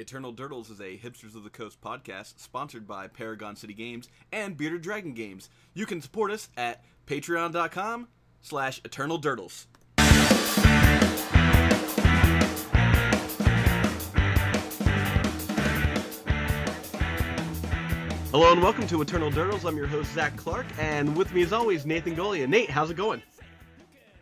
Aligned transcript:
Eternal 0.00 0.32
Durdles 0.32 0.70
is 0.70 0.80
a 0.80 0.96
Hipsters 0.96 1.36
of 1.36 1.44
the 1.44 1.50
Coast 1.50 1.82
podcast 1.82 2.40
sponsored 2.40 2.88
by 2.88 3.06
Paragon 3.06 3.54
City 3.54 3.74
Games 3.74 4.08
and 4.32 4.56
Bearded 4.56 4.80
Dragon 4.80 5.12
Games. 5.12 5.50
You 5.74 5.84
can 5.84 6.00
support 6.00 6.30
us 6.30 6.48
at 6.56 6.82
patreon.com 7.06 8.08
slash 8.40 8.80
Eternal 8.82 9.20
Durdles. 9.20 9.66
Hello 18.30 18.52
and 18.52 18.62
welcome 18.62 18.86
to 18.86 19.02
Eternal 19.02 19.30
Durdles. 19.30 19.66
I'm 19.66 19.76
your 19.76 19.86
host, 19.86 20.14
Zach 20.14 20.34
Clark, 20.36 20.64
and 20.78 21.14
with 21.14 21.34
me 21.34 21.42
as 21.42 21.52
always, 21.52 21.84
Nathan 21.84 22.16
Golia. 22.16 22.48
Nate, 22.48 22.70
how's 22.70 22.90
it 22.90 22.96
going? 22.96 23.20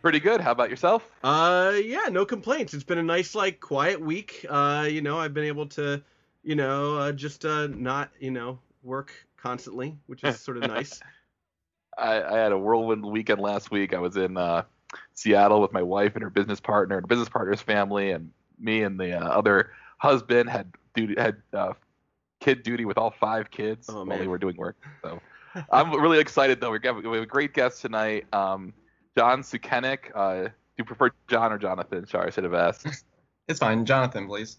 Pretty 0.01 0.19
good. 0.19 0.41
How 0.41 0.51
about 0.51 0.69
yourself? 0.69 1.09
Uh, 1.23 1.73
yeah, 1.83 2.05
no 2.09 2.25
complaints. 2.25 2.73
It's 2.73 2.83
been 2.83 2.97
a 2.97 3.03
nice, 3.03 3.35
like, 3.35 3.59
quiet 3.59 3.99
week. 3.99 4.45
Uh, 4.49 4.87
you 4.89 5.01
know, 5.01 5.19
I've 5.19 5.33
been 5.33 5.43
able 5.45 5.65
to, 5.67 6.01
you 6.43 6.55
know, 6.55 6.97
uh, 6.97 7.11
just 7.11 7.43
uh, 7.45 7.67
not, 7.67 8.09
you 8.19 8.31
know, 8.31 8.59
work 8.83 9.11
constantly, 9.37 9.97
which 10.07 10.23
is 10.23 10.39
sort 10.39 10.57
of 10.57 10.63
nice. 10.67 10.99
I, 11.97 12.21
I 12.23 12.37
had 12.37 12.51
a 12.53 12.57
whirlwind 12.57 13.05
weekend 13.05 13.41
last 13.41 13.71
week. 13.71 13.93
I 13.93 13.99
was 13.99 14.15
in 14.15 14.37
uh, 14.37 14.63
Seattle 15.15 15.59
with 15.61 15.73
my 15.73 15.81
wife 15.81 16.15
and 16.15 16.23
her 16.23 16.29
business 16.29 16.61
partner, 16.61 16.97
and 16.97 17.07
business 17.07 17.27
partner's 17.27 17.61
family, 17.61 18.11
and 18.11 18.31
me 18.57 18.83
and 18.83 18.97
the 18.97 19.13
uh, 19.19 19.27
other 19.27 19.71
husband 19.97 20.49
had 20.49 20.71
duty 20.95 21.15
had 21.17 21.35
uh, 21.53 21.73
kid 22.39 22.63
duty 22.63 22.85
with 22.85 22.97
all 22.97 23.11
five 23.11 23.51
kids 23.51 23.87
Oh, 23.89 23.95
while 23.95 24.05
man. 24.05 24.19
they 24.19 24.27
were 24.27 24.37
doing 24.37 24.55
work. 24.55 24.77
So 25.01 25.19
I'm 25.71 25.91
really 25.99 26.19
excited 26.19 26.61
though. 26.61 26.71
We 26.71 26.79
have, 26.85 26.95
we 26.95 27.03
have 27.15 27.23
a 27.23 27.25
great 27.25 27.53
guest 27.53 27.81
tonight, 27.81 28.33
um, 28.33 28.73
John 29.17 29.41
Sukenik. 29.41 30.11
Uh, 30.15 30.43
do 30.43 30.51
you 30.77 30.83
prefer 30.85 31.11
John 31.27 31.51
or 31.51 31.57
Jonathan? 31.57 32.07
Sorry, 32.07 32.27
I 32.27 32.29
should 32.29 32.43
have 32.45 32.53
asked. 32.53 32.87
It's 33.47 33.59
fine. 33.59 33.83
Jonathan, 33.83 34.27
please. 34.27 34.57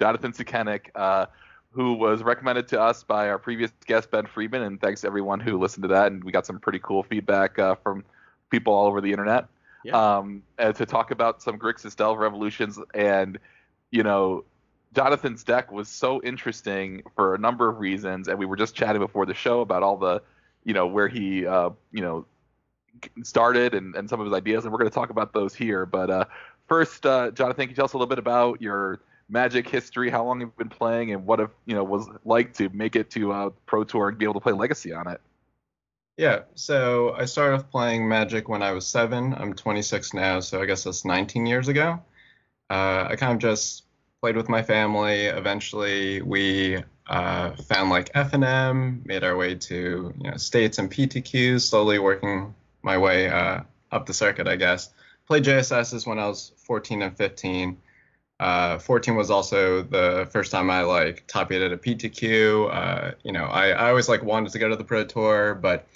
Jonathan 0.00 0.32
Sukenik, 0.32 0.86
uh, 0.96 1.26
who 1.70 1.94
was 1.94 2.24
recommended 2.24 2.66
to 2.68 2.80
us 2.80 3.04
by 3.04 3.28
our 3.28 3.38
previous 3.38 3.70
guest 3.86 4.10
Ben 4.10 4.26
Friedman, 4.26 4.62
and 4.62 4.80
thanks 4.80 5.02
to 5.02 5.06
everyone 5.06 5.38
who 5.38 5.56
listened 5.56 5.82
to 5.84 5.88
that. 5.90 6.10
And 6.10 6.24
we 6.24 6.32
got 6.32 6.44
some 6.44 6.58
pretty 6.58 6.80
cool 6.80 7.04
feedback 7.04 7.60
uh, 7.60 7.76
from 7.76 8.02
people 8.50 8.74
all 8.74 8.86
over 8.88 9.00
the 9.00 9.12
internet 9.12 9.46
Yeah. 9.84 10.16
um, 10.18 10.42
to 10.58 10.84
talk 10.84 11.12
about 11.12 11.42
some 11.42 11.58
Grixis 11.60 11.94
Delve 11.94 12.18
revolutions. 12.18 12.76
And 12.92 13.38
you 13.92 14.02
know, 14.02 14.44
Jonathan's 14.96 15.44
deck 15.44 15.70
was 15.70 15.88
so 15.88 16.20
interesting 16.22 17.02
for 17.14 17.36
a 17.36 17.38
number 17.38 17.68
of 17.68 17.78
reasons, 17.78 18.26
and 18.26 18.36
we 18.36 18.46
were 18.46 18.56
just 18.56 18.74
chatting 18.74 19.00
before 19.00 19.26
the 19.26 19.34
show 19.34 19.60
about 19.60 19.84
all 19.84 19.96
the, 19.96 20.22
you 20.64 20.74
know, 20.74 20.88
where 20.88 21.06
he, 21.06 21.46
uh, 21.46 21.70
you 21.92 22.00
know, 22.02 22.26
started 23.22 23.74
and, 23.74 23.94
and 23.94 24.08
some 24.08 24.20
of 24.20 24.26
his 24.26 24.34
ideas, 24.34 24.64
and 24.64 24.72
we're 24.72 24.78
going 24.78 24.90
to 24.90 24.94
talk 24.94 25.10
about 25.10 25.32
those 25.32 25.54
here. 25.54 25.86
But 25.86 26.10
uh, 26.10 26.24
first, 26.68 27.06
uh, 27.06 27.30
Jonathan, 27.30 27.64
can 27.64 27.70
you 27.70 27.76
tell 27.76 27.84
us 27.86 27.92
a 27.92 27.96
little 27.96 28.08
bit 28.08 28.18
about 28.18 28.60
your 28.60 29.00
Magic 29.28 29.66
history, 29.66 30.10
how 30.10 30.24
long 30.24 30.40
you've 30.40 30.56
been 30.58 30.68
playing, 30.68 31.12
and 31.12 31.24
what 31.24 31.40
it 31.40 31.48
you 31.64 31.74
know 31.74 31.84
was 31.84 32.06
like 32.24 32.52
to 32.54 32.68
make 32.70 32.96
it 32.96 33.08
to 33.12 33.32
uh, 33.32 33.50
Pro 33.64 33.82
Tour 33.82 34.10
and 34.10 34.18
be 34.18 34.26
able 34.26 34.34
to 34.34 34.40
play 34.40 34.52
Legacy 34.52 34.92
on 34.92 35.08
it? 35.08 35.22
Yeah, 36.18 36.40
so 36.54 37.14
I 37.14 37.24
started 37.24 37.56
off 37.56 37.70
playing 37.70 38.06
Magic 38.06 38.48
when 38.48 38.62
I 38.62 38.72
was 38.72 38.86
seven. 38.86 39.34
I'm 39.34 39.54
26 39.54 40.12
now, 40.12 40.40
so 40.40 40.60
I 40.60 40.66
guess 40.66 40.84
that's 40.84 41.06
19 41.06 41.46
years 41.46 41.68
ago. 41.68 41.98
Uh, 42.68 43.06
I 43.08 43.16
kind 43.16 43.32
of 43.32 43.38
just 43.38 43.84
played 44.20 44.36
with 44.36 44.50
my 44.50 44.62
family. 44.62 45.26
Eventually, 45.26 46.20
we 46.20 46.82
uh, 47.06 47.52
found 47.52 47.90
like 47.90 48.10
F&M, 48.14 49.02
made 49.04 49.24
our 49.24 49.36
way 49.36 49.54
to 49.54 50.12
you 50.18 50.30
know 50.30 50.36
states 50.36 50.78
and 50.78 50.90
PTQs, 50.90 51.62
slowly 51.62 51.98
working 51.98 52.54
my 52.82 52.98
way 52.98 53.28
uh, 53.28 53.60
up 53.90 54.06
the 54.06 54.14
circuit, 54.14 54.48
I 54.48 54.56
guess. 54.56 54.90
Played 55.26 55.44
JSSs 55.44 56.06
when 56.06 56.18
I 56.18 56.26
was 56.26 56.52
14 56.56 57.02
and 57.02 57.16
15. 57.16 57.78
Uh, 58.40 58.78
14 58.78 59.14
was 59.14 59.30
also 59.30 59.82
the 59.82 60.28
first 60.32 60.50
time 60.50 60.68
I 60.68 60.82
like 60.82 61.24
top 61.28 61.52
eight 61.52 61.62
at 61.62 61.72
a 61.72 61.76
PTQ. 61.76 62.74
Uh, 62.74 63.12
you 63.22 63.32
know, 63.32 63.44
I, 63.44 63.68
I 63.68 63.88
always 63.90 64.08
like 64.08 64.22
wanted 64.24 64.52
to 64.52 64.58
go 64.58 64.68
to 64.68 64.74
the 64.74 64.84
Pro 64.84 65.04
Tour, 65.04 65.54
but 65.54 65.86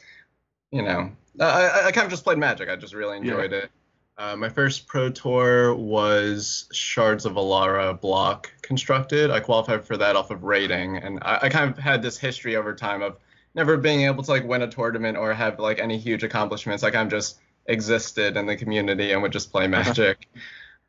you 0.70 0.82
know, 0.82 1.10
I, 1.40 1.86
I, 1.86 1.92
kind 1.92 2.04
of 2.04 2.10
just 2.10 2.24
played 2.24 2.38
Magic. 2.38 2.68
I 2.68 2.76
just 2.76 2.94
really 2.94 3.16
enjoyed 3.16 3.52
it. 3.52 3.70
Uh, 4.18 4.36
my 4.36 4.48
first 4.48 4.86
Pro 4.86 5.10
Tour 5.10 5.74
was 5.74 6.68
Shards 6.72 7.26
of 7.26 7.34
Alara 7.34 8.00
block 8.00 8.50
constructed. 8.62 9.30
I 9.30 9.40
qualified 9.40 9.84
for 9.84 9.96
that 9.96 10.16
off 10.16 10.30
of 10.30 10.44
rating, 10.44 10.96
and 10.96 11.18
I, 11.22 11.38
I 11.42 11.48
kind 11.48 11.70
of 11.70 11.78
had 11.78 12.00
this 12.00 12.16
history 12.16 12.56
over 12.56 12.74
time 12.74 13.02
of 13.02 13.18
never 13.56 13.78
being 13.78 14.02
able 14.02 14.22
to 14.22 14.30
like 14.30 14.44
win 14.46 14.62
a 14.62 14.68
tournament 14.68 15.16
or 15.16 15.32
have 15.32 15.58
like 15.58 15.80
any 15.80 15.98
huge 15.98 16.22
accomplishments. 16.22 16.82
Like 16.82 16.94
I'm 16.94 17.08
just 17.08 17.40
existed 17.66 18.36
in 18.36 18.46
the 18.46 18.54
community 18.54 19.12
and 19.12 19.22
would 19.22 19.32
just 19.32 19.50
play 19.50 19.66
Magic. 19.66 20.28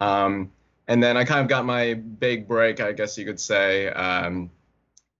um, 0.01 0.51
and 0.89 1.01
then 1.01 1.17
I 1.17 1.23
kind 1.23 1.39
of 1.39 1.47
got 1.47 1.65
my 1.65 1.95
big 1.95 2.47
break, 2.47 2.79
I 2.79 2.91
guess 2.91 3.17
you 3.17 3.25
could 3.25 3.39
say, 3.39 3.87
um, 3.89 4.51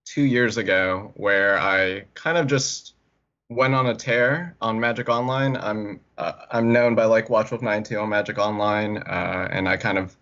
two 0.06 0.22
years 0.22 0.58
ago, 0.58 1.12
where 1.16 1.60
I 1.60 2.06
kind 2.14 2.38
of 2.38 2.48
just 2.48 2.94
went 3.50 3.74
on 3.74 3.88
a 3.88 3.96
tear 3.96 4.56
on 4.62 4.80
Magic 4.80 5.10
Online. 5.10 5.58
I'm 5.58 6.00
uh, 6.18 6.34
I'm 6.52 6.72
known 6.72 6.96
by 6.96 7.06
like 7.06 7.28
WatchWolf92 7.28 8.02
on 8.02 8.10
Magic 8.10 8.38
Online, 8.38 8.98
uh, 8.98 9.48
and 9.52 9.68
I 9.68 9.78
kind 9.78 9.98
of 9.98 10.16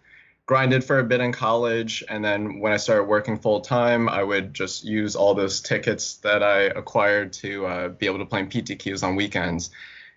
grinded 0.45 0.83
for 0.83 0.99
a 0.99 1.03
bit 1.03 1.21
in 1.21 1.31
college, 1.31 2.03
and 2.07 2.23
then 2.23 2.59
when 2.59 2.71
I 2.71 2.77
started 2.77 3.05
working 3.05 3.37
full 3.37 3.61
time, 3.61 4.07
I 4.07 4.23
would 4.23 4.53
just 4.53 4.83
use 4.83 5.15
all 5.15 5.33
those 5.33 5.59
tickets 5.59 6.17
that 6.17 6.43
I 6.43 6.63
acquired 6.63 7.33
to 7.33 7.65
uh, 7.65 7.87
be 7.89 8.05
able 8.05 8.19
to 8.19 8.25
play 8.25 8.41
in 8.41 8.47
PTQs 8.47 9.03
on 9.03 9.15
weekends. 9.15 9.71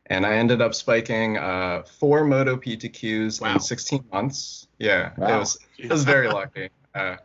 And 0.07 0.25
I 0.25 0.35
ended 0.35 0.61
up 0.63 0.75
spiking 0.75 1.37
uh, 1.37 1.83
four 1.83 2.25
Moto 2.25 2.57
PTQs 2.57 3.41
Wow. 3.41 3.55
in 3.55 3.61
16 3.61 4.05
months. 4.13 4.67
Yeah, 4.79 5.13
it 5.17 5.19
was 5.19 5.59
it 5.77 5.91
was 5.91 6.05
very 6.05 6.29
lucky. 6.29 6.71
Uh, 6.95 7.17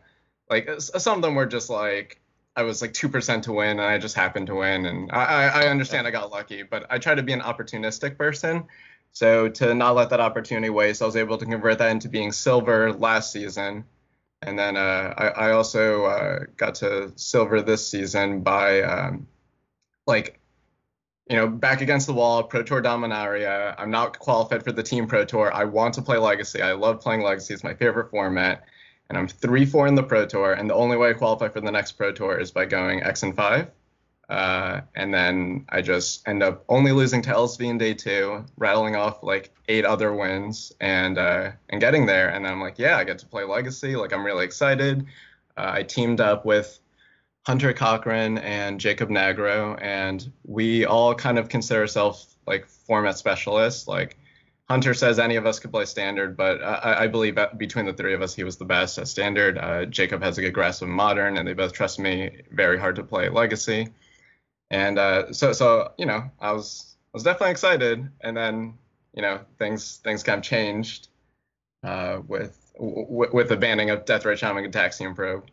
like 0.50 0.68
some 0.78 1.16
of 1.16 1.22
them 1.22 1.34
were 1.34 1.46
just 1.46 1.70
like 1.70 2.20
I 2.56 2.62
was 2.62 2.82
like 2.82 2.92
two 2.92 3.08
percent 3.08 3.44
to 3.44 3.52
win, 3.52 3.70
and 3.70 3.80
I 3.80 3.98
just 3.98 4.14
happened 4.14 4.48
to 4.48 4.54
win. 4.56 4.86
And 4.86 5.10
I, 5.12 5.24
I, 5.24 5.46
I 5.62 5.68
understand 5.68 6.06
I 6.06 6.10
got 6.10 6.30
lucky, 6.30 6.62
but 6.62 6.86
I 6.90 6.98
try 6.98 7.14
to 7.14 7.22
be 7.22 7.32
an 7.32 7.40
opportunistic 7.40 8.18
person. 8.18 8.64
So 9.14 9.48
to 9.48 9.74
not 9.74 9.94
let 9.94 10.10
that 10.10 10.20
opportunity 10.20 10.70
waste, 10.70 11.00
I 11.00 11.06
was 11.06 11.16
able 11.16 11.38
to 11.38 11.46
convert 11.46 11.78
that 11.78 11.90
into 11.90 12.08
being 12.08 12.32
silver 12.32 12.92
last 12.92 13.32
season, 13.32 13.84
and 14.42 14.58
then 14.58 14.76
uh, 14.76 15.14
I, 15.16 15.26
I 15.28 15.50
also 15.52 16.04
uh, 16.04 16.38
got 16.56 16.74
to 16.76 17.12
silver 17.16 17.62
this 17.62 17.88
season 17.88 18.40
by 18.40 18.82
um, 18.82 19.28
like 20.06 20.40
you 21.30 21.36
know, 21.36 21.48
back 21.48 21.80
against 21.80 22.06
the 22.06 22.12
wall, 22.12 22.42
Pro 22.42 22.62
Tour 22.62 22.82
Dominaria. 22.82 23.74
I'm 23.78 23.90
not 23.90 24.18
qualified 24.18 24.62
for 24.62 24.72
the 24.72 24.82
Team 24.82 25.06
Pro 25.06 25.24
Tour. 25.24 25.50
I 25.54 25.64
want 25.64 25.94
to 25.94 26.02
play 26.02 26.18
Legacy. 26.18 26.60
I 26.60 26.72
love 26.72 27.00
playing 27.00 27.22
Legacy. 27.22 27.54
It's 27.54 27.64
my 27.64 27.74
favorite 27.74 28.10
format. 28.10 28.64
And 29.08 29.16
I'm 29.16 29.28
3 29.28 29.64
4 29.64 29.86
in 29.86 29.94
the 29.94 30.02
Pro 30.02 30.26
Tour. 30.26 30.52
And 30.52 30.68
the 30.68 30.74
only 30.74 30.96
way 30.96 31.10
I 31.10 31.12
qualify 31.14 31.48
for 31.48 31.60
the 31.60 31.70
next 31.70 31.92
Pro 31.92 32.12
Tour 32.12 32.38
is 32.38 32.50
by 32.50 32.66
going 32.66 33.02
X 33.02 33.22
and 33.22 33.34
5. 33.34 33.70
Uh, 34.28 34.80
and 34.94 35.12
then 35.12 35.66
I 35.68 35.82
just 35.82 36.26
end 36.26 36.42
up 36.42 36.64
only 36.68 36.92
losing 36.92 37.22
to 37.22 37.30
LSV 37.30 37.64
in 37.64 37.78
day 37.78 37.94
two, 37.94 38.44
rattling 38.56 38.96
off 38.96 39.22
like 39.22 39.52
eight 39.68 39.84
other 39.84 40.14
wins 40.14 40.72
and 40.80 41.18
uh, 41.18 41.52
and 41.68 41.80
getting 41.80 42.06
there. 42.06 42.30
And 42.30 42.44
then 42.44 42.52
I'm 42.52 42.60
like, 42.60 42.78
yeah, 42.78 42.96
I 42.96 43.04
get 43.04 43.18
to 43.18 43.26
play 43.26 43.44
Legacy. 43.44 43.96
Like, 43.96 44.12
I'm 44.12 44.24
really 44.24 44.44
excited. 44.44 45.06
Uh, 45.56 45.70
I 45.74 45.82
teamed 45.82 46.20
up 46.20 46.44
with 46.44 46.80
Hunter 47.46 47.72
Cochran 47.74 48.38
and 48.38 48.80
Jacob 48.80 49.10
Nagro, 49.10 49.78
and 49.80 50.32
we 50.44 50.86
all 50.86 51.14
kind 51.14 51.38
of 51.38 51.48
consider 51.50 51.80
ourselves 51.80 52.36
like 52.46 52.66
format 52.66 53.18
specialists. 53.18 53.86
Like 53.86 54.16
Hunter 54.68 54.94
says, 54.94 55.18
any 55.18 55.36
of 55.36 55.44
us 55.44 55.58
could 55.58 55.70
play 55.70 55.84
standard, 55.84 56.38
but 56.38 56.62
I, 56.62 57.02
I 57.04 57.06
believe 57.06 57.38
between 57.58 57.84
the 57.84 57.92
three 57.92 58.14
of 58.14 58.22
us, 58.22 58.34
he 58.34 58.44
was 58.44 58.56
the 58.56 58.64
best 58.64 58.96
at 58.96 59.08
standard. 59.08 59.58
Uh, 59.58 59.84
Jacob 59.84 60.22
has 60.22 60.38
a 60.38 60.40
good 60.40 60.54
grasp 60.54 60.80
of 60.80 60.88
modern, 60.88 61.36
and 61.36 61.46
they 61.46 61.52
both 61.52 61.74
trust 61.74 61.98
me 61.98 62.42
very 62.50 62.78
hard 62.78 62.96
to 62.96 63.02
play 63.02 63.28
legacy. 63.28 63.88
And 64.74 64.98
uh, 64.98 65.32
so, 65.32 65.52
so 65.52 65.92
you 65.96 66.04
know, 66.04 66.28
I 66.40 66.50
was 66.50 66.96
I 67.06 67.10
was 67.12 67.22
definitely 67.22 67.52
excited, 67.52 68.10
and 68.22 68.36
then 68.36 68.74
you 69.14 69.22
know, 69.22 69.38
things 69.56 69.98
things 69.98 70.24
kind 70.24 70.38
of 70.38 70.44
changed 70.44 71.08
uh, 71.84 72.18
with 72.26 72.72
w- 72.74 73.30
with 73.32 73.48
the 73.48 73.56
banning 73.56 73.90
of 73.90 74.04
Deathrite 74.04 74.36
Shaman 74.36 74.64
and 74.64 74.74
Gitaxian 74.74 75.14
Probe. 75.14 75.46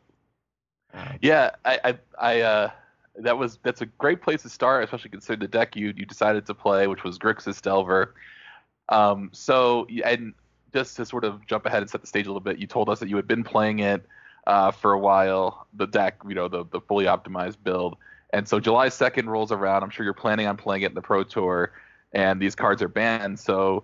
Uh, 0.92 1.13
Yeah, 1.22 1.51
I, 1.63 1.80
I, 1.84 1.98
I 2.19 2.42
uh, 2.42 2.72
that 3.18 3.38
was 3.38 3.60
that's 3.62 3.81
a 3.81 3.86
great 3.86 4.24
place 4.24 4.42
to 4.42 4.50
start, 4.50 4.84
especially 4.84 5.12
considering 5.12 5.42
the 5.42 5.48
deck 5.48 5.75
you 5.75 5.94
you 5.95 6.07
decided 6.07 6.48
to 6.48 6.56
play, 6.56 6.88
which 6.88 7.04
was 7.04 7.19
Grixis 7.19 7.62
Delver. 7.62 8.16
Um, 8.90 9.30
so 9.34 9.86
and 10.04 10.34
just 10.74 10.95
to 10.95 11.06
sort 11.06 11.25
of 11.25 11.45
jump 11.45 11.68
ahead 11.68 11.84
and 11.84 11.92
set 11.92 12.01
the 12.01 12.07
stage 12.07 12.25
a 12.25 12.30
little 12.30 12.40
bit, 12.42 12.57
you 12.57 12.66
told 12.66 12.90
us 12.90 13.00
that 13.01 13.07
you 13.07 13.18
had 13.18 13.28
been 13.28 13.44
playing 13.44 13.80
it 13.80 14.04
uh, 14.48 14.72
for 14.72 14.94
a 14.94 15.00
while, 15.00 15.68
the 15.75 15.86
deck, 15.86 16.16
you 16.28 16.34
know, 16.34 16.48
the 16.48 16.66
the 16.72 16.81
fully 16.81 17.06
optimized 17.06 17.57
build. 17.63 17.98
And 18.33 18.48
so 18.48 18.60
July 18.60 18.88
2nd 18.88 19.28
rolls 19.28 19.51
around. 19.51 19.83
I'm 19.83 19.89
sure 19.89 20.04
you're 20.04 20.13
planning 20.13 20.48
on 20.48 20.57
playing 20.57 20.83
it 20.83 20.89
in 20.89 20.95
the 20.95 21.01
Pro 21.01 21.24
Tour, 21.24 21.74
and 22.13 22.42
these 22.42 22.56
cards 22.56 22.81
are 22.81 22.88
banned. 22.88 23.39
So, 23.39 23.83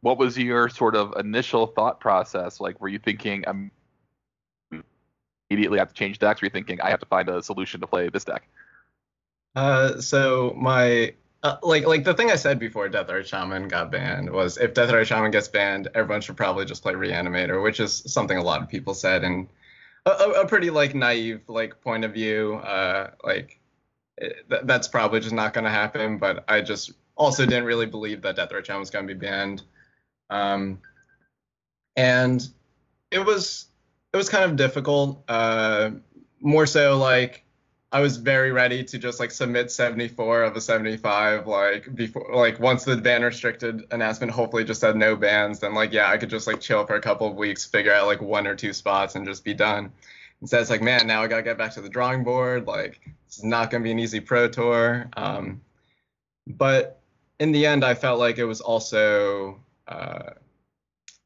what 0.00 0.18
was 0.18 0.36
your 0.36 0.68
sort 0.68 0.96
of 0.96 1.14
initial 1.18 1.68
thought 1.68 2.00
process? 2.00 2.60
Like, 2.60 2.80
were 2.80 2.88
you 2.88 2.98
thinking, 2.98 3.44
I'm 3.46 3.70
immediately 5.50 5.78
have 5.78 5.88
to 5.88 5.94
change 5.94 6.18
decks? 6.18 6.40
Were 6.40 6.46
you 6.46 6.50
thinking, 6.50 6.80
I 6.80 6.90
have 6.90 7.00
to 7.00 7.06
find 7.06 7.28
a 7.28 7.42
solution 7.42 7.80
to 7.80 7.86
play 7.86 8.08
this 8.08 8.24
deck? 8.24 8.48
Uh, 9.54 10.00
so 10.00 10.54
my 10.56 11.14
uh, 11.42 11.56
like 11.62 11.86
like 11.86 12.04
the 12.04 12.14
thing 12.14 12.30
I 12.30 12.36
said 12.36 12.58
before 12.58 12.88
Deathrite 12.88 13.26
Shaman 13.26 13.68
got 13.68 13.90
banned 13.90 14.30
was 14.30 14.58
if 14.58 14.74
Deathrite 14.74 15.06
Shaman 15.06 15.30
gets 15.30 15.48
banned, 15.48 15.88
everyone 15.94 16.20
should 16.20 16.36
probably 16.36 16.64
just 16.64 16.82
play 16.82 16.94
Reanimator, 16.94 17.62
which 17.62 17.80
is 17.80 18.02
something 18.06 18.36
a 18.36 18.42
lot 18.42 18.62
of 18.62 18.68
people 18.68 18.94
said. 18.94 19.24
And 19.24 19.48
a, 20.04 20.10
a 20.10 20.46
pretty 20.46 20.70
like 20.70 20.94
naive 20.94 21.42
like 21.48 21.80
point 21.80 22.04
of 22.04 22.12
view. 22.12 22.54
Uh, 22.56 23.10
like 23.24 23.57
th- 24.20 24.62
that's 24.64 24.88
probably 24.88 25.20
just 25.20 25.34
not 25.34 25.54
going 25.54 25.64
to 25.64 25.70
happen. 25.70 26.18
But 26.18 26.44
I 26.48 26.60
just 26.60 26.92
also 27.16 27.44
didn't 27.44 27.64
really 27.64 27.86
believe 27.86 28.22
that 28.22 28.36
Deathrite 28.36 28.64
Shaman 28.64 28.80
was 28.80 28.90
going 28.90 29.06
to 29.06 29.14
be 29.14 29.18
banned. 29.18 29.62
Um, 30.30 30.80
and 31.96 32.46
it 33.10 33.24
was 33.24 33.66
it 34.12 34.16
was 34.16 34.28
kind 34.28 34.44
of 34.44 34.56
difficult. 34.56 35.22
Uh, 35.28 35.90
more 36.40 36.66
so 36.66 36.96
like 36.98 37.44
I 37.90 38.00
was 38.00 38.18
very 38.18 38.52
ready 38.52 38.84
to 38.84 38.98
just 38.98 39.18
like 39.18 39.30
submit 39.30 39.70
74 39.70 40.42
of 40.42 40.56
a 40.56 40.60
75 40.60 41.46
like 41.46 41.94
before 41.94 42.30
like 42.34 42.60
once 42.60 42.84
the 42.84 42.96
ban 42.96 43.22
restricted 43.22 43.86
announcement 43.90 44.30
hopefully 44.30 44.64
just 44.64 44.80
said 44.80 44.94
no 44.94 45.16
bans 45.16 45.60
then 45.60 45.74
like 45.74 45.92
yeah 45.92 46.08
I 46.10 46.18
could 46.18 46.30
just 46.30 46.46
like 46.46 46.60
chill 46.60 46.84
for 46.86 46.96
a 46.96 47.00
couple 47.00 47.26
of 47.26 47.36
weeks 47.36 47.64
figure 47.64 47.92
out 47.92 48.06
like 48.06 48.20
one 48.20 48.46
or 48.46 48.54
two 48.54 48.72
spots 48.72 49.14
and 49.14 49.26
just 49.26 49.44
be 49.44 49.54
done. 49.54 49.92
Instead 50.40 50.60
it's 50.60 50.70
like 50.70 50.82
man 50.82 51.06
now 51.06 51.22
I 51.22 51.26
gotta 51.26 51.42
get 51.42 51.58
back 51.58 51.72
to 51.74 51.80
the 51.80 51.88
drawing 51.88 52.24
board 52.24 52.66
like 52.66 53.00
this 53.26 53.38
is 53.38 53.44
not 53.44 53.70
gonna 53.70 53.84
be 53.84 53.90
an 53.90 53.98
easy 53.98 54.20
pro 54.20 54.48
tour. 54.48 55.08
Um, 55.16 55.60
but 56.46 57.00
in 57.38 57.52
the 57.52 57.66
end 57.66 57.84
I 57.84 57.94
felt 57.94 58.18
like 58.18 58.38
it 58.38 58.44
was 58.44 58.60
also 58.60 59.60
uh, 59.86 60.30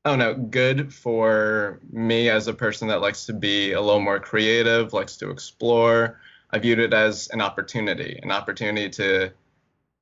I 0.05 0.11
don't 0.11 0.19
know, 0.19 0.35
good 0.35 0.93
for 0.93 1.79
me 1.93 2.29
as 2.29 2.49
a 2.49 2.55
person 2.55 2.89
that 2.89 3.01
likes 3.01 3.25
to 3.27 3.33
be 3.33 3.73
a 3.73 3.81
little 3.81 4.01
more 4.01 4.19
creative, 4.19 4.93
likes 4.93 5.17
to 5.19 5.31
explore. 5.31 6.21
I 6.51 6.59
viewed 6.59 6.81
it 6.81 6.93
as 6.93 7.29
an 7.29 7.41
opportunity, 7.41 8.19
an 8.21 8.33
opportunity 8.33 8.91
to 8.91 9.33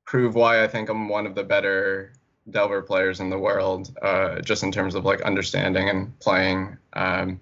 prove 0.05 0.33
why 0.33 0.63
I 0.63 0.67
think 0.67 0.89
I'm 0.89 1.07
one 1.07 1.27
of 1.27 1.35
the 1.35 1.43
better 1.43 2.13
Delver 2.49 2.81
players 2.81 3.19
in 3.19 3.29
the 3.29 3.37
world, 3.37 3.95
uh, 4.01 4.41
just 4.41 4.63
in 4.63 4.71
terms 4.71 4.95
of 4.95 5.05
like 5.05 5.21
understanding 5.21 5.89
and 5.89 6.17
playing. 6.19 6.77
Um, 6.93 7.39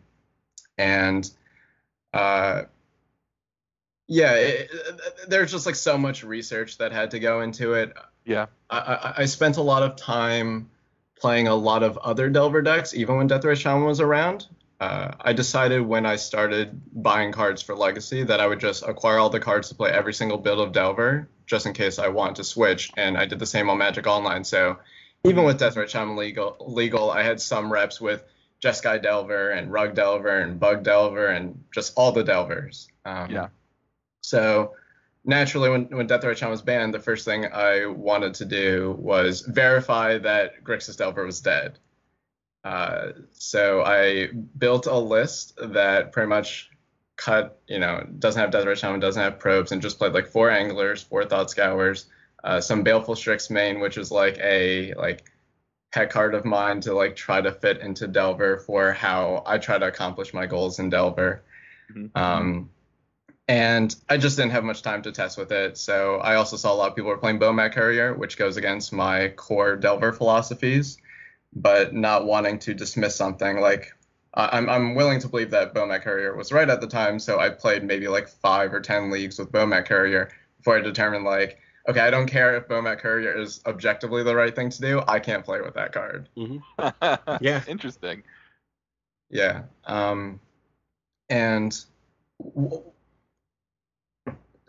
and 0.77 1.31
uh, 2.13 2.63
yeah, 4.07 4.33
it, 4.33 4.71
there's 5.27 5.51
just 5.51 5.65
like 5.65 5.75
so 5.75 5.97
much 5.97 6.23
research 6.23 6.77
that 6.79 6.91
had 6.91 7.11
to 7.11 7.19
go 7.19 7.41
into 7.41 7.73
it. 7.73 7.93
Yeah. 8.25 8.47
I, 8.69 8.77
I, 8.79 9.13
I 9.17 9.25
spent 9.25 9.57
a 9.57 9.61
lot 9.61 9.83
of 9.83 9.95
time 9.95 10.69
playing 11.19 11.47
a 11.47 11.55
lot 11.55 11.83
of 11.83 11.97
other 11.97 12.29
Delver 12.29 12.61
decks, 12.61 12.95
even 12.95 13.17
when 13.17 13.29
Deathrite 13.29 13.57
Shaman 13.57 13.85
was 13.85 13.99
around. 13.99 14.47
Uh, 14.79 15.11
I 15.19 15.33
decided 15.33 15.81
when 15.81 16.05
I 16.05 16.15
started 16.15 16.81
buying 16.93 17.31
cards 17.31 17.61
for 17.61 17.75
Legacy 17.75 18.23
that 18.23 18.39
I 18.39 18.47
would 18.47 18.59
just 18.59 18.81
acquire 18.87 19.17
all 19.17 19.29
the 19.29 19.39
cards 19.39 19.69
to 19.69 19.75
play 19.75 19.91
every 19.91 20.13
single 20.13 20.37
build 20.37 20.59
of 20.59 20.71
Delver, 20.71 21.27
just 21.45 21.65
in 21.65 21.73
case 21.73 21.99
I 21.99 22.07
want 22.07 22.37
to 22.37 22.43
switch. 22.43 22.91
And 22.95 23.17
I 23.17 23.25
did 23.25 23.39
the 23.39 23.45
same 23.45 23.69
on 23.69 23.77
Magic 23.77 24.07
Online. 24.07 24.43
So 24.43 24.77
even 25.25 25.43
with 25.43 25.59
Deathrite 25.59 25.89
Shaman 25.89 26.15
legal, 26.15 26.55
legal, 26.61 27.11
I 27.11 27.23
had 27.23 27.41
some 27.41 27.71
reps 27.71 27.99
with 27.99 28.23
Jeskai 28.63 29.01
Delver 29.01 29.51
and 29.51 29.71
Rug 29.71 29.95
Delver 29.95 30.39
and 30.39 30.59
Bug 30.59 30.83
Delver 30.83 31.27
and 31.27 31.63
just 31.73 31.93
all 31.95 32.11
the 32.11 32.23
Delvers. 32.23 32.87
Um, 33.05 33.31
yeah. 33.31 33.47
So 34.21 34.75
naturally, 35.23 35.69
when, 35.69 35.85
when 35.85 36.07
Deathrite 36.07 36.37
Shaman 36.37 36.51
was 36.51 36.61
banned, 36.61 36.93
the 36.93 36.99
first 36.99 37.25
thing 37.25 37.45
I 37.45 37.85
wanted 37.85 38.33
to 38.35 38.45
do 38.45 38.95
was 38.99 39.41
verify 39.41 40.17
that 40.19 40.63
Grixis 40.63 40.97
Delver 40.97 41.25
was 41.25 41.39
dead. 41.41 41.79
Uh, 42.63 43.13
so 43.31 43.83
I 43.83 44.29
built 44.57 44.85
a 44.85 44.97
list 44.97 45.57
that 45.61 46.11
pretty 46.11 46.27
much 46.27 46.69
cut, 47.15 47.61
you 47.67 47.79
know, 47.79 48.05
doesn't 48.19 48.39
have 48.39 48.51
Deathrite 48.51 48.77
Shaman, 48.77 48.99
doesn't 48.99 49.21
have 49.21 49.39
probes, 49.39 49.71
and 49.71 49.81
just 49.81 49.97
played 49.97 50.13
like 50.13 50.27
four 50.27 50.49
anglers, 50.49 51.01
four 51.01 51.23
thought 51.25 51.49
scours, 51.49 52.07
uh, 52.43 52.59
some 52.59 52.83
baleful 52.83 53.15
Strix 53.15 53.49
main, 53.49 53.79
which 53.79 53.97
is 53.97 54.11
like 54.11 54.37
a 54.39 54.93
like 54.95 55.31
pet 55.91 56.09
card 56.09 56.35
of 56.35 56.45
mine 56.45 56.81
to 56.81 56.93
like 56.93 57.15
try 57.15 57.41
to 57.41 57.51
fit 57.51 57.79
into 57.79 58.07
Delver 58.07 58.57
for 58.57 58.91
how 58.91 59.43
I 59.45 59.57
try 59.57 59.77
to 59.77 59.87
accomplish 59.87 60.33
my 60.33 60.45
goals 60.45 60.79
in 60.79 60.89
Delver. 60.89 61.41
Mm-hmm. 61.91 62.17
Um, 62.17 62.69
and 63.47 63.95
I 64.07 64.17
just 64.17 64.37
didn't 64.37 64.51
have 64.51 64.63
much 64.63 64.83
time 64.83 65.01
to 65.01 65.11
test 65.11 65.37
with 65.37 65.51
it. 65.51 65.77
So 65.77 66.17
I 66.17 66.35
also 66.35 66.55
saw 66.55 66.71
a 66.71 66.75
lot 66.75 66.89
of 66.89 66.95
people 66.95 67.09
were 67.09 67.17
playing 67.17 67.39
Bomat 67.39 67.73
Courier, 67.73 68.13
which 68.13 68.37
goes 68.37 68.57
against 68.57 68.93
my 68.93 69.29
core 69.29 69.75
Delver 69.75 70.13
philosophies, 70.13 70.99
but 71.53 71.95
not 71.95 72.25
wanting 72.25 72.59
to 72.59 72.75
dismiss 72.75 73.15
something 73.15 73.59
like 73.59 73.91
I'm 74.35 74.69
I'm 74.69 74.93
willing 74.93 75.19
to 75.21 75.27
believe 75.27 75.49
that 75.51 75.73
Bomat 75.73 76.03
Courier 76.03 76.35
was 76.35 76.51
right 76.51 76.69
at 76.69 76.81
the 76.81 76.87
time. 76.87 77.17
So 77.17 77.39
I 77.39 77.49
played 77.49 77.83
maybe 77.83 78.07
like 78.07 78.29
five 78.29 78.71
or 78.73 78.81
ten 78.81 79.09
leagues 79.09 79.39
with 79.39 79.51
Bomat 79.51 79.87
Courier 79.87 80.29
before 80.57 80.77
I 80.77 80.81
determined 80.81 81.25
like, 81.25 81.57
okay, 81.87 82.01
I 82.01 82.09
don't 82.09 82.27
care 82.27 82.55
if 82.57 82.67
Bomat 82.67 82.99
Courier 82.99 83.37
is 83.37 83.61
objectively 83.65 84.23
the 84.23 84.35
right 84.35 84.55
thing 84.55 84.69
to 84.69 84.81
do. 84.81 85.01
I 85.07 85.19
can't 85.19 85.45
play 85.45 85.61
with 85.61 85.75
that 85.75 85.93
card. 85.93 86.29
Mm-hmm. 86.37 87.37
yeah, 87.43 87.63
interesting. 87.67 88.23
Yeah. 89.29 89.63
Um, 89.85 90.39
and. 91.29 91.77
W- 92.39 92.83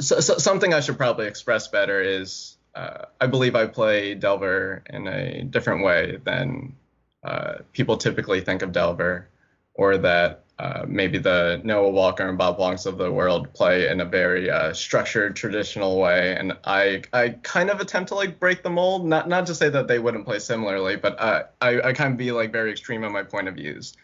so, 0.01 0.21
so, 0.21 0.39
something 0.39 0.73
I 0.73 0.81
should 0.81 0.97
probably 0.97 1.27
express 1.27 1.69
better 1.69 2.01
is 2.01 2.57
uh, 2.75 3.07
I 3.21 3.27
believe 3.27 3.55
I 3.55 3.67
play 3.67 4.15
Delver 4.15 4.83
in 4.89 5.07
a 5.07 5.43
different 5.45 5.85
way 5.85 6.19
than 6.25 6.75
uh, 7.23 7.59
people 7.73 7.97
typically 7.97 8.41
think 8.41 8.63
of 8.63 8.73
Delver, 8.73 9.29
or 9.75 9.99
that 9.99 10.45
uh, 10.61 10.85
maybe 10.87 11.17
the 11.17 11.59
Noah 11.65 11.89
Walker 11.89 12.29
and 12.29 12.37
Bob 12.37 12.61
Longs 12.61 12.85
of 12.85 12.99
the 12.99 13.11
world 13.11 13.51
play 13.55 13.89
in 13.89 14.03
a 14.03 14.05
very 14.05 14.51
uh, 14.51 14.75
structured, 14.75 15.35
traditional 15.35 15.99
way. 15.99 16.37
And 16.37 16.53
I 16.65 17.03
I 17.15 17.31
kind 17.43 17.71
of 17.71 17.81
attempt 17.81 18.09
to 18.09 18.15
like 18.15 18.39
break 18.39 18.63
the 18.63 18.69
mold, 18.69 19.07
not 19.07 19.27
not 19.27 19.47
to 19.47 19.55
say 19.55 19.71
that 19.71 19.89
they 19.89 19.99
wouldn't 19.99 20.27
play 20.27 20.39
similarly, 20.39 20.97
but 20.97 21.19
uh, 21.19 21.45
I 21.63 21.81
I 21.81 21.93
kind 21.95 22.13
of 22.13 22.19
be 22.19 22.31
like 22.31 22.53
very 22.53 22.71
extreme 22.71 23.05
in 23.05 23.13
my 23.13 23.23
point 23.23 23.49
of 23.49 23.55
views. 23.55 23.97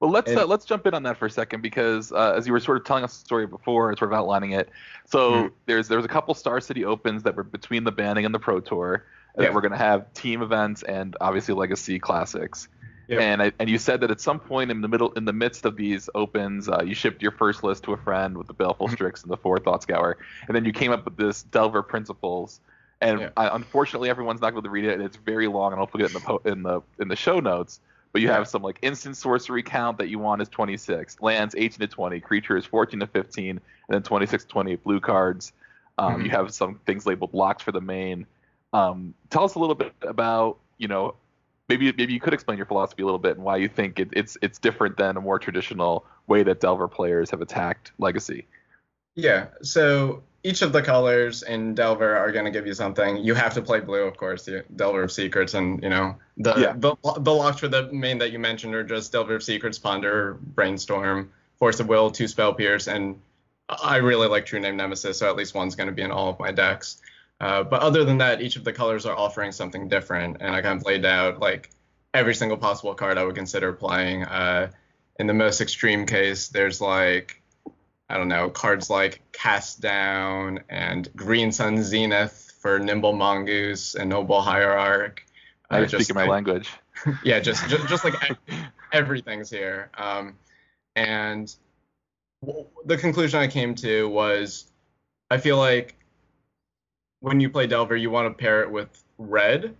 Well, 0.00 0.10
let's 0.10 0.32
uh, 0.32 0.46
let's 0.46 0.64
jump 0.64 0.84
in 0.88 0.94
on 0.94 1.04
that 1.04 1.16
for 1.16 1.26
a 1.26 1.30
second 1.30 1.60
because 1.60 2.10
uh, 2.10 2.34
as 2.36 2.48
you 2.48 2.52
were 2.52 2.60
sort 2.60 2.78
of 2.78 2.84
telling 2.84 3.04
us 3.04 3.16
the 3.16 3.24
story 3.24 3.46
before, 3.46 3.96
sort 3.96 4.12
of 4.12 4.18
outlining 4.18 4.52
it. 4.52 4.70
So 5.06 5.30
mm-hmm. 5.30 5.54
there's 5.66 5.86
there's 5.86 6.04
a 6.04 6.08
couple 6.08 6.34
Star 6.34 6.60
City 6.60 6.84
Opens 6.84 7.22
that 7.22 7.36
were 7.36 7.44
between 7.44 7.84
the 7.84 7.92
banning 7.92 8.24
and 8.24 8.34
the 8.34 8.40
Pro 8.40 8.58
Tour. 8.58 9.04
Yeah. 9.38 9.54
We're 9.54 9.60
going 9.60 9.70
to 9.70 9.78
have 9.78 10.12
team 10.14 10.42
events 10.42 10.82
and 10.82 11.16
obviously 11.20 11.54
Legacy 11.54 12.00
Classics. 12.00 12.66
Yeah. 13.08 13.20
And 13.20 13.42
I, 13.42 13.52
and 13.58 13.70
you 13.70 13.78
said 13.78 14.02
that 14.02 14.10
at 14.10 14.20
some 14.20 14.38
point 14.38 14.70
in 14.70 14.82
the 14.82 14.88
middle 14.88 15.12
in 15.12 15.24
the 15.24 15.32
midst 15.32 15.64
of 15.64 15.76
these 15.76 16.10
opens, 16.14 16.68
uh, 16.68 16.82
you 16.84 16.94
shipped 16.94 17.22
your 17.22 17.32
first 17.32 17.64
list 17.64 17.84
to 17.84 17.94
a 17.94 17.96
friend 17.96 18.36
with 18.36 18.46
the 18.46 18.52
Baleful 18.52 18.86
mm-hmm. 18.86 18.94
Strix 18.94 19.22
and 19.22 19.32
the 19.32 19.36
Four 19.36 19.58
Thought 19.58 19.82
Scour, 19.82 20.18
and 20.46 20.54
then 20.54 20.64
you 20.64 20.72
came 20.72 20.92
up 20.92 21.04
with 21.04 21.16
this 21.16 21.42
Delver 21.42 21.82
Principles. 21.82 22.60
And 23.00 23.20
yeah. 23.20 23.30
I, 23.36 23.54
unfortunately, 23.54 24.10
everyone's 24.10 24.40
not 24.40 24.50
going 24.50 24.64
to 24.64 24.70
read 24.70 24.84
it, 24.84 24.94
and 24.94 25.02
it's 25.02 25.16
very 25.16 25.46
long, 25.46 25.72
and 25.72 25.80
I'll 25.80 25.86
put 25.86 26.02
it 26.02 26.06
in 26.08 26.12
the 26.12 26.20
po- 26.20 26.42
in 26.44 26.62
the 26.62 26.82
in 26.98 27.08
the 27.08 27.16
show 27.16 27.40
notes 27.40 27.80
but 28.12 28.22
you 28.22 28.28
yeah. 28.28 28.34
have 28.34 28.48
some 28.48 28.62
like 28.62 28.78
instant 28.82 29.16
sorcery 29.16 29.62
count 29.62 29.98
that 29.98 30.08
you 30.08 30.18
want 30.18 30.40
is 30.40 30.48
26, 30.48 31.20
lands 31.20 31.54
18 31.56 31.80
to 31.80 31.86
20, 31.86 32.20
creatures 32.20 32.64
14 32.64 33.00
to 33.00 33.06
15, 33.06 33.50
and 33.50 33.60
then 33.88 34.02
26 34.02 34.44
to 34.44 34.48
28 34.48 34.82
blue 34.82 35.00
cards. 35.00 35.52
Um, 35.98 36.14
mm-hmm. 36.14 36.24
You 36.24 36.30
have 36.30 36.52
some 36.52 36.80
things 36.86 37.06
labeled 37.06 37.34
locks 37.34 37.62
for 37.62 37.72
the 37.72 37.80
main. 37.80 38.26
Um, 38.72 39.14
tell 39.30 39.44
us 39.44 39.54
a 39.54 39.58
little 39.58 39.74
bit 39.74 39.92
about 40.02 40.58
you 40.78 40.88
know 40.88 41.14
maybe 41.68 41.92
maybe 41.92 42.12
you 42.12 42.20
could 42.20 42.34
explain 42.34 42.56
your 42.56 42.66
philosophy 42.66 43.02
a 43.02 43.04
little 43.04 43.18
bit 43.18 43.36
and 43.36 43.44
why 43.44 43.56
you 43.56 43.68
think 43.68 44.00
it, 44.00 44.08
it's 44.12 44.36
it's 44.42 44.58
different 44.58 44.96
than 44.96 45.16
a 45.16 45.20
more 45.20 45.38
traditional 45.38 46.06
way 46.26 46.42
that 46.42 46.60
Delver 46.60 46.88
players 46.88 47.30
have 47.30 47.40
attacked 47.40 47.92
Legacy. 47.98 48.46
Yeah, 49.14 49.46
so 49.62 50.22
each 50.44 50.62
of 50.62 50.72
the 50.72 50.82
colors 50.82 51.42
in 51.42 51.74
Delver 51.74 52.16
are 52.16 52.30
going 52.30 52.44
to 52.44 52.50
give 52.50 52.66
you 52.66 52.74
something. 52.74 53.16
You 53.16 53.34
have 53.34 53.54
to 53.54 53.62
play 53.62 53.80
blue, 53.80 54.02
of 54.02 54.16
course, 54.16 54.44
the 54.44 54.64
Delver 54.76 55.02
of 55.02 55.12
Secrets, 55.12 55.54
and 55.54 55.82
you 55.82 55.88
know 55.88 56.16
the 56.36 56.54
yeah. 56.56 56.72
the, 56.76 56.94
the 57.18 57.32
locks 57.32 57.60
for 57.60 57.68
the 57.68 57.90
main 57.92 58.18
that 58.18 58.32
you 58.32 58.38
mentioned 58.38 58.74
are 58.74 58.84
just 58.84 59.12
Delver 59.12 59.34
of 59.34 59.42
Secrets, 59.42 59.78
Ponder, 59.78 60.34
Brainstorm, 60.34 61.30
Force 61.58 61.80
of 61.80 61.88
Will, 61.88 62.10
two 62.10 62.28
Spell 62.28 62.54
Pierce, 62.54 62.86
and 62.86 63.20
I 63.68 63.96
really 63.96 64.28
like 64.28 64.46
True 64.46 64.60
Name 64.60 64.76
Nemesis, 64.76 65.18
so 65.18 65.28
at 65.28 65.36
least 65.36 65.54
one's 65.54 65.74
going 65.74 65.88
to 65.88 65.94
be 65.94 66.02
in 66.02 66.10
all 66.10 66.30
of 66.30 66.38
my 66.38 66.52
decks. 66.52 67.02
Uh, 67.40 67.62
but 67.62 67.82
other 67.82 68.04
than 68.04 68.18
that, 68.18 68.42
each 68.42 68.56
of 68.56 68.64
the 68.64 68.72
colors 68.72 69.06
are 69.06 69.16
offering 69.16 69.52
something 69.52 69.88
different, 69.88 70.38
and 70.40 70.54
I 70.54 70.60
kind 70.60 70.80
of 70.80 70.86
laid 70.86 71.04
out 71.04 71.38
like 71.38 71.70
every 72.12 72.34
single 72.34 72.58
possible 72.58 72.94
card 72.94 73.16
I 73.16 73.24
would 73.24 73.36
consider 73.36 73.72
playing. 73.72 74.24
Uh, 74.24 74.70
in 75.18 75.26
the 75.26 75.34
most 75.34 75.60
extreme 75.60 76.06
case, 76.06 76.48
there's 76.48 76.80
like 76.80 77.40
I 78.10 78.16
don't 78.16 78.28
know, 78.28 78.48
cards 78.48 78.88
like 78.88 79.20
Cast 79.32 79.80
Down 79.80 80.60
and 80.68 81.08
Green 81.14 81.52
Sun 81.52 81.82
Zenith 81.82 82.54
for 82.60 82.78
Nimble 82.78 83.12
Mongoose 83.12 83.94
and 83.94 84.08
Noble 84.08 84.40
Hierarch. 84.40 85.24
I 85.70 85.82
uh, 85.82 85.88
speaking 85.88 86.14
my 86.14 86.26
language. 86.26 86.70
yeah, 87.24 87.38
just, 87.38 87.68
just 87.68 87.86
just 87.86 88.04
like 88.04 88.14
everything's 88.92 89.50
here. 89.50 89.90
Um, 89.96 90.36
and 90.96 91.54
the 92.86 92.96
conclusion 92.96 93.40
I 93.40 93.46
came 93.46 93.74
to 93.76 94.08
was, 94.08 94.70
I 95.30 95.36
feel 95.36 95.58
like 95.58 95.97
when 97.20 97.40
you 97.40 97.50
play 97.50 97.66
Delver, 97.66 97.96
you 97.96 98.10
want 98.10 98.28
to 98.28 98.42
pair 98.42 98.62
it 98.62 98.70
with 98.70 99.02
red. 99.18 99.74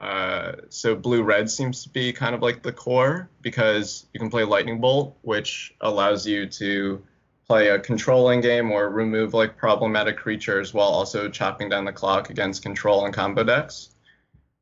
Uh, 0.00 0.52
so 0.68 0.94
blue 0.94 1.22
red 1.22 1.50
seems 1.50 1.82
to 1.82 1.88
be 1.88 2.12
kind 2.12 2.34
of 2.34 2.42
like 2.42 2.62
the 2.62 2.72
core 2.72 3.30
because 3.40 4.06
you 4.12 4.20
can 4.20 4.28
play 4.28 4.44
Lightning 4.44 4.80
Bolt, 4.80 5.16
which 5.22 5.74
allows 5.80 6.26
you 6.26 6.46
to 6.46 7.02
play 7.46 7.68
a 7.68 7.78
controlling 7.78 8.40
game 8.40 8.70
or 8.70 8.90
remove 8.90 9.32
like 9.32 9.56
problematic 9.56 10.16
creatures 10.16 10.74
while 10.74 10.88
also 10.88 11.28
chopping 11.28 11.68
down 11.68 11.84
the 11.84 11.92
clock 11.92 12.28
against 12.28 12.62
control 12.62 13.04
and 13.04 13.14
combo 13.14 13.44
decks. 13.44 13.90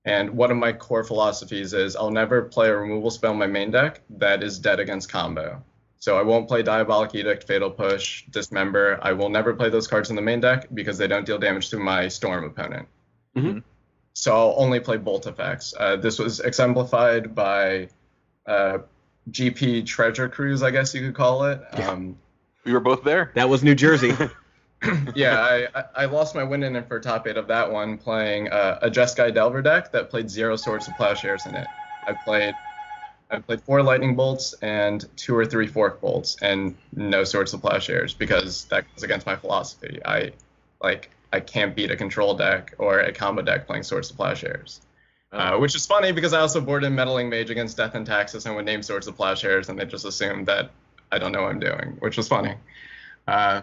And 0.04 0.30
one 0.30 0.50
of 0.50 0.58
my 0.58 0.72
core 0.72 1.02
philosophies 1.02 1.72
is 1.72 1.96
I'll 1.96 2.10
never 2.10 2.42
play 2.42 2.68
a 2.68 2.76
removal 2.76 3.10
spell 3.10 3.32
in 3.32 3.38
my 3.38 3.46
main 3.46 3.70
deck 3.70 4.02
that 4.10 4.42
is 4.42 4.58
dead 4.58 4.78
against 4.78 5.10
combo. 5.10 5.62
So 6.04 6.18
I 6.18 6.22
won't 6.22 6.46
play 6.46 6.62
Diabolic 6.62 7.14
Edict, 7.14 7.44
Fatal 7.44 7.70
Push, 7.70 8.24
Dismember. 8.26 8.98
I 9.00 9.12
will 9.14 9.30
never 9.30 9.54
play 9.54 9.70
those 9.70 9.86
cards 9.86 10.10
in 10.10 10.16
the 10.16 10.20
main 10.20 10.38
deck 10.38 10.66
because 10.74 10.98
they 10.98 11.06
don't 11.06 11.24
deal 11.24 11.38
damage 11.38 11.70
to 11.70 11.78
my 11.78 12.08
Storm 12.08 12.44
opponent. 12.44 12.86
Mhm. 13.34 13.62
So 14.12 14.34
I'll 14.36 14.54
only 14.58 14.80
play 14.80 14.98
Bolt 14.98 15.26
effects. 15.26 15.72
Uh, 15.80 15.96
this 15.96 16.18
was 16.18 16.40
exemplified 16.40 17.34
by 17.34 17.88
uh, 18.46 18.80
GP 19.30 19.86
Treasure 19.86 20.28
Cruise, 20.28 20.62
I 20.62 20.70
guess 20.70 20.94
you 20.94 21.00
could 21.00 21.14
call 21.14 21.44
it. 21.44 21.62
Yeah. 21.72 21.88
Um, 21.92 22.18
We 22.66 22.74
were 22.74 22.80
both 22.80 23.02
there. 23.02 23.32
That 23.34 23.48
was 23.48 23.64
New 23.64 23.74
Jersey. 23.74 24.12
yeah, 25.14 25.40
I, 25.40 25.68
I- 25.74 25.84
I 26.02 26.04
lost 26.04 26.34
my 26.34 26.44
win 26.44 26.64
in 26.64 26.76
it 26.76 26.86
for 26.86 27.00
top 27.00 27.26
eight 27.26 27.38
of 27.38 27.46
that 27.48 27.72
one 27.72 27.96
playing 27.96 28.50
uh, 28.50 28.78
a 28.82 28.90
Jeskai 28.90 29.32
Delver 29.32 29.62
deck 29.62 29.90
that 29.92 30.10
played 30.10 30.28
zero 30.28 30.56
Swords 30.56 30.86
of 30.86 30.96
Plowshares 30.96 31.46
in 31.46 31.54
it. 31.56 31.70
I 32.06 32.12
played 32.12 32.56
I 33.34 33.40
played 33.40 33.60
four 33.62 33.82
Lightning 33.82 34.14
Bolts 34.14 34.54
and 34.62 35.04
two 35.16 35.36
or 35.36 35.44
three 35.44 35.66
Fork 35.66 36.00
Bolts 36.00 36.36
and 36.40 36.76
no 36.94 37.24
Swords 37.24 37.52
of 37.52 37.60
Plowshares 37.60 38.14
because 38.14 38.64
that 38.66 38.84
goes 38.92 39.02
against 39.02 39.26
my 39.26 39.36
philosophy. 39.36 40.00
I 40.04 40.32
like 40.82 41.10
I 41.32 41.40
can't 41.40 41.74
beat 41.74 41.90
a 41.90 41.96
control 41.96 42.34
deck 42.34 42.74
or 42.78 43.00
a 43.00 43.12
combo 43.12 43.42
deck 43.42 43.66
playing 43.66 43.82
Swords 43.82 44.10
of 44.10 44.16
Plowshares. 44.16 44.80
Uh, 45.32 45.56
which 45.58 45.74
is 45.74 45.84
funny 45.84 46.12
because 46.12 46.32
I 46.32 46.38
also 46.38 46.60
boarded 46.60 46.92
Meddling 46.92 47.28
Mage 47.28 47.50
against 47.50 47.76
Death 47.76 47.96
and 47.96 48.06
Taxes 48.06 48.46
and 48.46 48.54
would 48.54 48.64
name 48.64 48.84
Swords 48.84 49.08
of 49.08 49.16
Plowshares 49.16 49.68
and 49.68 49.76
they 49.76 49.84
just 49.84 50.04
assumed 50.04 50.46
that 50.46 50.70
I 51.10 51.18
don't 51.18 51.32
know 51.32 51.42
what 51.42 51.50
I'm 51.50 51.58
doing, 51.58 51.96
which 51.98 52.16
was 52.16 52.28
funny. 52.28 52.54
Uh, 53.26 53.62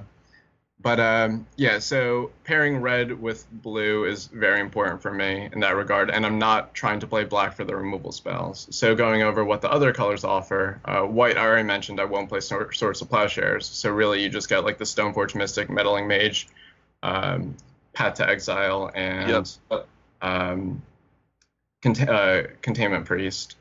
but 0.81 1.00
um, 1.00 1.45
yeah, 1.57 1.79
so 1.79 2.31
pairing 2.43 2.81
red 2.81 3.21
with 3.21 3.45
blue 3.51 4.05
is 4.05 4.25
very 4.27 4.59
important 4.59 5.01
for 5.01 5.11
me 5.11 5.50
in 5.51 5.59
that 5.59 5.75
regard, 5.75 6.09
and 6.09 6.25
I'm 6.25 6.39
not 6.39 6.73
trying 6.73 7.00
to 7.01 7.07
play 7.07 7.23
black 7.23 7.53
for 7.53 7.63
the 7.63 7.75
removal 7.75 8.11
spells. 8.11 8.67
So 8.71 8.95
going 8.95 9.21
over 9.21 9.43
what 9.43 9.61
the 9.61 9.71
other 9.71 9.93
colors 9.93 10.23
offer, 10.23 10.79
uh, 10.85 11.01
white 11.01 11.38
I 11.38 11.45
already 11.45 11.63
mentioned 11.63 12.00
I 12.00 12.05
won't 12.05 12.29
play 12.29 12.39
Sword- 12.39 12.75
Swords 12.75 13.01
of 13.01 13.09
Plowshares, 13.09 13.65
so 13.65 13.91
really 13.91 14.23
you 14.23 14.29
just 14.29 14.50
get 14.50 14.63
like 14.63 14.77
the 14.77 14.85
Stoneforge 14.85 15.35
Mystic, 15.35 15.69
Meddling 15.69 16.07
Mage, 16.07 16.47
um, 17.03 17.55
Path 17.93 18.15
to 18.15 18.27
Exile, 18.27 18.89
and 18.95 19.29
um, 20.21 20.81
cont- 21.81 22.09
uh, 22.09 22.43
Containment 22.61 23.05
Priest, 23.05 23.55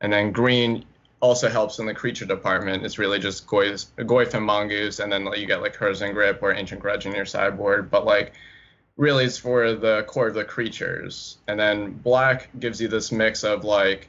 and 0.00 0.12
then 0.12 0.32
green 0.32 0.84
also 1.20 1.48
helps 1.48 1.78
in 1.78 1.86
the 1.86 1.94
creature 1.94 2.26
department. 2.26 2.84
It's 2.84 2.98
really 2.98 3.18
just 3.18 3.46
Goyf, 3.46 3.86
Goyf 3.98 4.34
and 4.34 4.44
Mongoose, 4.44 5.00
and 5.00 5.10
then 5.10 5.24
like, 5.24 5.38
you 5.38 5.46
get 5.46 5.62
like 5.62 5.76
Krosan 5.76 6.12
Grip 6.12 6.42
or 6.42 6.52
Ancient 6.52 6.80
Grudge 6.80 7.06
in 7.06 7.14
your 7.14 7.24
sideboard. 7.24 7.90
But 7.90 8.04
like, 8.04 8.34
really, 8.96 9.24
it's 9.24 9.38
for 9.38 9.72
the 9.72 10.04
core 10.06 10.28
of 10.28 10.34
the 10.34 10.44
creatures. 10.44 11.38
And 11.48 11.58
then 11.58 11.92
black 11.92 12.50
gives 12.60 12.80
you 12.80 12.88
this 12.88 13.10
mix 13.12 13.44
of 13.44 13.64
like 13.64 14.08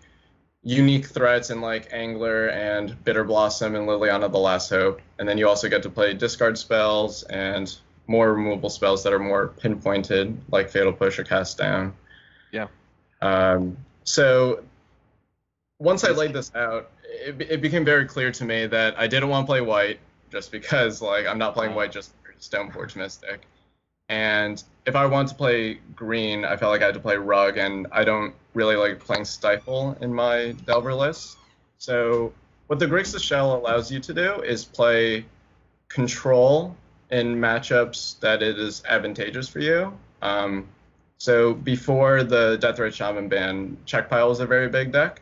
unique 0.64 1.06
threats 1.06 1.50
in 1.50 1.62
like 1.62 1.88
Angler 1.92 2.50
and 2.50 3.02
Bitter 3.06 3.24
Blossom 3.24 3.76
and 3.76 3.88
Liliana 3.88 4.30
the 4.30 4.38
Last 4.38 4.70
Hope. 4.70 5.02
And 5.18 5.28
then 5.28 5.38
you 5.38 5.48
also 5.48 5.70
get 5.70 5.84
to 5.84 5.90
play 5.90 6.14
discard 6.14 6.58
spells 6.58 7.24
and 7.24 7.74
more 8.08 8.34
removal 8.34 8.70
spells 8.70 9.04
that 9.04 9.14
are 9.14 9.20
more 9.20 9.50
pinpointed, 9.50 10.38
like 10.52 10.70
Fatal 10.70 10.94
Push 10.94 11.20
or 11.20 11.24
Cast 11.24 11.58
Down. 11.58 11.94
Yeah. 12.52 12.68
Um, 13.22 13.78
so 14.04 14.64
once 15.80 16.04
I 16.04 16.12
laid 16.12 16.34
this 16.34 16.54
out, 16.56 16.90
it, 17.18 17.42
it 17.42 17.62
became 17.62 17.84
very 17.84 18.06
clear 18.06 18.32
to 18.32 18.46
me 18.46 18.68
that 18.68 18.98
I 19.00 19.08
didn't 19.08 19.30
want 19.30 19.46
to 19.46 19.48
play 19.48 19.62
white 19.62 20.00
just 20.32 20.52
because 20.52 21.02
like 21.02 21.26
I'm 21.26 21.38
not 21.38 21.54
playing 21.54 21.76
white 21.76 21.92
just 21.92 22.12
for 22.24 22.34
Stoneforge 22.34 22.96
Mystic. 22.96 23.42
And 24.10 24.64
if 24.86 24.96
I 24.96 25.06
want 25.06 25.28
to 25.30 25.36
play 25.36 25.80
green, 25.96 26.46
I 26.46 26.56
felt 26.56 26.72
like 26.72 26.82
I 26.82 26.86
had 26.86 26.94
to 26.94 27.00
play 27.00 27.18
Rug, 27.18 27.58
and 27.58 27.88
I 27.92 28.06
don't 28.06 28.34
really 28.54 28.78
like 28.78 29.00
playing 29.00 29.26
Stifle 29.26 29.98
in 30.00 30.14
my 30.14 30.54
Delver 30.66 30.94
list. 30.94 31.38
So 31.78 32.32
what 32.68 32.80
the 32.80 32.86
Grixis 32.86 33.22
Shell 33.22 33.58
allows 33.58 33.92
you 33.92 34.00
to 34.00 34.14
do 34.14 34.42
is 34.42 34.64
play 34.64 35.26
Control 35.90 36.76
in 37.12 37.36
matchups 37.36 38.20
that 38.20 38.42
it 38.42 38.58
is 38.58 38.84
advantageous 38.88 39.48
for 39.48 39.60
you. 39.60 39.98
Um, 40.22 40.68
so 41.18 41.54
before 41.54 42.24
the 42.24 42.58
Deathrite 42.62 42.94
Shaman 42.94 43.30
ban, 43.30 43.78
Czech 43.86 44.10
Pile 44.10 44.30
was 44.30 44.40
a 44.40 44.46
very 44.46 44.70
big 44.70 44.92
deck. 44.92 45.22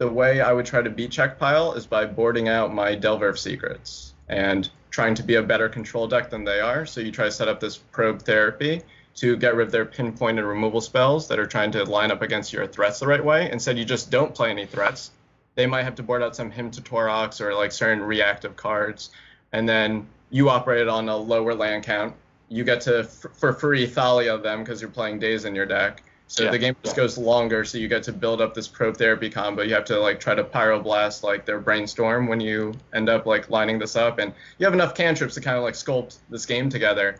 The 0.00 0.08
way 0.08 0.40
I 0.40 0.54
would 0.54 0.64
try 0.64 0.80
to 0.80 0.88
beat 0.88 1.10
Czech 1.10 1.38
Pile 1.38 1.74
is 1.74 1.84
by 1.84 2.06
boarding 2.06 2.48
out 2.48 2.72
my 2.72 2.94
Delver 2.94 3.28
of 3.28 3.38
Secrets 3.38 4.14
and 4.30 4.66
trying 4.90 5.14
to 5.16 5.22
be 5.22 5.34
a 5.34 5.42
better 5.42 5.68
control 5.68 6.08
deck 6.08 6.30
than 6.30 6.42
they 6.42 6.58
are. 6.58 6.86
So 6.86 7.02
you 7.02 7.12
try 7.12 7.26
to 7.26 7.30
set 7.30 7.48
up 7.48 7.60
this 7.60 7.76
probe 7.76 8.22
therapy 8.22 8.80
to 9.16 9.36
get 9.36 9.54
rid 9.54 9.66
of 9.66 9.72
their 9.72 9.84
pinpoint 9.84 10.38
and 10.38 10.48
removal 10.48 10.80
spells 10.80 11.28
that 11.28 11.38
are 11.38 11.44
trying 11.44 11.70
to 11.72 11.84
line 11.84 12.10
up 12.10 12.22
against 12.22 12.50
your 12.50 12.66
threats 12.66 12.98
the 12.98 13.06
right 13.06 13.22
way. 13.22 13.50
Instead, 13.52 13.76
you 13.76 13.84
just 13.84 14.10
don't 14.10 14.34
play 14.34 14.48
any 14.48 14.64
threats. 14.64 15.10
They 15.54 15.66
might 15.66 15.82
have 15.82 15.96
to 15.96 16.02
board 16.02 16.22
out 16.22 16.34
some 16.34 16.50
Hymn 16.50 16.70
to 16.70 16.80
Tourach 16.80 17.38
or 17.38 17.52
like 17.52 17.70
certain 17.70 18.02
reactive 18.02 18.56
cards, 18.56 19.10
and 19.52 19.68
then 19.68 20.06
you 20.30 20.48
operate 20.48 20.88
on 20.88 21.10
a 21.10 21.16
lower 21.18 21.52
land 21.52 21.84
count. 21.84 22.14
You 22.48 22.64
get 22.64 22.80
to 22.82 23.00
f- 23.00 23.26
for 23.34 23.52
free 23.52 23.84
Thalia 23.84 24.38
them 24.38 24.60
because 24.60 24.80
you're 24.80 24.88
playing 24.88 25.18
Daze 25.18 25.44
in 25.44 25.54
your 25.54 25.66
deck. 25.66 26.02
So 26.30 26.44
Yeah. 26.44 26.52
the 26.52 26.58
game 26.58 26.76
just 26.84 26.94
goes 26.94 27.18
longer, 27.18 27.64
so 27.64 27.76
you 27.76 27.88
get 27.88 28.04
to 28.04 28.12
build 28.12 28.40
up 28.40 28.54
this 28.54 28.68
probe 28.68 28.96
therapy 28.96 29.28
combo. 29.28 29.62
You 29.62 29.74
have 29.74 29.86
to 29.86 29.98
like 29.98 30.20
try 30.20 30.32
to 30.32 30.44
pyroblast 30.44 31.24
like 31.24 31.44
their 31.44 31.58
brainstorm 31.58 32.28
when 32.28 32.38
you 32.38 32.72
end 32.92 33.08
up 33.08 33.26
like 33.26 33.50
lining 33.50 33.80
this 33.80 33.96
up, 33.96 34.20
and 34.20 34.32
you 34.56 34.64
have 34.64 34.72
enough 34.72 34.94
cantrips 34.94 35.34
to 35.34 35.40
kind 35.40 35.56
of 35.56 35.64
like 35.64 35.74
sculpt 35.74 36.18
this 36.28 36.46
game 36.46 36.70
together. 36.70 37.18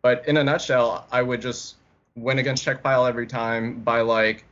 But 0.00 0.26
in 0.26 0.38
a 0.38 0.42
nutshell, 0.44 1.06
I 1.12 1.20
would 1.20 1.42
just 1.42 1.74
win 2.16 2.38
against 2.38 2.64
Czech 2.64 2.82
Pile 2.82 3.04
every 3.04 3.26
time 3.26 3.80
by 3.80 4.00
like 4.00 4.46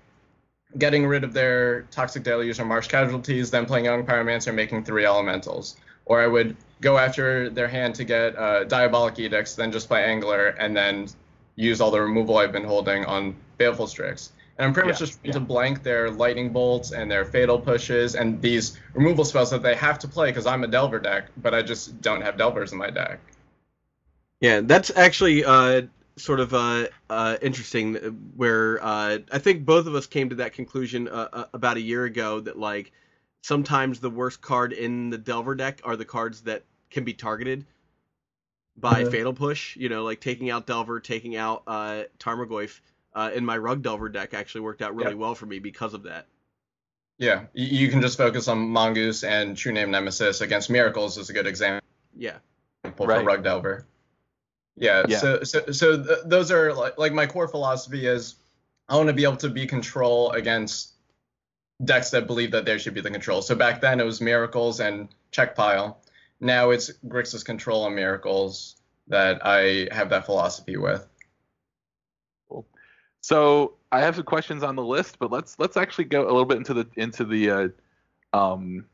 getting 0.76 1.06
rid 1.06 1.25
of 1.25 1.32
their 1.32 1.82
toxic 1.90 2.25
deluge 2.25 2.61
or 2.61 2.66
marsh 2.66 2.88
casualties, 2.88 3.50
then 3.50 3.64
playing 3.64 3.87
young 3.87 4.04
pyromancer, 4.04 4.54
making 4.54 4.84
three 4.84 5.06
elementals. 5.06 5.76
Or 6.04 6.20
I 6.20 6.26
would 6.26 6.58
go 6.82 6.99
after 6.99 7.49
their 7.49 7.68
hand 7.68 7.94
to 7.94 8.04
get 8.04 8.37
uh, 8.37 8.64
diabolic 8.64 9.18
edicts, 9.18 9.54
then 9.54 9.73
just 9.73 9.88
play 9.88 10.04
angler, 10.04 10.49
and 10.49 10.76
then 10.76 11.08
use 11.56 11.80
all 11.80 11.90
the 11.90 12.02
removal 12.02 12.37
I've 12.37 12.52
been 12.52 12.64
holding 12.64 13.06
on 13.06 13.34
baleful 13.58 13.87
strix. 13.87 14.32
And 14.58 14.66
I'm 14.66 14.73
pretty 14.73 14.88
much 14.88 14.99
just 15.00 15.23
trying 15.23 15.34
to 15.34 15.40
blank 15.40 15.82
their 15.82 16.11
lightning 16.11 16.52
bolts 16.52 16.92
and 16.92 17.11
their 17.11 17.25
fatal 17.25 17.58
pushes 17.58 18.14
and 18.14 18.40
these 18.40 18.78
removal 18.94 19.25
spells 19.25 19.50
that 19.50 19.62
they 19.62 19.75
have 19.75 19.99
to 20.00 20.08
play 20.08 20.30
because 20.30 20.46
I'm 20.46 20.62
a 20.64 20.68
Delver 20.68 21.00
deck, 21.00 21.30
but 21.37 21.54
I 21.54 21.62
just 21.62 22.00
don't 22.00 22.20
have 22.23 22.37
Delvers 22.37 22.73
in 22.73 22.78
my 22.78 22.90
deck. 22.90 23.20
Yeah, 24.40 24.61
that's 24.61 24.90
actually 24.94 25.44
uh, 25.44 25.82
sort 26.16 26.40
of 26.40 26.54
uh, 26.54 26.88
uh, 27.08 27.37
interesting. 27.42 27.96
uh, 27.96 28.00
Where 28.37 28.82
uh, 28.84 29.18
I 29.32 29.38
think 29.38 29.64
both 29.64 29.87
of 29.87 29.94
us 29.94 30.06
came 30.06 30.28
to 30.30 30.37
that 30.37 30.52
conclusion 30.52 31.08
uh, 31.08 31.28
uh, 31.32 31.44
about 31.54 31.76
a 31.76 31.80
year 31.80 32.04
ago 32.04 32.40
that 32.40 32.58
like 32.58 32.92
sometimes 33.42 34.00
the 34.00 34.11
worst 34.11 34.40
card 34.40 34.73
in 34.73 35.11
the 35.11 35.18
Delver 35.18 35.54
deck 35.54 35.80
are 35.84 35.96
the 35.96 36.04
cards 36.04 36.42
that 36.42 36.64
can 36.90 37.04
be 37.04 37.14
targeted 37.14 37.66
by 38.76 39.04
Mhm. 39.04 39.11
Fatal 39.11 39.32
Push. 39.32 39.76
You 39.76 39.88
know, 39.88 40.04
like 40.04 40.20
taking 40.20 40.50
out 40.50 40.66
Delver, 40.66 41.00
taking 41.00 41.37
out 41.37 41.62
uh, 41.66 42.04
Tarmogoyf. 42.18 42.80
Uh, 43.14 43.30
in 43.35 43.44
my 43.44 43.56
Rug 43.56 43.83
Delver 43.83 44.09
deck 44.09 44.35
actually 44.35 44.62
worked 44.62 44.83
out 44.83 44.94
really 44.97 45.11
Yeah. 45.12 45.16
well 45.18 45.35
for 45.35 45.47
me 45.47 45.59
because 45.61 45.94
of 45.94 46.02
that. 46.04 46.26
Yeah, 47.18 47.44
you 47.54 47.88
can 47.88 48.00
just 48.00 48.18
focus 48.18 48.49
on 48.49 48.59
Mongoose 48.59 49.23
and 49.23 49.56
True 49.56 49.71
Name 49.73 49.92
Nemesis 49.92 50.40
against 50.40 50.68
Miracles 50.68 51.16
is 51.16 51.30
a 51.30 51.33
good 51.33 51.47
example 51.47 51.87
Yeah. 52.16 52.38
for 52.97 53.06
Right. 53.06 53.25
Rug 53.25 53.44
Delver. 53.44 53.87
Yeah, 54.76 55.04
Yeah. 55.09 55.18
so 55.18 55.42
so 55.44 55.66
so 55.71 56.02
th- 56.02 56.18
those 56.25 56.50
are 56.50 56.73
like 56.75 56.99
like 56.99 57.12
my 57.12 57.26
core 57.26 57.47
philosophy 57.47 58.06
is 58.06 58.35
I 58.88 58.97
want 58.97 59.06
to 59.06 59.12
be 59.12 59.23
able 59.23 59.37
to 59.37 59.49
be 59.49 59.64
control 59.66 60.33
against 60.33 60.94
decks 61.85 62.11
that 62.11 62.26
believe 62.26 62.50
that 62.50 62.64
there 62.64 62.80
should 62.80 62.94
be 62.94 63.00
the 63.00 63.11
control. 63.12 63.42
So 63.42 63.54
back 63.54 63.80
then 63.80 64.00
it 64.00 64.04
was 64.04 64.21
Miracles 64.21 64.80
and 64.80 65.09
Czech 65.30 65.54
Pile. 65.54 66.02
Now 66.40 66.71
it's 66.71 66.90
Grixis 67.06 67.44
Control 67.44 67.87
and 67.87 67.94
Miracles 67.94 68.75
that 69.06 69.47
I 69.47 69.88
have 69.92 70.11
that 70.11 70.26
philosophy 70.26 70.76
with. 70.76 71.06
So 73.25 73.73
I 73.90 74.00
have 74.00 74.16
some 74.16 74.25
questions 74.25 74.62
on 74.62 74.76
the 74.76 74.85
list, 74.85 75.19
but 75.19 75.33
let's 75.33 75.59
let's 75.59 75.78
actually 75.78 76.04
go 76.04 76.25
a 76.25 76.28
little 76.28 76.45
bit 76.45 76.59
into 76.59 76.75
the 76.75 76.87
into 76.97 77.25
the 77.25 77.50
uh, 77.50 77.69
um 78.38 78.85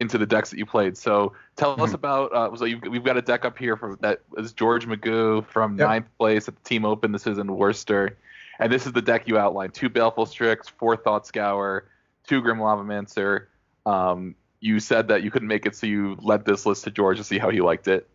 into 0.00 0.18
the 0.18 0.26
decks 0.26 0.50
that 0.50 0.58
you 0.58 0.66
played. 0.66 0.96
So 0.96 1.34
tell 1.54 1.80
us 1.80 1.90
Mhm. 1.90 1.94
about 1.94 2.32
uh, 2.34 2.56
so 2.56 2.64
you've, 2.64 2.82
we've 2.82 3.04
got 3.04 3.16
a 3.16 3.22
deck 3.22 3.44
up 3.44 3.56
here 3.56 3.76
from 3.76 3.96
that 4.00 4.22
is 4.38 4.52
George 4.52 4.88
Magoo 4.88 5.46
from 5.46 5.78
Yep. 5.78 5.88
ninth 5.88 6.06
place 6.18 6.48
at 6.48 6.56
the 6.56 6.62
Team 6.68 6.84
Open. 6.84 7.12
This 7.12 7.28
is 7.28 7.38
in 7.38 7.46
Worcester, 7.46 8.18
and 8.58 8.72
this 8.72 8.86
is 8.86 8.92
the 8.92 9.02
deck 9.02 9.28
you 9.28 9.38
outlined: 9.38 9.72
two 9.72 9.88
Baleful 9.88 10.26
Strix, 10.26 10.66
four 10.66 10.96
Thought 10.96 11.24
Scour, 11.24 11.84
two 12.26 12.42
Grim 12.42 12.58
Lavamancer. 12.58 13.46
Um, 13.86 14.34
you 14.58 14.80
said 14.80 15.06
that 15.06 15.22
you 15.22 15.30
couldn't 15.30 15.46
make 15.46 15.64
it, 15.64 15.76
so 15.76 15.86
you 15.86 16.16
led 16.20 16.44
this 16.44 16.66
list 16.66 16.82
to 16.84 16.90
George 16.90 17.18
to 17.18 17.24
see 17.24 17.38
how 17.38 17.50
he 17.50 17.60
liked 17.60 17.86
it. 17.86 18.08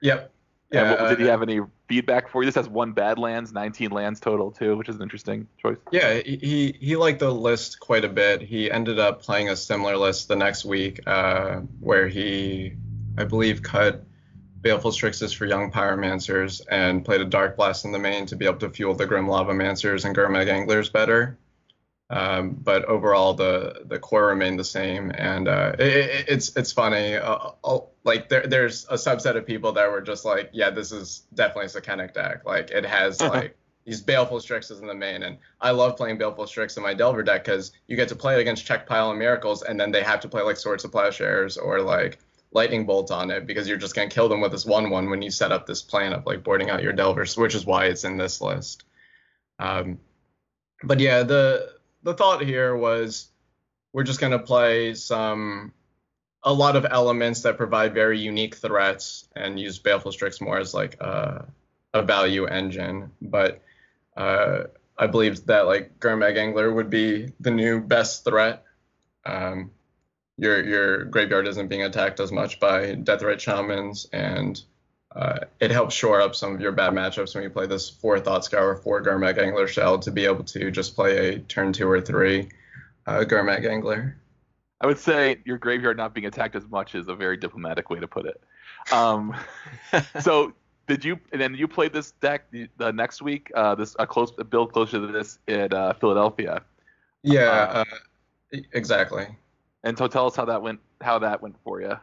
Yep. 0.00 0.32
Yeah. 0.70 0.92
Yeah. 0.92 1.08
did 1.08 1.20
he 1.20 1.26
uh, 1.26 1.30
have 1.30 1.42
any 1.42 1.60
feedback 1.88 2.28
for 2.28 2.42
you? 2.42 2.46
This 2.46 2.54
has 2.56 2.68
one 2.68 2.92
Badlands, 2.92 3.52
19 3.52 3.90
lands 3.90 4.20
total 4.20 4.50
too, 4.50 4.76
which 4.76 4.88
is 4.88 4.96
an 4.96 5.02
interesting 5.02 5.48
choice. 5.60 5.78
Yeah, 5.90 6.14
he, 6.14 6.36
he 6.36 6.76
he 6.78 6.96
liked 6.96 7.20
the 7.20 7.32
list 7.32 7.80
quite 7.80 8.04
a 8.04 8.08
bit. 8.08 8.42
He 8.42 8.70
ended 8.70 8.98
up 8.98 9.22
playing 9.22 9.48
a 9.48 9.56
similar 9.56 9.96
list 9.96 10.28
the 10.28 10.36
next 10.36 10.64
week, 10.64 11.00
uh, 11.06 11.60
where 11.80 12.08
he, 12.08 12.74
I 13.16 13.24
believe, 13.24 13.62
cut 13.62 14.04
Baleful 14.60 14.90
Strixes 14.90 15.34
for 15.34 15.46
Young 15.46 15.70
Pyromancers 15.70 16.60
and 16.70 17.04
played 17.04 17.20
a 17.20 17.24
Dark 17.24 17.56
Blast 17.56 17.84
in 17.84 17.92
the 17.92 17.98
main 17.98 18.26
to 18.26 18.36
be 18.36 18.44
able 18.44 18.58
to 18.58 18.70
fuel 18.70 18.94
the 18.94 19.06
Grim 19.06 19.26
Lavamancers 19.26 20.04
and 20.04 20.16
Gurmag 20.16 20.48
Anglers 20.48 20.90
better. 20.90 21.38
Um, 22.10 22.56
but 22.62 22.86
overall, 22.86 23.34
the 23.34 23.82
the 23.84 23.98
core 23.98 24.26
remained 24.26 24.58
the 24.58 24.64
same, 24.64 25.12
and 25.14 25.46
uh, 25.46 25.72
it, 25.78 25.86
it, 25.86 26.24
it's 26.28 26.56
it's 26.56 26.72
funny. 26.72 27.16
Uh, 27.16 27.50
uh, 27.62 27.80
like 28.04 28.30
there 28.30 28.46
there's 28.46 28.86
a 28.88 28.94
subset 28.94 29.36
of 29.36 29.46
people 29.46 29.72
that 29.72 29.90
were 29.90 30.00
just 30.00 30.24
like, 30.24 30.50
yeah, 30.52 30.70
this 30.70 30.90
is 30.90 31.24
definitely 31.34 31.66
a 31.66 31.68
Sukenik 31.68 32.14
deck. 32.14 32.46
Like 32.46 32.70
it 32.70 32.86
has 32.86 33.20
like 33.20 33.56
these 33.84 34.00
Baleful 34.00 34.38
Strixes 34.38 34.80
in 34.80 34.86
the 34.86 34.94
main, 34.94 35.22
and 35.22 35.36
I 35.60 35.72
love 35.72 35.98
playing 35.98 36.16
Baleful 36.16 36.46
Strix 36.46 36.78
in 36.78 36.82
my 36.82 36.94
Delver 36.94 37.22
deck 37.22 37.44
because 37.44 37.72
you 37.88 37.96
get 37.96 38.08
to 38.08 38.16
play 38.16 38.36
it 38.36 38.40
against 38.40 38.64
Czech 38.64 38.86
Pile 38.86 39.10
and 39.10 39.18
Miracles, 39.18 39.62
and 39.62 39.78
then 39.78 39.90
they 39.90 40.02
have 40.02 40.20
to 40.20 40.28
play 40.28 40.40
like 40.40 40.56
Swords 40.56 40.84
of 40.86 40.92
Plowshares 40.92 41.58
or 41.58 41.82
like 41.82 42.18
Lightning 42.52 42.86
Bolt 42.86 43.10
on 43.10 43.30
it 43.30 43.46
because 43.46 43.68
you're 43.68 43.76
just 43.76 43.94
gonna 43.94 44.08
kill 44.08 44.30
them 44.30 44.40
with 44.40 44.52
this 44.52 44.64
one 44.64 44.88
one 44.88 45.10
when 45.10 45.20
you 45.20 45.30
set 45.30 45.52
up 45.52 45.66
this 45.66 45.82
plan 45.82 46.14
of 46.14 46.24
like 46.24 46.42
boarding 46.42 46.70
out 46.70 46.82
your 46.82 46.94
Delvers, 46.94 47.36
which 47.36 47.54
is 47.54 47.66
why 47.66 47.84
it's 47.84 48.04
in 48.04 48.16
this 48.16 48.40
list. 48.40 48.84
Um, 49.58 49.98
but 50.82 51.00
yeah, 51.00 51.24
the 51.24 51.77
the 52.08 52.14
thought 52.14 52.42
here 52.42 52.74
was 52.74 53.28
we're 53.92 54.02
just 54.02 54.18
going 54.18 54.32
to 54.32 54.38
play 54.38 54.94
some 54.94 55.72
a 56.42 56.52
lot 56.52 56.74
of 56.74 56.86
elements 56.90 57.42
that 57.42 57.58
provide 57.58 57.92
very 57.92 58.18
unique 58.18 58.54
threats 58.56 59.28
and 59.36 59.60
use 59.60 59.78
Baleful 59.78 60.12
Strix 60.12 60.40
more 60.40 60.58
as 60.58 60.72
like 60.72 60.98
a, 61.00 61.46
a 61.92 62.02
value 62.02 62.46
engine. 62.46 63.10
But 63.20 63.60
uh, 64.16 64.64
I 64.96 65.06
believed 65.06 65.48
that 65.48 65.66
like 65.66 66.00
Gurmag 66.00 66.38
Angler 66.38 66.72
would 66.72 66.88
be 66.88 67.32
the 67.40 67.50
new 67.50 67.80
best 67.80 68.24
threat. 68.24 68.64
Um, 69.26 69.70
your 70.38 70.64
your 70.64 71.04
graveyard 71.04 71.46
isn't 71.46 71.68
being 71.68 71.82
attacked 71.82 72.20
as 72.20 72.32
much 72.32 72.58
by 72.58 72.94
Deathrite 72.94 73.40
Shamans, 73.40 74.06
and 74.14 74.62
uh, 75.16 75.38
it 75.60 75.70
helps 75.70 75.94
shore 75.94 76.20
up 76.20 76.34
some 76.34 76.54
of 76.54 76.60
your 76.60 76.72
bad 76.72 76.92
matchups 76.92 77.34
when 77.34 77.42
you 77.42 77.50
play 77.50 77.66
this 77.66 77.88
four 77.88 78.20
Thought 78.20 78.44
Scour, 78.44 78.76
four 78.76 79.02
Gurmag 79.02 79.38
Angler 79.38 79.66
shell 79.66 79.98
to 80.00 80.10
be 80.10 80.24
able 80.24 80.44
to 80.44 80.70
just 80.70 80.94
play 80.94 81.34
a 81.34 81.38
turn 81.38 81.72
two 81.72 81.88
or 81.88 82.00
three 82.00 82.48
uh, 83.06 83.24
Gurmag 83.24 83.66
Angler. 83.66 84.16
I 84.80 84.86
would 84.86 84.98
say 84.98 85.38
your 85.44 85.58
graveyard 85.58 85.96
not 85.96 86.14
being 86.14 86.26
attacked 86.26 86.54
as 86.54 86.68
much 86.68 86.94
is 86.94 87.08
a 87.08 87.14
very 87.14 87.36
diplomatic 87.36 87.90
way 87.90 87.98
to 87.98 88.06
put 88.06 88.26
it. 88.26 88.40
Um, 88.92 89.34
so 90.20 90.52
did 90.86 91.04
you 91.04 91.18
and 91.32 91.40
then 91.40 91.54
you 91.54 91.66
played 91.66 91.92
this 91.92 92.12
deck 92.12 92.50
the, 92.50 92.68
the 92.76 92.92
next 92.92 93.22
week? 93.22 93.50
Uh, 93.54 93.74
this 93.74 93.96
a 93.98 94.06
close 94.06 94.32
a 94.38 94.44
build 94.44 94.72
closer 94.72 95.00
to 95.00 95.06
this 95.06 95.38
in 95.48 95.72
uh, 95.72 95.94
Philadelphia. 95.94 96.62
Yeah, 97.22 97.40
uh, 97.40 97.84
uh 98.54 98.60
exactly. 98.72 99.26
And 99.84 99.96
so 99.96 100.06
tell 100.06 100.26
us 100.26 100.36
how 100.36 100.44
that 100.44 100.62
went. 100.62 100.80
How 101.00 101.18
that 101.18 101.42
went 101.42 101.56
for 101.64 101.80
you. 101.80 101.98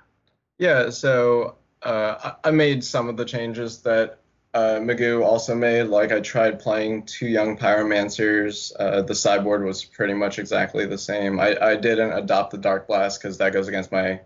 Yeah, 0.57 0.89
so 0.89 1.55
uh, 1.85 2.33
I 2.43 2.51
made 2.51 2.83
some 2.83 3.07
of 3.07 3.15
the 3.15 3.25
changes 3.25 3.81
that 3.83 4.19
uh, 4.53 4.79
Magoo 4.79 5.23
also 5.23 5.53
made. 5.53 5.83
Like 5.83 6.11
I 6.11 6.19
tried 6.19 6.59
playing 6.59 7.05
two 7.05 7.27
young 7.27 7.57
pyromancers. 7.57 8.71
Uh, 8.79 9.01
the 9.03 9.13
sideboard 9.13 9.63
was 9.63 9.85
pretty 9.85 10.13
much 10.13 10.39
exactly 10.39 10.85
the 10.85 10.97
same. 10.97 11.39
I, 11.39 11.57
I 11.61 11.75
didn't 11.75 12.13
adopt 12.13 12.51
the 12.51 12.57
Dark 12.57 12.87
Blast 12.87 13.21
because 13.21 13.37
that 13.37 13.53
goes 13.53 13.67
against 13.67 13.91
my 13.91 14.21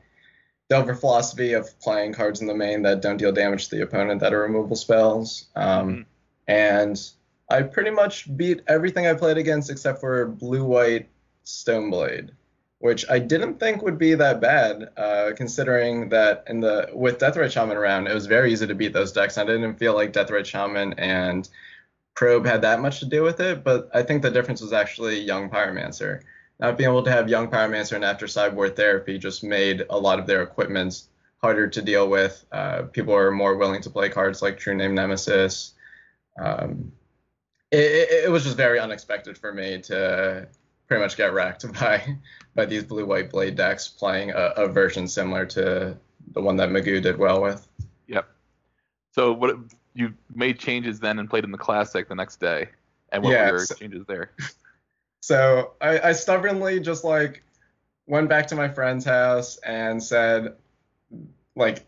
Delver 0.69 0.93
philosophy 0.93 1.53
of 1.53 1.79
playing 1.79 2.13
cards 2.13 2.41
in 2.41 2.47
the 2.47 2.53
main 2.53 2.83
that 2.83 3.01
don't 3.01 3.17
deal 3.17 3.31
damage 3.31 3.69
to 3.69 3.75
the 3.75 3.81
opponent 3.81 4.21
that 4.21 4.33
are 4.33 4.41
removal 4.41 4.75
spells. 4.75 5.47
Um, 5.55 5.89
mm-hmm. 5.89 6.01
And 6.47 7.11
I 7.49 7.63
pretty 7.63 7.89
much 7.89 8.35
beat 8.37 8.61
everything 8.67 9.07
I 9.07 9.15
played 9.15 9.37
against 9.37 9.71
except 9.71 9.99
for 9.99 10.27
blue 10.27 10.63
white 10.63 11.09
Stoneblade 11.43 12.29
which 12.79 13.05
I 13.09 13.19
didn't 13.19 13.59
think 13.59 13.81
would 13.81 13.97
be 13.97 14.15
that 14.15 14.39
bad, 14.39 14.89
uh, 14.95 15.31
considering 15.35 16.09
that 16.09 16.45
in 16.47 16.61
the 16.61 16.89
with 16.93 17.19
Deathrite 17.19 17.51
Shaman 17.51 17.77
around, 17.77 18.07
it 18.07 18.13
was 18.13 18.25
very 18.25 18.51
easy 18.51 18.67
to 18.67 18.75
beat 18.75 18.93
those 18.93 19.11
decks. 19.11 19.37
I 19.37 19.45
didn't 19.45 19.75
feel 19.75 19.93
like 19.93 20.13
Deathrite 20.13 20.45
Shaman 20.45 20.93
and 20.93 21.47
Probe 22.15 22.45
had 22.45 22.61
that 22.61 22.81
much 22.81 22.99
to 22.99 23.05
do 23.05 23.21
with 23.21 23.41
it, 23.41 23.63
but 23.63 23.89
I 23.93 24.03
think 24.03 24.21
the 24.21 24.31
difference 24.31 24.61
was 24.61 24.73
actually 24.73 25.19
Young 25.19 25.49
Pyromancer. 25.49 26.21
Not 26.59 26.77
being 26.77 26.89
able 26.89 27.03
to 27.03 27.11
have 27.11 27.29
Young 27.29 27.49
Pyromancer 27.49 27.93
and 27.93 28.03
after 28.03 28.27
sideboard 28.27 28.75
therapy 28.75 29.17
just 29.17 29.43
made 29.43 29.85
a 29.89 29.97
lot 29.97 30.19
of 30.19 30.27
their 30.27 30.41
equipments 30.41 31.09
harder 31.41 31.67
to 31.67 31.81
deal 31.81 32.09
with. 32.09 32.45
Uh, 32.51 32.83
people 32.83 33.13
are 33.13 33.31
more 33.31 33.55
willing 33.55 33.81
to 33.81 33.89
play 33.89 34.09
cards 34.09 34.41
like 34.41 34.57
True 34.57 34.75
Name 34.75 34.95
Nemesis. 34.95 35.73
Um, 36.37 36.91
it, 37.71 37.79
it, 37.79 38.25
it 38.25 38.31
was 38.31 38.43
just 38.43 38.57
very 38.57 38.79
unexpected 38.79 39.37
for 39.37 39.53
me 39.53 39.81
to 39.83 40.47
pretty 40.89 41.01
much 41.01 41.15
get 41.15 41.31
wrecked 41.33 41.71
by 41.79 42.17
by 42.55 42.65
these 42.65 42.83
blue 42.83 43.05
white 43.05 43.29
blade 43.29 43.55
decks 43.55 43.87
playing 43.87 44.31
a, 44.31 44.53
a, 44.57 44.67
version 44.67 45.07
similar 45.07 45.45
to 45.45 45.95
the 46.33 46.41
one 46.41 46.57
that 46.57 46.69
Magoo 46.69 47.01
did 47.01 47.17
well 47.17 47.41
with. 47.41 47.65
Yep. 48.07 48.27
So 49.13 49.31
what 49.31 49.55
you 49.93 50.13
made 50.33 50.59
changes 50.59 50.99
then 50.99 51.19
and 51.19 51.29
played 51.29 51.45
in 51.45 51.51
the 51.51 51.57
classic 51.57 52.09
the 52.09 52.15
next 52.15 52.39
day, 52.39 52.69
and 53.11 53.23
what 53.23 53.31
yeah, 53.31 53.51
were 53.51 53.57
your 53.57 53.65
so, 53.65 53.75
changes 53.75 54.05
there? 54.07 54.31
So 55.21 55.73
I, 55.81 55.99
I 55.99 56.11
stubbornly 56.13 56.79
just 56.79 57.03
like 57.03 57.43
went 58.07 58.29
back 58.29 58.47
to 58.47 58.55
my 58.55 58.69
friend's 58.69 59.03
house 59.03 59.57
and 59.57 60.01
said, 60.01 60.55
like, 61.57 61.85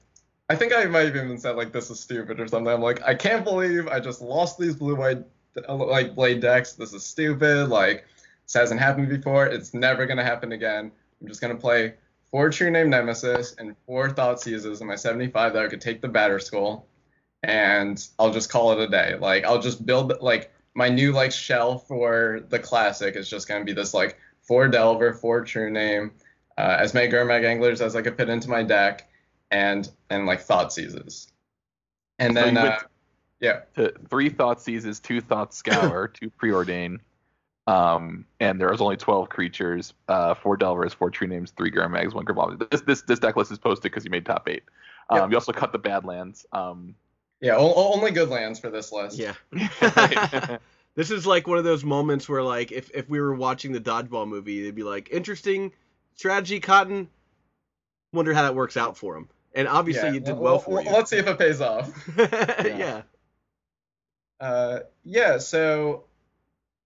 I 0.49 0.55
think 0.57 0.73
I 0.73 0.83
might 0.85 1.05
have 1.05 1.15
even 1.15 1.37
said 1.37 1.55
like 1.55 1.71
this 1.71 1.89
is 1.89 1.99
stupid 2.01 2.41
or 2.41 2.47
something. 2.49 2.71
I'm 2.71 2.81
like, 2.81 3.01
I 3.03 3.15
can't 3.15 3.45
believe 3.45 3.87
I 3.87 4.01
just 4.01 4.21
lost 4.21 4.59
these 4.59 4.75
blue 4.75 4.95
white 4.95 5.23
like 5.69 6.13
blade 6.13 6.41
decks. 6.41 6.73
This 6.73 6.93
is 6.93 7.05
stupid. 7.05 7.69
Like 7.69 8.05
this 8.43 8.53
hasn't 8.53 8.79
happened 8.79 9.09
before. 9.09 9.47
It's 9.47 9.73
never 9.73 10.05
gonna 10.05 10.23
happen 10.23 10.51
again. 10.51 10.91
I'm 11.21 11.27
just 11.27 11.41
gonna 11.41 11.55
play 11.55 11.95
four 12.29 12.49
True 12.49 12.71
Name 12.71 12.89
Nemesis 12.89 13.55
and 13.57 13.75
four 13.85 14.09
Thoughtseizes 14.09 14.81
in 14.81 14.87
my 14.87 14.95
75 14.95 15.53
that 15.53 15.65
I 15.65 15.67
could 15.67 15.81
take 15.81 16.01
the 16.01 16.07
Batterskull, 16.07 16.83
and 17.43 18.05
I'll 18.17 18.31
just 18.31 18.49
call 18.49 18.71
it 18.71 18.79
a 18.79 18.87
day. 18.87 19.15
Like 19.19 19.45
I'll 19.45 19.61
just 19.61 19.85
build 19.85 20.13
like 20.21 20.51
my 20.73 20.89
new 20.89 21.11
like 21.11 21.31
shell 21.31 21.77
for 21.77 22.41
the 22.49 22.59
classic 22.59 23.15
is 23.15 23.29
just 23.29 23.47
gonna 23.47 23.65
be 23.65 23.73
this 23.73 23.93
like 23.93 24.17
four 24.41 24.67
Delver, 24.67 25.13
four 25.13 25.43
True 25.43 25.69
Name, 25.69 26.11
uh, 26.57 26.77
as 26.79 26.93
many 26.93 27.11
Gurmag 27.11 27.45
Anglers 27.45 27.81
as 27.81 27.95
I 27.95 28.01
could 28.01 28.17
fit 28.17 28.29
into 28.29 28.49
my 28.49 28.63
deck, 28.63 29.09
and 29.51 29.89
and 30.09 30.25
like 30.25 30.45
Thoughtseizes. 30.45 31.27
And 32.19 32.35
then 32.35 32.55
so 32.55 32.61
uh, 32.61 32.79
yeah, 33.39 33.61
three 34.09 34.29
Thoughtseizes, 34.29 35.01
two 35.01 35.21
Thought 35.21 35.53
Scour, 35.53 36.07
two 36.07 36.31
Preordain. 36.41 36.99
Um, 37.67 38.25
and 38.39 38.59
there 38.59 38.71
was 38.71 38.81
only 38.81 38.97
12 38.97 39.29
creatures, 39.29 39.93
uh, 40.07 40.33
four 40.33 40.57
Delvers, 40.57 40.93
four 40.93 41.11
tree 41.11 41.27
Names, 41.27 41.51
three 41.51 41.71
Gurmags, 41.71 42.13
one 42.13 42.25
Gurmag. 42.25 42.69
This 42.69 42.81
this 42.81 43.01
this 43.03 43.19
deck 43.19 43.35
list 43.35 43.51
is 43.51 43.59
posted 43.59 43.83
because 43.83 44.03
you 44.03 44.11
made 44.11 44.25
top 44.25 44.47
eight. 44.49 44.63
Um, 45.09 45.19
yep. 45.19 45.29
You 45.31 45.37
also 45.37 45.51
cut 45.51 45.71
the 45.71 45.77
Badlands. 45.77 46.45
Um, 46.51 46.95
yeah, 47.39 47.55
o- 47.57 47.93
only 47.93 48.11
good 48.11 48.29
lands 48.29 48.59
for 48.59 48.69
this 48.69 48.91
list. 48.91 49.17
Yeah. 49.17 49.33
this 50.95 51.11
is 51.11 51.27
like 51.27 51.47
one 51.47 51.57
of 51.57 51.63
those 51.63 51.83
moments 51.83 52.27
where, 52.27 52.43
like, 52.43 52.71
if 52.71 52.89
if 52.93 53.09
we 53.09 53.19
were 53.19 53.35
watching 53.35 53.71
the 53.71 53.81
dodgeball 53.81 54.27
movie, 54.27 54.63
they'd 54.63 54.75
be 54.75 54.83
like, 54.83 55.09
"Interesting 55.11 55.71
strategy, 56.15 56.59
Cotton. 56.59 57.09
Wonder 58.13 58.33
how 58.33 58.43
that 58.43 58.55
works 58.55 58.77
out 58.77 58.97
for 58.97 59.15
him." 59.15 59.29
And 59.53 59.67
obviously, 59.67 60.09
yeah. 60.09 60.13
you 60.13 60.19
did 60.19 60.33
well, 60.33 60.43
well 60.43 60.59
for 60.59 60.71
well, 60.75 60.83
you. 60.83 60.91
Let's 60.91 61.09
see 61.09 61.17
if 61.17 61.27
it 61.27 61.37
pays 61.37 61.61
off. 61.61 61.91
yeah. 62.17 62.65
yeah. 62.65 63.01
Uh, 64.39 64.79
yeah. 65.03 65.37
So 65.37 66.05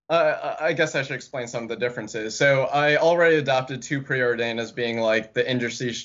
uh, 0.09 0.55
I 0.59 0.73
guess 0.73 0.93
I 0.93 1.01
should 1.01 1.15
explain 1.15 1.47
some 1.47 1.63
of 1.63 1.69
the 1.69 1.75
differences. 1.75 2.37
So 2.37 2.65
I 2.65 2.97
already 2.97 3.37
adopted 3.37 3.81
two 3.81 4.01
preordain 4.01 4.59
as 4.59 4.71
being 4.71 4.99
like 4.99 5.33
the 5.33 5.49
industry 5.49 5.95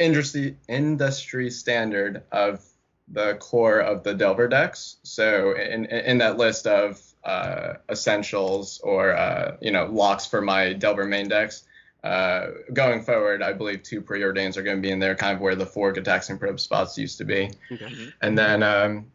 industry 0.00 0.56
industry 0.68 1.50
standard 1.50 2.24
of 2.32 2.64
the 3.08 3.34
core 3.34 3.78
of 3.78 4.02
the 4.02 4.14
Delver 4.14 4.48
decks. 4.48 4.96
So 5.04 5.56
in 5.56 5.86
in 5.86 6.18
that 6.18 6.38
list 6.38 6.66
of 6.66 7.00
uh, 7.22 7.74
essentials 7.88 8.80
or 8.82 9.16
uh, 9.16 9.56
you 9.60 9.70
know 9.70 9.86
locks 9.86 10.26
for 10.26 10.40
my 10.40 10.72
Delver 10.72 11.04
main 11.04 11.28
decks, 11.28 11.62
uh, 12.02 12.48
going 12.72 13.02
forward, 13.02 13.42
I 13.42 13.52
believe 13.52 13.84
two 13.84 14.02
preordains 14.02 14.56
are 14.56 14.62
going 14.62 14.78
to 14.78 14.82
be 14.82 14.90
in 14.90 14.98
there, 14.98 15.14
kind 15.14 15.36
of 15.36 15.40
where 15.40 15.54
the 15.54 15.66
four 15.66 15.90
and 15.90 16.40
Probe 16.40 16.58
spots 16.58 16.98
used 16.98 17.18
to 17.18 17.24
be. 17.24 17.50
Okay. 17.70 18.12
And 18.22 18.36
then 18.36 18.64
um, 18.64 19.06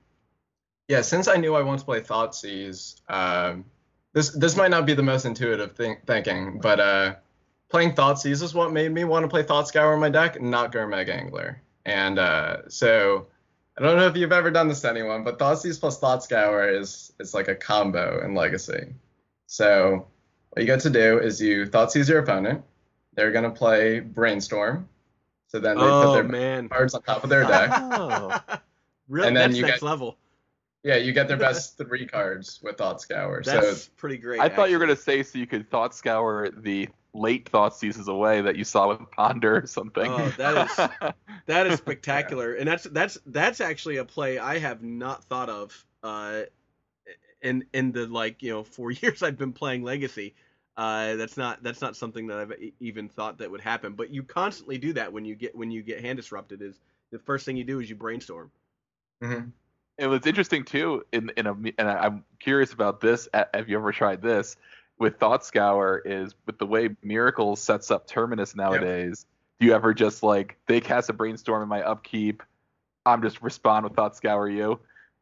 yeah, 0.88 1.02
since 1.02 1.28
I 1.28 1.36
knew 1.36 1.54
I 1.54 1.64
wanted 1.64 1.80
to 1.80 1.86
play 1.86 2.00
Thoughtseize. 2.00 2.96
Um, 3.10 3.66
this 4.14 4.30
this 4.32 4.56
might 4.56 4.72
not 4.72 4.86
be 4.86 4.94
the 4.94 5.04
most 5.04 5.26
intuitive 5.26 5.76
think, 5.76 6.06
thinking, 6.06 6.60
but 6.60 6.80
uh, 6.80 7.16
playing 7.70 7.94
Thoughtseize 7.94 8.42
is 8.44 8.54
what 8.54 8.74
made 8.74 8.92
me 8.92 9.04
want 9.04 9.24
to 9.24 9.28
play 9.28 9.44
Thought 9.44 9.68
Scour 9.68 9.94
in 9.94 10.00
my 10.00 10.10
deck, 10.10 10.42
not 10.42 10.72
Gurmag 10.72 11.10
Angler. 11.10 11.62
And 11.86 12.20
uh, 12.20 12.70
so 12.70 13.28
I 13.78 13.82
don't 13.82 13.98
know 13.98 14.08
if 14.08 14.18
you've 14.18 14.34
ever 14.34 14.52
done 14.52 14.68
this 14.68 14.82
to 14.82 14.90
anyone, 14.90 15.24
but 15.24 15.40
Thoughtseize 15.40 15.80
plus 15.80 16.00
Thought 16.00 16.24
Scour 16.24 16.70
is 16.70 17.14
is 17.20 17.34
like 17.34 17.48
a 17.48 17.56
combo 17.56 18.24
in 18.24 18.36
Legacy. 18.36 18.94
So 19.48 20.08
what 20.50 20.62
you 20.62 20.68
got 20.68 20.82
to 20.82 20.90
do 20.90 21.20
is 21.20 21.42
you 21.42 21.66
Thoughtseize 21.66 22.10
your 22.10 22.20
opponent. 22.20 22.64
They're 23.14 23.32
gonna 23.32 23.52
play 23.52 24.00
Brainstorm. 24.00 24.88
So 25.48 25.60
then 25.60 25.78
they 25.78 25.84
oh, 25.84 26.04
put 26.06 26.14
their 26.14 26.24
man. 26.24 26.70
cards 26.70 26.94
on 26.94 27.02
top 27.02 27.24
of 27.24 27.30
their 27.30 27.44
deck. 27.44 27.72
Oh. 27.94 28.40
Really? 29.10 29.28
And 29.28 29.36
then 29.36 29.50
That's 29.50 29.60
you 29.60 29.66
next 29.66 29.82
get, 29.82 29.86
level. 29.86 30.18
Yeah, 30.84 30.98
you 30.98 31.14
get 31.14 31.28
their 31.28 31.38
best 31.50 31.78
three 31.78 32.06
cards 32.06 32.60
with 32.64 32.78
Thought 32.78 33.02
Scour. 33.02 33.42
That's 33.44 33.86
so 33.86 33.92
pretty 33.98 34.18
great. 34.18 34.40
I 34.40 34.46
actually. 34.46 34.56
thought 34.56 34.70
you 34.72 34.80
were 34.80 34.86
gonna 34.86 34.96
say 34.96 35.24
so 35.24 35.38
you 35.38 35.48
could 35.48 35.70
Thought 35.70 35.94
Scour 35.96 36.50
the 36.56 36.90
late 37.14 37.52
Thoughtseizes 37.52 38.08
away 38.08 38.42
that 38.42 38.56
you 38.56 38.64
saw 38.64 38.90
with 38.90 39.12
Ponder 39.12 39.58
or 39.58 39.68
something. 39.68 40.06
Oh, 40.06 40.30
that 40.32 40.58
is 40.58 41.14
that 41.46 41.68
is 41.68 41.78
spectacular, 41.78 42.54
and 42.54 42.68
that's 42.68 42.84
that's 42.86 43.18
that's 43.26 43.62
actually 43.62 43.98
a 43.98 44.06
play 44.06 44.40
I 44.40 44.60
have 44.60 44.82
not 44.84 45.24
thought 45.26 45.50
of 45.50 45.86
uh, 46.04 46.44
in 47.42 47.66
in 47.74 47.92
the 47.92 48.08
like 48.08 48.42
you 48.42 48.52
know 48.52 48.64
four 48.64 48.92
years 49.02 49.24
I've 49.24 49.38
been 49.38 49.54
playing 49.54 49.84
Legacy. 49.84 50.36
Uh, 50.78 51.16
that's 51.16 51.38
not 51.38 51.62
that's 51.64 51.82
not 51.82 51.96
something 51.96 52.28
that 52.28 52.38
I've 52.38 52.52
e- 52.54 52.74
even 52.80 53.10
thought 53.10 53.38
that 53.40 53.52
would 53.52 53.62
happen. 53.62 53.94
But 53.94 54.10
you 54.10 54.24
constantly 54.24 54.78
do 54.78 54.94
that 54.94 55.12
when 55.12 55.26
you 55.26 55.36
get 55.36 55.56
when 55.56 55.70
you 55.72 55.84
get 55.84 56.02
hand 56.02 56.18
disrupted. 56.18 56.62
Is 56.62 56.80
the 57.12 57.20
first 57.20 57.46
thing 57.46 57.58
you 57.58 57.66
do 57.66 57.80
is 57.80 57.90
you 57.90 57.96
brainstorm. 57.96 58.52
hmm 59.22 59.52
It 59.98 60.08
was 60.08 60.26
interesting 60.26 60.64
too. 60.64 61.04
In 61.12 61.32
in 61.38 61.48
a 61.48 61.54
and 61.78 61.90
I'm 61.90 62.24
curious 62.40 62.74
about 62.74 63.02
this. 63.02 63.28
Have 63.34 63.70
you 63.70 63.78
ever 63.78 63.92
tried 63.92 64.22
this 64.22 64.58
with 64.98 65.18
Thought 65.20 65.46
Scour? 65.46 66.02
Is 66.06 66.34
with 66.46 66.58
the 66.58 66.66
way 66.66 66.90
Miracle 67.04 67.56
sets 67.56 67.92
up 67.92 68.08
Terminus 68.08 68.56
nowadays. 68.56 69.26
Do 69.60 69.68
you 69.68 69.76
ever 69.76 69.94
just 69.94 70.24
like 70.24 70.58
they 70.66 70.82
cast 70.82 71.10
a 71.10 71.14
brainstorm 71.14 71.62
in 71.62 71.70
my 71.70 71.84
upkeep? 71.84 72.42
I'm 73.06 73.22
just 73.22 73.42
respond 73.42 73.84
with 73.84 73.94
Thought 73.94 74.16
Scour 74.16 74.50
you. 74.50 74.80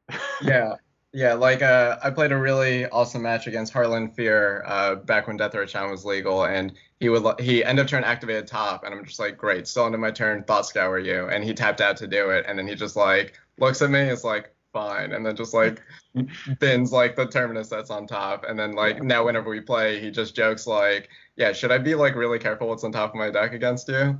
Yeah, 0.41 0.75
yeah. 1.13 1.33
Like 1.33 1.61
uh, 1.61 1.97
I 2.01 2.09
played 2.09 2.31
a 2.31 2.37
really 2.37 2.87
awesome 2.87 3.21
match 3.21 3.45
against 3.45 3.73
Harlan 3.73 4.09
Fear 4.09 4.63
uh, 4.65 4.95
back 4.95 5.27
when 5.27 5.37
Death 5.37 5.53
Chan 5.67 5.91
was 5.91 6.05
legal, 6.05 6.45
and 6.45 6.73
he 6.99 7.09
would 7.09 7.39
he 7.39 7.63
end 7.63 7.77
of 7.77 7.87
turn 7.87 8.03
activated 8.03 8.47
top, 8.47 8.85
and 8.85 8.93
I'm 8.93 9.05
just 9.05 9.19
like, 9.19 9.37
great, 9.37 9.67
still 9.67 9.85
into 9.85 9.97
my 9.97 10.11
turn, 10.11 10.43
thought 10.45 10.65
scour 10.65 10.97
you, 10.97 11.27
and 11.27 11.43
he 11.43 11.53
tapped 11.53 11.81
out 11.81 11.97
to 11.97 12.07
do 12.07 12.29
it, 12.29 12.45
and 12.47 12.57
then 12.57 12.67
he 12.67 12.73
just 12.73 12.95
like 12.95 13.37
looks 13.59 13.81
at 13.81 13.91
me, 13.91 13.99
it's 13.99 14.23
like 14.23 14.51
fine, 14.73 15.13
and 15.13 15.25
then 15.25 15.35
just 15.35 15.53
like 15.53 15.81
bins 16.59 16.91
like 16.91 17.15
the 17.15 17.25
terminus 17.25 17.69
that's 17.69 17.89
on 17.89 18.07
top, 18.07 18.45
and 18.47 18.57
then 18.57 18.73
like 18.73 19.01
now 19.03 19.25
whenever 19.25 19.49
we 19.49 19.61
play, 19.61 19.99
he 19.99 20.11
just 20.11 20.35
jokes 20.35 20.67
like, 20.67 21.09
yeah, 21.35 21.51
should 21.53 21.71
I 21.71 21.77
be 21.77 21.95
like 21.95 22.15
really 22.15 22.39
careful 22.39 22.67
what's 22.69 22.83
on 22.83 22.91
top 22.91 23.09
of 23.11 23.15
my 23.15 23.29
deck 23.29 23.53
against 23.53 23.87
you? 23.87 24.19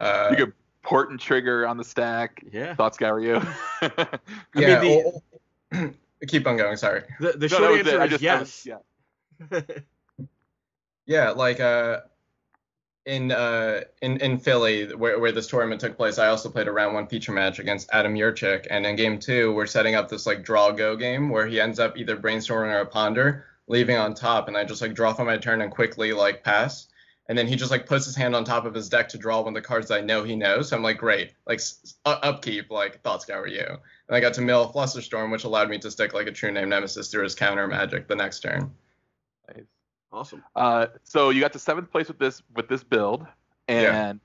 Uh, 0.00 0.28
you 0.30 0.36
could 0.36 0.52
Portent 0.84 1.20
trigger 1.20 1.66
on 1.66 1.76
the 1.76 1.84
stack. 1.84 2.42
Yeah. 2.50 2.74
Thought 2.74 2.94
Scour 2.94 3.20
you. 3.20 3.42
I 3.82 4.18
yeah. 4.54 4.80
mean, 4.80 5.04
oh, 5.06 5.22
oh, 5.74 5.90
keep 6.26 6.46
on 6.46 6.56
going. 6.56 6.76
Sorry. 6.78 7.02
The 7.20 7.32
the 7.32 7.48
No, 7.48 7.48
short 7.48 7.60
that 7.62 7.70
was 7.70 7.78
answer 7.80 8.00
I 8.00 8.04
is 8.04 8.10
just- 8.10 8.24
I 8.24 8.38
was- 8.40 8.66
yes. 8.66 9.60
yeah. 9.60 9.60
Yeah, 11.06 11.30
like 11.30 11.58
uh, 11.58 12.00
in 13.08 13.32
uh, 13.32 13.80
in 14.02 14.18
in 14.20 14.38
Philly, 14.38 14.94
where 14.94 15.18
where 15.18 15.32
this 15.32 15.46
tournament 15.48 15.80
took 15.80 15.96
place, 15.96 16.18
I 16.18 16.28
also 16.28 16.50
played 16.50 16.68
a 16.68 16.72
round 16.72 16.94
one 16.94 17.06
feature 17.06 17.32
match 17.32 17.58
against 17.58 17.88
Adam 17.92 18.14
Yurchick, 18.14 18.66
and 18.70 18.86
in 18.86 18.96
game 18.96 19.18
two, 19.18 19.52
we're 19.54 19.66
setting 19.66 19.94
up 19.94 20.08
this 20.08 20.26
like 20.26 20.44
draw 20.44 20.70
go 20.70 20.94
game 20.94 21.30
where 21.30 21.46
he 21.46 21.58
ends 21.60 21.80
up 21.80 21.96
either 21.96 22.16
brainstorming 22.16 22.72
or 22.72 22.80
a 22.80 22.86
ponder, 22.86 23.46
leaving 23.66 23.96
on 23.96 24.14
top, 24.14 24.46
and 24.46 24.56
I 24.56 24.64
just 24.64 24.82
like 24.82 24.94
draw 24.94 25.14
for 25.14 25.24
my 25.24 25.38
turn 25.38 25.62
and 25.62 25.72
quickly 25.72 26.12
like 26.12 26.44
pass, 26.44 26.86
and 27.28 27.36
then 27.38 27.46
he 27.46 27.56
just 27.56 27.70
like 27.70 27.86
puts 27.86 28.04
his 28.04 28.14
hand 28.14 28.36
on 28.36 28.44
top 28.44 28.66
of 28.66 28.74
his 28.74 28.90
deck 28.90 29.08
to 29.08 29.18
draw 29.18 29.38
one 29.40 29.48
of 29.48 29.54
the 29.54 29.66
cards 29.66 29.90
I 29.90 30.02
know 30.02 30.22
he 30.22 30.36
knows. 30.36 30.68
So 30.68 30.76
I'm 30.76 30.82
like, 30.82 30.98
great, 30.98 31.32
like 31.46 31.60
s- 31.60 31.96
u- 32.06 32.12
upkeep, 32.12 32.70
like 32.70 33.00
thought 33.02 33.22
scour 33.22 33.46
you, 33.48 33.64
and 33.64 34.16
I 34.16 34.20
got 34.20 34.34
to 34.34 34.42
mill 34.42 34.70
Flusterstorm, 34.70 35.32
which 35.32 35.44
allowed 35.44 35.70
me 35.70 35.78
to 35.78 35.90
stick 35.90 36.12
like 36.12 36.26
a 36.26 36.32
true 36.32 36.52
name 36.52 36.68
nemesis 36.68 37.08
through 37.10 37.24
his 37.24 37.34
counter 37.34 37.66
magic 37.66 38.06
the 38.06 38.16
next 38.16 38.40
turn. 38.40 38.74
Awesome. 40.12 40.42
Uh, 40.56 40.86
so 41.04 41.30
you 41.30 41.40
got 41.40 41.52
to 41.52 41.58
seventh 41.58 41.90
place 41.90 42.08
with 42.08 42.18
this 42.18 42.42
with 42.54 42.68
this 42.68 42.82
build, 42.82 43.26
and 43.66 44.20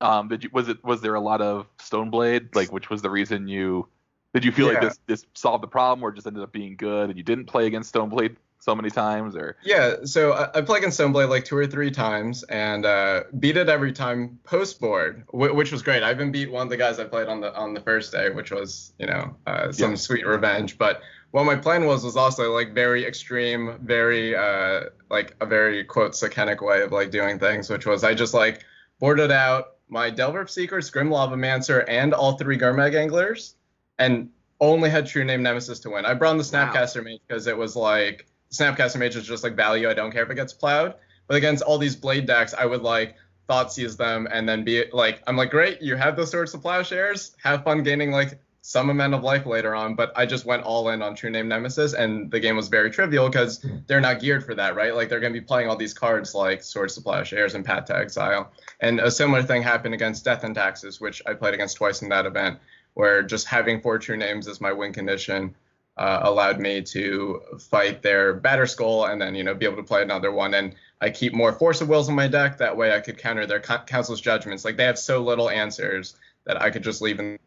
um, 0.00 0.28
did 0.28 0.44
you 0.44 0.50
was 0.52 0.68
it 0.68 0.82
was 0.84 1.00
there 1.00 1.14
a 1.14 1.20
lot 1.20 1.40
of 1.40 1.66
Stoneblade? 1.78 2.54
Like, 2.54 2.72
which 2.72 2.90
was 2.90 3.02
the 3.02 3.10
reason 3.10 3.46
you 3.48 3.86
did 4.34 4.44
you 4.44 4.52
feel 4.52 4.66
like 4.66 4.80
this 4.80 4.98
this 5.06 5.24
solved 5.34 5.62
the 5.62 5.68
problem, 5.68 6.02
or 6.04 6.10
just 6.12 6.26
ended 6.26 6.42
up 6.42 6.52
being 6.52 6.76
good, 6.76 7.08
and 7.08 7.16
you 7.16 7.22
didn't 7.22 7.46
play 7.46 7.66
against 7.66 7.94
Stoneblade 7.94 8.36
so 8.58 8.74
many 8.74 8.90
times, 8.90 9.36
or 9.36 9.56
Yeah, 9.62 9.96
so 10.04 10.32
I, 10.32 10.58
I 10.58 10.60
played 10.62 10.78
against 10.78 10.98
Stoneblade 10.98 11.28
like 11.28 11.44
two 11.44 11.56
or 11.56 11.66
three 11.68 11.90
times 11.92 12.42
and 12.44 12.84
uh, 12.84 13.24
beat 13.38 13.56
it 13.56 13.68
every 13.68 13.92
time 13.92 14.40
post 14.42 14.80
board, 14.80 15.22
wh- 15.28 15.54
which 15.54 15.70
was 15.70 15.82
great. 15.82 16.02
I 16.02 16.10
even 16.10 16.32
beat 16.32 16.50
one 16.50 16.62
of 16.66 16.70
the 16.70 16.76
guys 16.76 16.98
I 16.98 17.04
played 17.04 17.28
on 17.28 17.40
the 17.40 17.54
on 17.54 17.74
the 17.74 17.80
first 17.80 18.10
day, 18.12 18.30
which 18.30 18.50
was 18.50 18.92
you 18.98 19.06
know 19.06 19.36
uh, 19.46 19.70
some 19.70 19.90
Yeah. 19.92 19.96
sweet 19.96 20.26
revenge. 20.26 20.78
But 20.78 21.00
what 21.36 21.44
my 21.44 21.54
plan 21.54 21.84
was 21.84 22.02
was 22.02 22.16
also 22.16 22.54
like 22.54 22.72
very 22.72 23.04
extreme, 23.04 23.76
very 23.82 24.34
uh, 24.34 24.84
like 25.10 25.36
a 25.42 25.44
very 25.44 25.84
quote 25.84 26.12
Sukenik 26.12 26.66
way 26.66 26.80
of 26.80 26.92
like 26.92 27.10
doing 27.10 27.38
things, 27.38 27.68
which 27.68 27.84
was 27.84 28.04
I 28.04 28.14
just 28.14 28.32
like 28.32 28.64
boarded 29.00 29.30
out 29.30 29.74
my 29.90 30.08
Delver 30.08 30.40
of 30.40 30.50
Secrets, 30.50 30.88
Grim 30.88 31.10
Lavamancer, 31.10 31.84
and 31.88 32.14
all 32.14 32.38
three 32.38 32.56
Gurmag 32.56 32.94
Anglers, 32.94 33.54
and 33.98 34.30
only 34.62 34.88
had 34.88 35.06
True 35.06 35.24
Name 35.24 35.42
Nemesis 35.42 35.78
to 35.80 35.90
win. 35.90 36.06
I 36.06 36.14
brought 36.14 36.30
in 36.30 36.38
the 36.38 36.50
Wow. 36.50 36.72
Snapcaster 36.72 37.04
Mage 37.04 37.20
because 37.28 37.46
it 37.46 37.58
was 37.58 37.76
like 37.76 38.26
Snapcaster 38.50 38.96
Mage 38.96 39.16
is 39.16 39.26
just 39.26 39.44
like 39.44 39.56
value. 39.56 39.90
I 39.90 39.92
don't 39.92 40.12
care 40.12 40.22
if 40.22 40.30
it 40.30 40.36
gets 40.36 40.54
plowed. 40.54 40.94
But 41.26 41.36
against 41.36 41.62
all 41.62 41.76
these 41.76 41.96
blade 41.96 42.24
decks, 42.24 42.54
I 42.54 42.64
would 42.64 42.80
like 42.80 43.14
thought 43.46 43.70
seize 43.70 43.98
them 43.98 44.26
and 44.32 44.48
then 44.48 44.64
be 44.64 44.86
like, 44.90 45.22
I'm 45.26 45.36
like, 45.36 45.50
great, 45.50 45.82
you 45.82 45.96
have 45.96 46.16
those 46.16 46.30
sorts 46.30 46.54
of 46.54 46.62
plowshares. 46.62 47.36
Have 47.42 47.62
fun 47.62 47.82
gaining 47.82 48.10
like 48.10 48.40
some 48.66 48.90
amount 48.90 49.14
of 49.14 49.22
life 49.22 49.46
later 49.46 49.76
on. 49.76 49.94
But 49.94 50.12
I 50.16 50.26
just 50.26 50.44
went 50.44 50.64
all 50.64 50.88
in 50.88 51.00
on 51.00 51.14
True 51.14 51.30
Name 51.30 51.46
Nemesis, 51.46 51.94
and 51.94 52.28
the 52.32 52.40
game 52.40 52.56
was 52.56 52.66
very 52.66 52.90
trivial 52.90 53.28
because 53.28 53.64
they're 53.86 54.00
not 54.00 54.18
geared 54.18 54.44
for 54.44 54.56
that, 54.56 54.74
right? 54.74 54.92
Like 54.92 55.08
they're 55.08 55.20
gonna 55.20 55.32
be 55.32 55.40
playing 55.40 55.68
all 55.68 55.76
these 55.76 55.94
cards 55.94 56.34
like 56.34 56.64
Swords 56.64 57.00
to 57.00 57.24
Shares, 57.24 57.54
and 57.54 57.64
Path 57.64 57.84
to 57.86 57.96
Exile. 57.96 58.50
And 58.80 58.98
a 58.98 59.10
similar 59.10 59.44
thing 59.44 59.62
happened 59.62 59.94
against 59.94 60.24
Death 60.24 60.42
and 60.42 60.52
Taxes, 60.52 61.00
which 61.00 61.22
I 61.26 61.34
played 61.34 61.54
against 61.54 61.76
twice 61.76 62.02
in 62.02 62.08
that 62.08 62.26
event, 62.26 62.58
where 62.94 63.22
just 63.22 63.46
having 63.46 63.80
four 63.80 64.00
true 64.00 64.16
names 64.16 64.48
as 64.48 64.60
my 64.60 64.72
win 64.72 64.92
condition 64.92 65.54
uh, 65.96 66.20
allowed 66.24 66.58
me 66.58 66.82
to 66.82 67.40
fight 67.60 68.02
their 68.02 68.38
Batterskull 68.40 69.10
and 69.10 69.22
then 69.22 69.36
you 69.36 69.44
know 69.44 69.54
be 69.54 69.64
able 69.64 69.76
to 69.76 69.82
play 69.84 70.02
another 70.02 70.30
one 70.30 70.52
and 70.52 70.74
i 71.00 71.08
keep 71.08 71.32
more 71.32 71.52
force 71.52 71.80
of 71.80 71.88
wills 71.88 72.08
in 72.08 72.14
my 72.14 72.28
deck 72.28 72.58
that 72.58 72.76
way 72.76 72.94
i 72.94 73.00
could 73.00 73.16
counter 73.16 73.46
their 73.46 73.60
co- 73.60 73.78
council's 73.86 74.20
judgments 74.20 74.62
like 74.62 74.76
they 74.76 74.84
have 74.84 74.98
so 74.98 75.22
little 75.22 75.48
answers 75.48 76.16
that 76.44 76.60
i 76.60 76.68
could 76.68 76.82
just 76.82 77.00
leave 77.00 77.18
in 77.18 77.38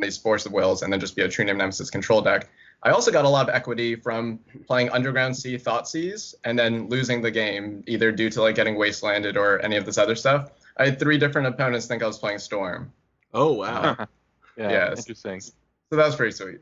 these 0.00 0.16
force 0.16 0.46
of 0.46 0.52
wills 0.52 0.82
and 0.82 0.92
then 0.92 1.00
just 1.00 1.16
be 1.16 1.22
a 1.22 1.28
true 1.28 1.44
name 1.44 1.58
nemesis 1.58 1.90
control 1.90 2.20
deck 2.20 2.48
i 2.84 2.90
also 2.90 3.10
got 3.10 3.24
a 3.24 3.28
lot 3.28 3.48
of 3.48 3.54
equity 3.54 3.96
from 3.96 4.38
playing 4.66 4.88
underground 4.90 5.36
sea 5.36 5.58
thought 5.58 5.88
seas 5.88 6.36
and 6.44 6.56
then 6.56 6.88
losing 6.88 7.20
the 7.20 7.30
game 7.30 7.82
either 7.88 8.12
due 8.12 8.30
to 8.30 8.40
like 8.40 8.54
getting 8.54 8.76
wastelanded 8.76 9.34
or 9.36 9.58
any 9.60 9.76
of 9.76 9.84
this 9.84 9.98
other 9.98 10.14
stuff 10.14 10.52
i 10.76 10.84
had 10.84 11.00
three 11.00 11.18
different 11.18 11.48
opponents 11.48 11.86
think 11.86 12.02
i 12.02 12.06
was 12.06 12.18
playing 12.18 12.38
storm 12.38 12.92
Oh 13.34 13.52
wow. 13.52 13.94
yeah, 14.56 14.70
Yes. 14.70 15.00
interesting. 15.00 15.38
so 15.40 15.52
that 15.90 16.06
was 16.06 16.16
pretty 16.16 16.32
sweet 16.34 16.60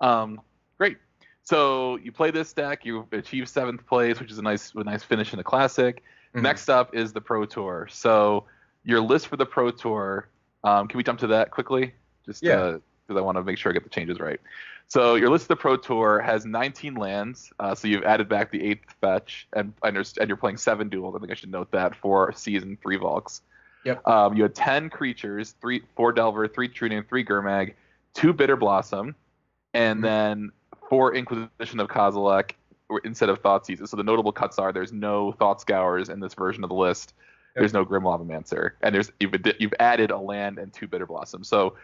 Um, 0.00 0.40
great. 0.78 0.98
So 1.42 1.96
you 1.96 2.12
play 2.12 2.30
this 2.30 2.52
deck, 2.52 2.84
you 2.84 3.06
achieve 3.10 3.48
seventh 3.48 3.84
place, 3.86 4.20
which 4.20 4.30
is 4.30 4.38
a 4.38 4.42
nice, 4.42 4.72
a 4.76 4.84
nice 4.84 5.02
finish 5.02 5.32
in 5.32 5.38
the 5.38 5.42
classic. 5.44 6.04
Mhm. 6.34 6.42
Next 6.42 6.68
up 6.68 6.94
is 6.94 7.12
the 7.12 7.20
Pro 7.20 7.44
Tour. 7.44 7.88
So 7.90 8.44
your 8.84 9.00
list 9.00 9.26
for 9.26 9.36
the 9.36 9.44
Pro 9.46 9.72
Tour. 9.72 10.28
Um, 10.62 10.86
can 10.86 10.96
we 10.98 11.02
jump 11.02 11.18
to 11.20 11.26
that 11.28 11.50
quickly? 11.50 11.92
Just 12.26 12.42
Yeah. 12.42 12.78
because 13.06 13.18
I 13.20 13.22
want 13.22 13.36
to 13.36 13.42
make 13.44 13.58
sure 13.58 13.70
I 13.70 13.72
get 13.72 13.84
the 13.84 13.90
changes 13.90 14.20
right. 14.20 14.40
So 14.88 15.14
your 15.14 15.30
list 15.30 15.44
of 15.44 15.48
the 15.48 15.56
Pro 15.56 15.76
Tour 15.76 16.20
has 16.20 16.44
19 16.44 16.94
lands. 16.94 17.50
Uh, 17.58 17.74
so 17.74 17.88
you've 17.88 18.04
added 18.04 18.28
back 18.28 18.50
the 18.50 18.62
eighth 18.62 18.94
fetch, 19.00 19.48
and 19.54 19.72
and 19.82 19.94
you're, 19.94 20.04
and 20.20 20.28
you're 20.28 20.36
playing 20.36 20.58
seven 20.58 20.88
duels. 20.88 21.14
I 21.16 21.18
think 21.18 21.32
I 21.32 21.34
should 21.34 21.50
note 21.50 21.70
that 21.70 21.94
for 21.96 22.32
season 22.34 22.76
three 22.82 22.96
Volks. 22.96 23.40
Yep. 23.84 24.06
Um, 24.06 24.36
you 24.36 24.42
had 24.44 24.54
10 24.54 24.90
creatures, 24.90 25.54
three, 25.60 25.82
four 25.96 26.12
Delver, 26.12 26.46
three 26.46 26.68
True 26.68 26.88
Name, 26.88 27.04
three 27.08 27.24
Gurmag, 27.24 27.74
two 28.14 28.32
Bitter 28.32 28.56
Blossom, 28.56 29.14
and 29.74 29.98
Mhm. 30.00 30.02
then 30.02 30.52
four 30.88 31.14
Inquisition 31.14 31.80
of 31.80 31.88
Kozilek 31.88 32.52
instead 33.04 33.30
of 33.30 33.42
Thoughtseize. 33.42 33.88
So 33.88 33.96
the 33.96 34.02
notable 34.04 34.30
cuts 34.32 34.58
are 34.58 34.72
there's 34.72 34.92
no 34.92 35.32
Thought 35.32 35.60
Scours 35.62 36.10
in 36.10 36.20
this 36.20 36.34
version 36.34 36.62
of 36.62 36.68
the 36.68 36.76
list. 36.76 37.14
There's 37.56 37.72
no 37.72 37.84
Grim 37.84 38.02
Lavamancer, 38.04 38.72
and 38.82 38.94
there's 38.94 39.10
you've 39.20 39.34
you've 39.58 39.74
added 39.80 40.10
a 40.10 40.18
land 40.18 40.58
and 40.58 40.72
two 40.72 40.86
Bitter 40.86 41.06
Blossom. 41.06 41.42
So 41.44 41.74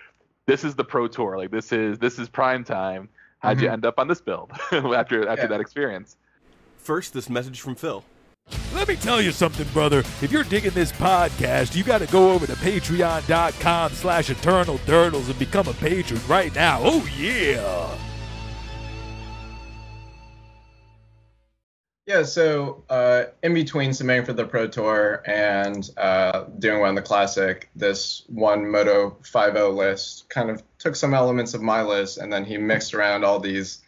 this 0.48 0.64
is 0.64 0.74
the 0.74 0.82
Pro 0.84 1.06
Tour. 1.06 1.36
Like 1.38 1.52
this 1.52 1.70
is 1.72 1.98
this 1.98 2.18
is 2.18 2.28
prime 2.28 2.64
time. 2.64 3.08
How'd 3.38 3.60
you 3.60 3.68
Mhm. 3.68 3.72
end 3.74 3.86
up 3.86 3.94
on 3.98 4.08
this 4.08 4.20
build 4.20 4.50
after 4.72 5.28
after 5.28 5.42
Yeah. 5.42 5.46
that 5.46 5.60
experience? 5.60 6.16
First, 6.78 7.12
this 7.14 7.28
message 7.30 7.60
from 7.60 7.76
Phil. 7.76 8.02
Let 8.74 8.88
me 8.88 8.96
tell 8.96 9.20
you 9.20 9.30
something, 9.30 9.68
brother. 9.74 9.98
If 10.22 10.32
you're 10.32 10.42
digging 10.42 10.70
this 10.70 10.90
podcast, 10.90 11.76
you 11.76 11.84
got 11.84 11.98
to 11.98 12.06
go 12.06 12.32
over 12.32 12.46
to 12.46 12.54
patreon.com 12.54 13.92
slash 13.92 14.30
eternal 14.30 14.78
durdles 14.86 15.28
and 15.28 15.38
become 15.38 15.68
a 15.68 15.74
patron 15.74 16.18
right 16.26 16.52
now. 16.54 16.80
Oh, 16.82 17.06
yeah. 17.18 17.86
Yeah, 22.08 22.22
so 22.22 22.84
uh, 22.88 23.24
in 23.42 23.52
between 23.52 23.92
submitting 23.92 24.24
for 24.24 24.32
the 24.32 24.46
Pro 24.46 24.66
Tour 24.66 25.22
and 25.26 25.90
uh, 25.98 26.44
doing 26.58 26.80
well 26.80 26.88
in 26.88 26.94
the 26.94 27.02
Classic, 27.02 27.68
this 27.76 28.22
one 28.28 28.66
Moto 28.66 29.18
5.0 29.20 29.76
list 29.76 30.26
kind 30.30 30.48
of 30.48 30.62
took 30.78 30.96
some 30.96 31.12
elements 31.12 31.52
of 31.52 31.60
my 31.60 31.82
list 31.82 32.16
and 32.16 32.32
then 32.32 32.46
he 32.46 32.56
mixed 32.56 32.94
around 32.94 33.26
all 33.26 33.38
these 33.38 33.82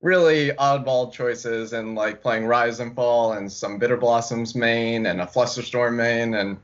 really 0.00 0.50
oddball 0.50 1.12
choices 1.12 1.72
and 1.72 1.96
like 1.96 2.22
playing 2.22 2.46
Rise 2.46 2.78
and 2.78 2.94
Fall 2.94 3.32
and 3.32 3.50
some 3.50 3.78
Bitter 3.78 3.96
Blossoms 3.96 4.54
main 4.54 5.06
and 5.06 5.20
a 5.20 5.26
Flusterstorm 5.26 5.96
main. 5.96 6.34
And 6.34 6.56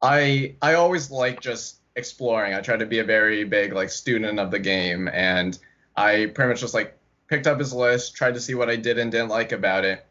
I 0.00 0.54
I 0.62 0.72
always 0.72 1.10
like 1.10 1.42
just 1.42 1.80
exploring. 1.96 2.54
I 2.54 2.62
try 2.62 2.78
to 2.78 2.86
be 2.86 3.00
a 3.00 3.04
very 3.04 3.44
big 3.44 3.74
like 3.74 3.90
student 3.90 4.40
of 4.40 4.50
the 4.50 4.58
game 4.58 5.06
and 5.08 5.58
I 5.96 6.32
pretty 6.34 6.48
much 6.48 6.60
just 6.62 6.72
like 6.72 6.96
picked 7.28 7.46
up 7.46 7.58
his 7.58 7.74
list, 7.74 8.16
tried 8.16 8.32
to 8.32 8.40
see 8.40 8.54
what 8.54 8.70
I 8.70 8.76
did 8.76 8.98
and 8.98 9.12
didn't 9.12 9.28
like 9.28 9.52
about 9.52 9.84
it. 9.84 10.06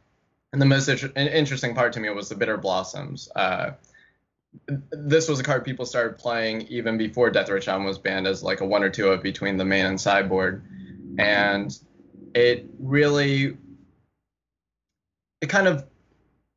And 0.54 0.62
the 0.62 0.68
most 0.68 0.88
inter- 0.88 1.12
interesting 1.16 1.74
part 1.74 1.94
to 1.94 2.00
me 2.00 2.10
was 2.12 2.30
the 2.30 2.36
Bitter 2.36 2.58
Blossoms. 2.58 3.28
Uh, 3.36 3.72
this 4.92 5.28
was 5.28 5.40
a 5.40 5.44
card 5.44 5.66
people 5.66 5.86
started 5.86 6.20
playing 6.20 6.68
even 6.68 6.96
before 6.98 7.32
Death 7.32 7.50
Richon 7.50 7.86
was 7.86 7.98
banned 7.98 8.28
as 8.28 8.44
like 8.44 8.62
a 8.62 8.66
one 8.66 8.84
or 8.84 8.92
two 8.92 9.08
of 9.08 9.24
between 9.24 9.58
the 9.58 9.66
main 9.66 9.88
and 9.88 10.00
sideboard. 10.00 10.64
And 11.18 11.76
it 12.36 12.68
really 12.80 13.58
it 15.42 15.50
kind 15.50 15.68
of 15.68 15.86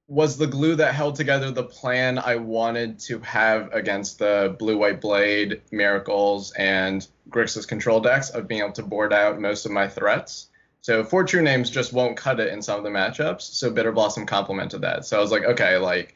was 0.09 0.37
the 0.37 0.47
glue 0.47 0.77
that 0.77 0.95
held 0.95 1.17
together 1.17 1.51
the 1.51 1.65
plan 1.65 2.19
I 2.19 2.37
wanted 2.37 3.01
to 3.01 3.19
have 3.21 3.73
against 3.73 4.19
the 4.19 4.55
Blue 4.59 4.79
White 4.79 5.01
Blade, 5.01 5.63
Miracles, 5.73 6.53
and 6.53 7.05
Grixis 7.29 7.67
control 7.67 8.01
decks 8.01 8.31
of 8.31 8.47
being 8.47 8.61
able 8.61 8.73
to 8.73 8.83
board 8.83 9.13
out 9.13 9.41
most 9.41 9.67
of 9.67 9.73
my 9.73 9.89
threats. 9.89 10.49
So 10.87 11.03
four 11.03 11.25
true 11.25 11.42
names 11.42 11.68
just 11.68 11.92
won't 11.92 12.16
cut 12.16 12.38
it 12.38 12.53
in 12.53 12.62
some 12.62 12.79
of 12.79 12.85
the 12.85 12.90
matchups. 12.90 13.40
So 13.40 13.72
Bitter 13.72 13.90
Blossom 13.90 14.25
complemented 14.25 14.83
that. 14.83 15.05
So 15.05 15.18
I 15.18 15.20
was 15.20 15.33
like, 15.33 15.42
okay, 15.42 15.79
like 15.79 16.14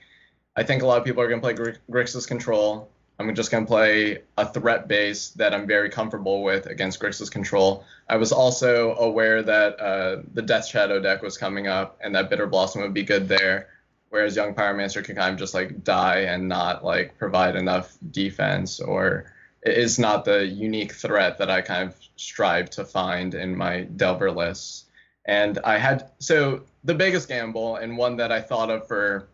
I 0.54 0.62
think 0.62 0.82
a 0.82 0.86
lot 0.86 0.96
of 0.96 1.04
people 1.04 1.20
are 1.24 1.28
gonna 1.28 1.40
play 1.40 1.54
Gr- 1.54 1.70
Grixis 1.90 2.24
control. 2.24 2.88
I'm 3.18 3.34
just 3.34 3.50
gonna 3.50 3.66
play 3.66 4.22
a 4.38 4.46
threat 4.46 4.86
base 4.86 5.30
that 5.30 5.52
I'm 5.52 5.66
very 5.66 5.90
comfortable 5.90 6.44
with 6.44 6.66
against 6.66 7.00
Grixis 7.00 7.28
control. 7.28 7.84
I 8.08 8.16
was 8.16 8.30
also 8.30 8.94
aware 8.94 9.42
that 9.42 9.80
uh, 9.80 10.22
the 10.34 10.42
Death 10.42 10.68
Shadow 10.68 11.00
deck 11.00 11.20
was 11.20 11.36
coming 11.36 11.66
up, 11.66 11.98
and 12.00 12.14
that 12.14 12.30
Bitter 12.30 12.46
Blossom 12.46 12.82
would 12.82 12.94
be 12.94 13.02
good 13.02 13.26
there 13.26 13.70
whereas 14.10 14.36
young 14.36 14.54
pyromancer 14.54 15.02
can 15.02 15.16
kind 15.16 15.32
of 15.32 15.38
just 15.38 15.54
like 15.54 15.82
die 15.82 16.20
and 16.20 16.48
not 16.48 16.84
like 16.84 17.16
provide 17.18 17.56
enough 17.56 17.96
defense 18.10 18.78
or 18.78 19.32
is 19.62 19.98
not 19.98 20.24
the 20.24 20.46
unique 20.46 20.92
threat 20.92 21.38
that 21.38 21.50
I 21.50 21.60
kind 21.60 21.88
of 21.88 21.99
strive 22.20 22.68
to 22.70 22.84
find 22.84 23.34
in 23.34 23.56
my 23.56 23.82
delver 23.96 24.30
lists. 24.30 24.84
And 25.26 25.58
I 25.64 25.78
had 25.78 26.10
so 26.18 26.62
the 26.84 26.94
biggest 26.94 27.28
gamble 27.28 27.76
and 27.76 27.96
one 27.96 28.16
that 28.16 28.30
I 28.30 28.40
thought 28.40 28.70
of 28.70 28.86
for 28.86 29.28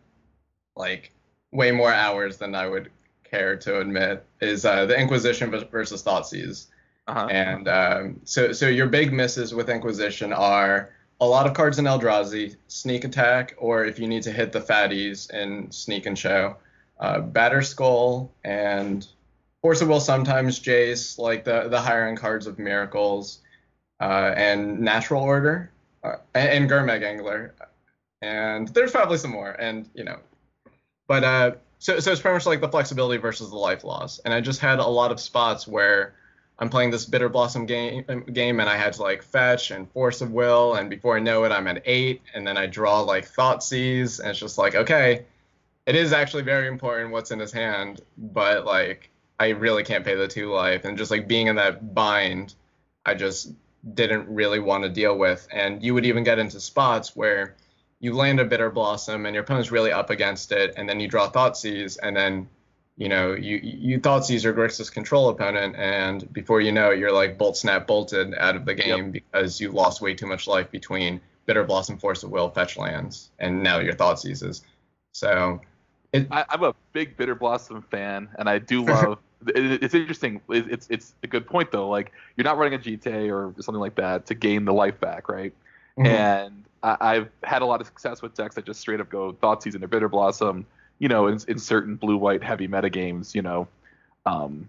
like 0.77 1.13
way 1.53 1.73
more 1.73 1.93
hours 1.93 2.37
than 2.37 2.55
I 2.55 2.69
would 2.69 2.91
care 3.25 3.57
to 3.57 3.81
admit 3.81 4.25
is 4.41 4.65
uh, 4.65 4.87
the 4.87 4.99
Inquisition 4.99 5.51
versus 5.51 6.03
Thoughtseize. 6.03 6.67
Uh-huh. 7.09 7.27
And 7.31 7.69
um, 7.69 8.21
so 8.25 8.53
so 8.53 8.69
your 8.69 8.87
big 8.87 9.13
misses 9.13 9.55
with 9.55 9.69
Inquisition 9.69 10.33
are 10.33 10.91
a 11.21 11.27
lot 11.27 11.47
of 11.47 11.55
cards 11.55 11.79
in 11.79 11.87
Eldrazi, 11.87 12.57
Sneak 12.69 13.05
Attack, 13.05 13.55
or 13.59 13.85
if 13.85 13.99
you 13.99 14.07
need 14.07 14.23
to 14.25 14.33
hit 14.33 14.53
the 14.53 14.61
fatties 14.61 15.31
in 15.31 15.71
Sneak 15.71 16.07
and 16.07 16.19
Show, 16.19 16.57
uh, 17.01 17.21
Batterskull 17.21 18.29
and 18.45 19.07
Force 19.63 19.81
of 19.81 19.89
Will 19.89 20.01
sometimes 20.01 20.61
Jace, 20.61 21.19
like 21.19 21.45
the 21.45 21.69
the 21.69 21.81
higher 21.81 22.07
end 22.07 22.19
cards 22.19 22.47
of 22.47 22.59
Miracles, 22.59 23.41
uh, 24.01 24.33
and 24.37 24.81
Natural 24.81 25.23
Order, 25.23 25.71
uh, 26.05 26.17
and, 26.35 26.49
and 26.51 26.71
Gurmag 26.71 27.03
Angler, 27.03 27.55
and 28.23 28.69
there's 28.69 28.93
probably 28.93 29.19
some 29.19 29.33
more, 29.33 29.51
and 29.51 29.89
you 29.95 30.05
know, 30.05 30.19
but 31.07 31.25
uh, 31.25 31.53
so 31.79 31.99
so 32.01 32.13
it's 32.13 32.21
pretty 32.21 32.35
much 32.35 32.47
like 32.47 32.61
the 32.61 32.69
flexibility 32.69 33.21
versus 33.21 33.51
the 33.51 33.57
life 33.57 33.85
loss, 33.85 34.19
and 34.21 34.33
I 34.33 34.41
just 34.41 34.61
had 34.61 34.79
a 34.79 34.87
lot 34.87 35.11
of 35.11 35.21
spots 35.21 35.67
where 35.67 36.15
I'm 36.59 36.71
playing 36.71 36.91
this 36.91 37.05
Bitter 37.05 37.29
Blossom 37.29 37.67
game, 37.67 38.05
game, 38.33 38.61
and 38.61 38.69
I 38.69 38.77
had 38.77 38.95
to 38.95 39.03
like 39.03 39.23
fetch 39.23 39.71
and 39.71 39.91
Force 39.91 40.21
of 40.21 40.31
Will, 40.31 40.75
and 40.75 40.89
before 40.89 41.17
I 41.17 41.21
know 41.21 41.45
it, 41.45 41.53
I'm 41.53 41.67
at 41.67 41.83
eight, 41.85 42.23
and 42.35 42.47
then 42.47 42.57
I 42.57 42.67
draw 42.67 43.01
like 43.01 43.29
Thoughtseize, 43.29 44.21
and 44.21 44.31
it's 44.31 44.39
just 44.39 44.57
like, 44.57 44.75
okay, 44.75 45.25
it 45.87 45.95
is 45.95 46.13
actually 46.13 46.43
very 46.43 46.67
important 46.69 47.13
what's 47.13 47.31
in 47.31 47.39
his 47.39 47.53
hand, 47.53 48.01
but 48.17 48.65
like 48.65 49.11
I 49.39 49.51
really 49.51 49.85
can't 49.85 50.05
pay 50.05 50.15
the 50.15 50.29
two 50.29 50.53
life, 50.53 50.85
and 50.85 50.97
just 50.97 51.11
like 51.11 51.29
being 51.29 51.47
in 51.47 51.57
that 51.57 51.95
bind, 51.95 52.55
I 53.05 53.15
just 53.15 53.53
didn't 53.95 54.29
really 54.29 54.59
want 54.59 54.85
to 54.85 54.89
deal 54.89 55.17
with, 55.17 55.47
and 55.53 55.83
you 55.83 55.95
would 55.95 56.07
even 56.07 56.25
get 56.25 56.39
into 56.39 56.61
spots 56.61 57.15
where 57.15 57.55
you 58.01 58.15
land 58.15 58.41
a 58.41 58.45
Bitter 58.45 58.71
Blossom, 58.71 59.27
and 59.27 59.35
your 59.35 59.45
opponent's 59.45 59.71
really 59.71 59.93
up 59.93 60.11
against 60.11 60.53
it, 60.53 60.75
and 60.77 60.89
then 60.89 61.01
you 61.01 61.09
draw 61.09 61.29
thought 61.29 61.55
Thoughtseize, 61.55 61.99
and 62.03 62.17
then 62.17 62.49
you 62.97 63.11
know, 63.11 63.35
you 63.35 63.61
you 63.63 64.01
thought 64.01 64.25
Caesar 64.25 64.55
Grixis 64.55 64.91
control 64.91 65.29
opponent, 65.29 65.77
and 65.77 66.33
before 66.33 66.63
you 66.63 66.73
know 66.73 66.93
it, 66.93 66.99
you're 66.99 67.13
like 67.13 67.37
bolt 67.37 67.57
snap 67.57 67.87
bolted 67.87 68.35
out 68.35 68.57
of 68.57 68.65
the 68.65 68.75
game 68.75 69.13
yep. 69.13 69.13
because 69.13 69.61
you 69.61 69.71
lost 69.71 70.01
way 70.01 70.15
too 70.15 70.27
much 70.27 70.47
life 70.47 70.71
between 70.71 71.21
Bitter 71.45 71.63
Blossom, 71.63 71.99
Force 71.99 72.23
of 72.23 72.31
Will, 72.31 72.49
fetch 72.51 72.79
lands, 72.79 73.31
and 73.39 73.63
now 73.63 73.81
your 73.81 73.95
thought 73.95 74.19
seizes. 74.19 74.63
So, 75.13 75.61
it, 76.23 76.29
I, 76.31 76.45
am 76.51 76.63
a 76.63 76.75
big 76.93 77.17
Bitter 77.17 77.35
Blossom 77.35 77.83
fan, 77.83 78.29
and 78.39 78.49
I 78.49 78.59
do 78.59 78.85
love. 78.85 79.19
it, 79.47 79.83
it's 79.83 79.95
interesting. 79.95 80.41
It, 80.49 80.71
it's 80.71 80.87
it's 80.91 81.15
a 81.23 81.27
good 81.27 81.47
point 81.47 81.71
though. 81.71 81.89
Like 81.89 82.13
you're 82.37 82.45
not 82.45 82.59
running 82.59 82.75
a 82.75 82.79
GTA 82.79 83.31
or 83.31 83.55
something 83.63 83.81
like 83.81 83.95
that 83.97 84.27
to 84.27 84.35
gain 84.35 84.65
the 84.65 84.73
life 84.73 84.99
back, 85.01 85.29
right? 85.29 85.53
Mm-hmm. 85.99 86.07
And 86.07 86.65
I, 86.83 87.15
have 87.15 87.29
had 87.43 87.63
a 87.63 87.67
lot 87.67 87.81
of 87.81 87.87
success 87.87 88.23
with 88.23 88.35
decks 88.35 88.55
that 88.55 88.65
just 88.65 88.81
straight 88.81 89.01
up 89.01 89.09
go 89.09 89.33
Thoughtseize 89.33 89.75
into 89.75 89.89
Bitter 89.89 90.09
Blossom 90.09 90.67
you 90.99 91.09
know, 91.09 91.27
in, 91.27 91.39
in 91.49 91.59
certain 91.59 91.97
blue 91.97 92.17
white 92.17 92.43
heavy 92.43 92.67
meta 92.67 92.91
games, 92.91 93.35
you 93.35 93.43
know. 93.43 93.69
Um, 94.25 94.69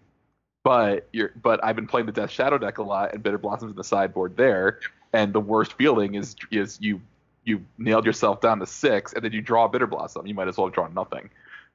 but 0.64 1.08
you're 1.14 1.32
but 1.42 1.64
I've 1.64 1.76
been 1.76 1.88
playing 1.88 2.08
the 2.08 2.12
Death 2.12 2.32
Shadow 2.32 2.58
deck 2.58 2.78
a 2.78 2.84
lot, 2.84 3.14
and 3.14 3.24
Bitter 3.24 3.38
Blossoms 3.38 3.72
in 3.72 3.78
the 3.78 3.84
sideboard 3.84 4.36
there. 4.36 4.80
And 5.14 5.32
the 5.32 5.40
worst 5.40 5.74
feeling 5.74 6.16
is 6.16 6.36
is 6.52 6.78
you 6.82 7.02
you 7.48 7.66
nailed 7.78 8.06
yourself 8.06 8.42
down 8.42 8.60
to 8.60 8.66
six, 8.66 9.14
and 9.14 9.24
then 9.24 9.32
you 9.32 9.42
draw 9.42 9.66
a 9.66 9.70
Bitter 9.70 9.88
Blossom. 9.88 10.28
You 10.28 10.34
might 10.34 10.48
as 10.48 10.58
well 10.58 10.68
have 10.68 10.74
drawn 10.74 10.94
nothing. 10.94 11.30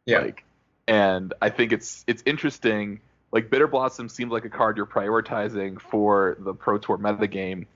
Yeah. 0.06 0.20
Like, 0.20 0.44
and 0.86 1.32
I 1.40 1.50
think 1.50 1.72
it's 1.72 2.04
it's 2.06 2.22
interesting. 2.26 3.00
Like 3.32 3.50
Bitter 3.50 3.66
Blossom 3.66 4.08
seems 4.08 4.30
like 4.30 4.44
a 4.44 4.50
card 4.50 4.76
you're 4.76 4.86
prioritizing 4.86 5.80
for 5.80 6.36
the 6.40 6.52
Pro 6.52 6.78
Tour 6.78 6.98
meta 6.98 7.26
game. 7.26 7.66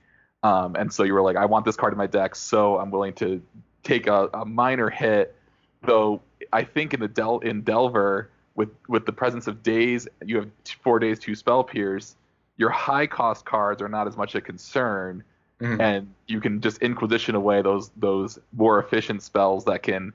Um, 0.43 0.75
and 0.75 0.93
so 0.93 1.03
you 1.03 1.13
were 1.13 1.23
like, 1.23 1.35
I 1.35 1.45
want 1.45 1.65
this 1.65 1.75
card 1.75 1.93
in 1.93 1.97
my 1.97 2.05
deck, 2.05 2.35
so 2.35 2.77
I'm 2.77 2.91
willing 2.91 3.13
to 3.13 3.41
take 3.83 4.07
a, 4.07 4.29
a 4.33 4.45
minor 4.45 4.89
hit 4.89 5.33
though 5.83 6.21
I 6.53 6.63
think 6.63 6.93
in 6.93 6.99
the 6.99 7.07
Del 7.07 7.39
in 7.39 7.61
Delver 7.61 8.29
with 8.55 8.69
with 8.87 9.05
the 9.05 9.13
presence 9.13 9.47
of 9.47 9.63
Daze, 9.63 10.07
you 10.23 10.37
have 10.37 10.49
four 10.81 10.99
days, 10.99 11.19
two 11.19 11.35
spell 11.35 11.63
pierce. 11.63 12.15
Your 12.57 12.69
high 12.69 13.07
cost 13.07 13.45
cards 13.45 13.81
are 13.81 13.89
not 13.89 14.07
as 14.07 14.17
much 14.17 14.35
a 14.35 14.41
concern, 14.41 15.23
mm-hmm. 15.61 15.81
and 15.81 16.13
you 16.27 16.39
can 16.39 16.61
just 16.61 16.81
Inquisition 16.81 17.35
away 17.35 17.61
those 17.61 17.89
those 17.97 18.39
more 18.53 18.79
efficient 18.79 19.23
spells 19.23 19.65
that 19.65 19.83
can 19.83 20.13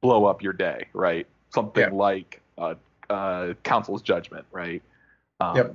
blow 0.00 0.26
up 0.26 0.42
your 0.42 0.52
day, 0.52 0.86
right? 0.92 1.26
Something 1.50 1.84
yeah. 1.84 1.90
like 1.90 2.40
uh, 2.58 2.74
uh, 3.10 3.54
Council's 3.62 4.02
Judgment, 4.02 4.44
right? 4.52 4.82
Um, 5.40 5.56
yep. 5.56 5.74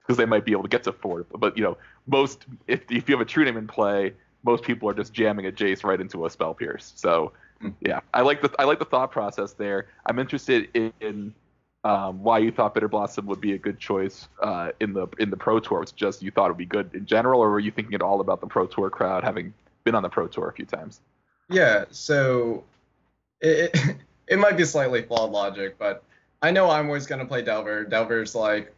Because 0.00 0.16
they 0.18 0.26
might 0.26 0.44
be 0.44 0.52
able 0.52 0.62
to 0.62 0.68
get 0.68 0.84
to 0.84 0.92
four, 0.92 1.24
but 1.32 1.56
you 1.56 1.64
know, 1.64 1.78
most 2.06 2.44
if 2.66 2.82
if 2.90 3.08
you 3.08 3.14
have 3.14 3.22
a 3.22 3.24
true 3.24 3.44
name 3.44 3.56
in 3.56 3.66
play, 3.66 4.12
most 4.42 4.62
people 4.62 4.88
are 4.88 4.94
just 4.94 5.14
jamming 5.14 5.46
a 5.46 5.52
Jace 5.52 5.82
right 5.82 6.00
into 6.00 6.26
a 6.26 6.30
spell 6.30 6.52
pierce. 6.52 6.92
So 6.94 7.32
yeah, 7.80 8.00
I 8.12 8.20
like 8.20 8.42
the 8.42 8.50
I 8.58 8.64
like 8.64 8.78
the 8.78 8.84
thought 8.84 9.10
process 9.10 9.52
there. 9.52 9.86
I'm 10.06 10.18
interested 10.18 10.68
in, 10.74 10.92
in 11.00 11.34
um, 11.84 12.22
why 12.22 12.38
you 12.38 12.50
thought 12.50 12.74
Bitter 12.74 12.88
Blossom 12.88 13.26
would 13.26 13.40
be 13.40 13.52
a 13.52 13.58
good 13.58 13.78
choice 13.78 14.28
uh, 14.42 14.70
in 14.80 14.94
the 14.94 15.06
in 15.18 15.30
the 15.30 15.36
Pro 15.36 15.60
Tour. 15.60 15.82
It's 15.82 15.92
just 15.92 16.22
you 16.22 16.30
thought 16.30 16.46
it 16.46 16.52
would 16.52 16.58
be 16.58 16.64
good 16.64 16.90
in 16.94 17.04
general, 17.04 17.40
or 17.40 17.50
were 17.50 17.60
you 17.60 17.70
thinking 17.70 17.94
at 17.94 18.02
all 18.02 18.20
about 18.20 18.40
the 18.40 18.46
Pro 18.46 18.66
Tour 18.66 18.88
crowd, 18.88 19.22
having 19.22 19.52
been 19.84 19.94
on 19.94 20.02
the 20.02 20.08
Pro 20.08 20.26
Tour 20.26 20.48
a 20.48 20.52
few 20.52 20.64
times? 20.64 21.00
Yeah, 21.50 21.84
so 21.90 22.64
it 23.40 23.70
it, 23.74 23.96
it 24.28 24.38
might 24.38 24.56
be 24.56 24.64
slightly 24.64 25.02
flawed 25.02 25.30
logic, 25.30 25.76
but 25.78 26.02
I 26.40 26.50
know 26.50 26.70
I'm 26.70 26.86
always 26.86 27.06
gonna 27.06 27.26
play 27.26 27.42
Delver. 27.42 27.84
Delver's 27.84 28.34
like 28.34 28.74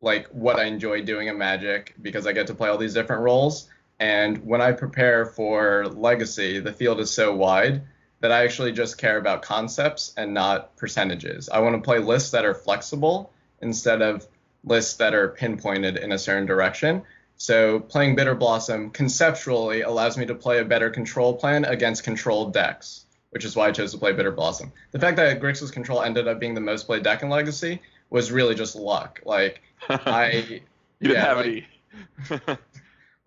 like 0.00 0.26
what 0.28 0.58
I 0.58 0.64
enjoy 0.64 1.02
doing 1.02 1.28
in 1.28 1.36
Magic 1.36 1.94
because 2.00 2.26
I 2.26 2.32
get 2.32 2.46
to 2.46 2.54
play 2.54 2.70
all 2.70 2.78
these 2.78 2.94
different 2.94 3.22
roles. 3.22 3.68
And 4.00 4.44
when 4.46 4.62
I 4.62 4.72
prepare 4.72 5.26
for 5.26 5.88
Legacy, 5.88 6.60
the 6.60 6.72
field 6.72 7.00
is 7.00 7.10
so 7.10 7.34
wide 7.34 7.82
that 8.20 8.32
I 8.32 8.44
actually 8.44 8.72
just 8.72 8.98
care 8.98 9.16
about 9.16 9.42
concepts 9.42 10.12
and 10.16 10.34
not 10.34 10.76
percentages. 10.76 11.48
I 11.48 11.60
want 11.60 11.76
to 11.76 11.82
play 11.82 11.98
lists 11.98 12.32
that 12.32 12.44
are 12.44 12.54
flexible 12.54 13.32
instead 13.60 14.02
of 14.02 14.26
lists 14.64 14.96
that 14.96 15.14
are 15.14 15.28
pinpointed 15.28 15.96
in 15.96 16.12
a 16.12 16.18
certain 16.18 16.46
direction. 16.46 17.02
So 17.36 17.78
playing 17.78 18.16
Bitter 18.16 18.34
Blossom 18.34 18.90
conceptually 18.90 19.82
allows 19.82 20.18
me 20.18 20.26
to 20.26 20.34
play 20.34 20.58
a 20.58 20.64
better 20.64 20.90
control 20.90 21.34
plan 21.34 21.64
against 21.64 22.02
controlled 22.02 22.52
decks, 22.52 23.04
which 23.30 23.44
is 23.44 23.54
why 23.54 23.68
I 23.68 23.72
chose 23.72 23.92
to 23.92 23.98
play 23.98 24.12
Bitter 24.12 24.32
Blossom. 24.32 24.72
The 24.90 24.98
fact 24.98 25.16
that 25.18 25.40
Grixis 25.40 25.72
Control 25.72 26.02
ended 26.02 26.26
up 26.26 26.40
being 26.40 26.54
the 26.54 26.60
most 26.60 26.86
played 26.86 27.04
deck 27.04 27.22
in 27.22 27.28
Legacy 27.28 27.80
was 28.10 28.32
really 28.32 28.56
just 28.56 28.74
luck. 28.74 29.20
Like 29.24 29.62
I 29.88 30.30
you 30.30 30.60
didn't 31.08 31.14
yeah, 31.14 31.24
have 31.24 31.36
like, 31.36 31.46
any 31.46 32.58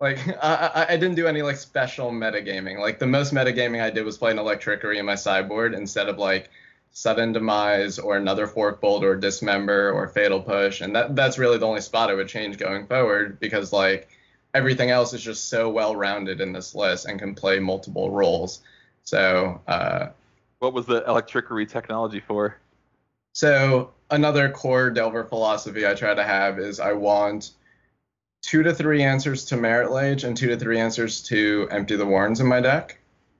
Like 0.02 0.18
I, 0.42 0.86
I 0.90 0.96
didn't 0.96 1.14
do 1.14 1.26
any 1.26 1.40
like 1.40 1.56
special 1.56 2.10
metagaming. 2.10 2.78
Like 2.78 2.98
the 2.98 3.06
most 3.06 3.32
metagaming 3.32 3.80
I 3.80 3.88
did 3.88 4.04
was 4.04 4.18
playing 4.18 4.36
Electrickery 4.36 4.98
in 4.98 5.06
my 5.06 5.14
sideboard 5.14 5.72
instead 5.72 6.08
of 6.08 6.18
like 6.18 6.50
sudden 6.90 7.32
demise 7.32 7.98
or 7.98 8.18
another 8.18 8.46
fork 8.46 8.82
bolt 8.82 9.02
or 9.02 9.16
dismember 9.16 9.92
or 9.92 10.08
fatal 10.08 10.42
push. 10.42 10.82
And 10.82 10.94
that 10.94 11.16
that's 11.16 11.38
really 11.38 11.56
the 11.56 11.66
only 11.66 11.80
spot 11.80 12.10
I 12.10 12.14
would 12.14 12.28
change 12.28 12.58
going 12.58 12.86
forward 12.86 13.40
because 13.40 13.72
like 13.72 14.10
everything 14.52 14.90
else 14.90 15.14
is 15.14 15.22
just 15.22 15.48
so 15.48 15.70
well 15.70 15.96
rounded 15.96 16.42
in 16.42 16.52
this 16.52 16.74
list 16.74 17.06
and 17.06 17.18
can 17.18 17.34
play 17.34 17.58
multiple 17.60 18.10
roles. 18.10 18.60
So 19.04 19.60
uh, 19.66 20.08
what 20.58 20.74
was 20.74 20.84
the 20.84 21.02
Electrickery 21.02 21.68
technology 21.68 22.20
for? 22.20 22.58
So 23.32 23.92
another 24.10 24.50
core 24.50 24.90
Delver 24.90 25.24
philosophy 25.24 25.86
I 25.86 25.94
try 25.94 26.12
to 26.12 26.22
have 26.22 26.58
is 26.58 26.80
I 26.80 26.92
want 26.92 27.52
two 28.42 28.62
to 28.62 28.74
three 28.74 29.02
answers 29.02 29.44
to 29.46 29.56
Marit 29.56 29.90
Lage 29.90 30.24
and 30.24 30.36
two 30.36 30.48
to 30.48 30.58
three 30.58 30.78
answers 30.78 31.22
to 31.22 31.68
Empty 31.70 31.96
the 31.96 32.04
Warrens 32.04 32.40
in 32.40 32.46
my 32.46 32.60
deck. 32.60 32.98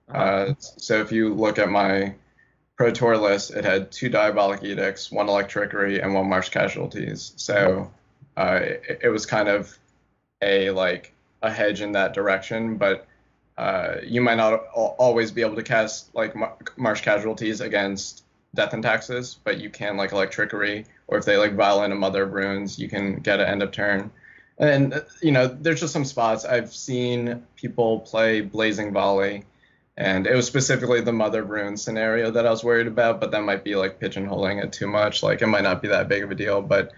Uh-huh. 0.08 0.22
Uh, 0.22 0.54
so 0.58 1.00
if 1.00 1.12
you 1.12 1.34
look 1.34 1.58
at 1.58 1.68
my 1.68 2.14
Pro 2.76 2.90
Tour 2.90 3.16
list, 3.16 3.50
it 3.50 3.64
had 3.64 3.92
two 3.92 4.08
Diabolic 4.08 4.62
Edicts, 4.62 5.12
one 5.12 5.28
Electrickery, 5.28 6.02
and 6.02 6.14
one 6.14 6.28
Marsh 6.28 6.48
Casualties. 6.48 7.32
So 7.36 7.90
uh, 8.36 8.60
it, 8.62 9.00
it, 9.04 9.08
was 9.08 9.26
kind 9.26 9.48
of 9.48 9.76
a 10.40 10.70
like 10.70 11.12
a 11.42 11.50
hedge 11.50 11.80
in 11.80 11.92
that 11.92 12.14
direction, 12.14 12.76
but 12.76 13.06
uh, 13.58 13.96
you 14.02 14.20
might 14.20 14.36
not 14.36 14.54
al- 14.76 14.96
always 14.98 15.30
be 15.30 15.42
able 15.42 15.56
to 15.56 15.62
cast 15.62 16.14
like 16.14 16.34
mar- 16.34 16.56
marsh 16.76 17.02
casualties 17.02 17.60
against 17.60 18.24
death 18.54 18.72
and 18.72 18.82
taxes, 18.82 19.38
but 19.44 19.60
you 19.60 19.70
can 19.70 19.96
like 19.96 20.12
electrickery, 20.12 20.86
or 21.08 21.18
if 21.18 21.24
they 21.24 21.36
like 21.36 21.54
violent 21.54 21.92
a 21.92 21.96
mother 21.96 22.22
of 22.22 22.32
runes, 22.32 22.78
you 22.78 22.88
can 22.88 23.16
get 23.16 23.40
an 23.40 23.46
end 23.46 23.62
of 23.62 23.70
turn. 23.70 24.10
And 24.62 24.94
uh, 24.94 25.00
you 25.20 25.32
know, 25.32 25.48
there's 25.48 25.80
just 25.80 25.92
some 25.92 26.04
spots 26.04 26.44
I've 26.44 26.72
seen 26.72 27.44
people 27.56 28.00
play 28.00 28.40
blazing 28.40 28.92
volley, 28.92 29.44
and 29.96 30.26
it 30.26 30.36
was 30.36 30.46
specifically 30.46 31.00
the 31.00 31.12
mother 31.12 31.42
of 31.42 31.50
runes 31.50 31.82
scenario 31.82 32.30
that 32.30 32.46
I 32.46 32.50
was 32.50 32.62
worried 32.62 32.86
about, 32.86 33.20
but 33.20 33.32
that 33.32 33.42
might 33.42 33.64
be 33.64 33.74
like 33.74 33.98
pigeonholing 33.98 34.62
it 34.62 34.72
too 34.72 34.86
much. 34.86 35.22
Like 35.22 35.42
it 35.42 35.48
might 35.48 35.64
not 35.64 35.82
be 35.82 35.88
that 35.88 36.08
big 36.08 36.22
of 36.22 36.30
a 36.30 36.36
deal, 36.36 36.62
but 36.62 36.92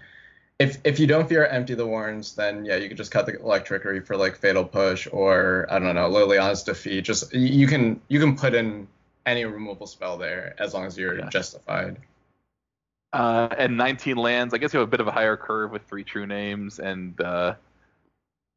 if 0.59 0.77
if 0.83 0.99
you 0.99 1.07
don't 1.07 1.27
fear 1.27 1.43
empty 1.47 1.73
the 1.73 1.87
warrens, 1.87 2.35
then 2.35 2.65
yeah, 2.65 2.75
you 2.75 2.87
could 2.87 2.97
just 2.97 3.11
cut 3.11 3.25
the 3.25 3.39
electrickery 3.39 4.05
for 4.05 4.15
like 4.15 4.37
fatal 4.37 4.63
push 4.63 5.07
or 5.11 5.65
I 5.69 5.79
don't 5.79 5.95
know 5.95 6.07
Liliana's 6.07 6.61
defeat. 6.61 7.01
Just 7.01 7.33
you 7.33 7.65
can 7.65 7.99
you 8.09 8.19
can 8.19 8.37
put 8.37 8.53
in 8.53 8.87
any 9.25 9.43
removal 9.43 9.87
spell 9.87 10.17
there 10.17 10.55
as 10.59 10.75
long 10.75 10.85
as 10.85 10.95
you're 10.97 11.19
justified. 11.29 11.97
Uh, 13.15 13.47
and 13.57 13.77
19 13.77 14.17
lands. 14.17 14.53
I 14.53 14.57
guess 14.57 14.73
you 14.73 14.79
have 14.81 14.89
a 14.89 14.91
bit 14.91 14.99
of 14.99 15.07
a 15.07 15.11
higher 15.11 15.37
curve 15.37 15.71
with 15.71 15.83
three 15.83 16.03
true 16.03 16.27
names, 16.27 16.79
and 16.79 17.19
uh, 17.21 17.55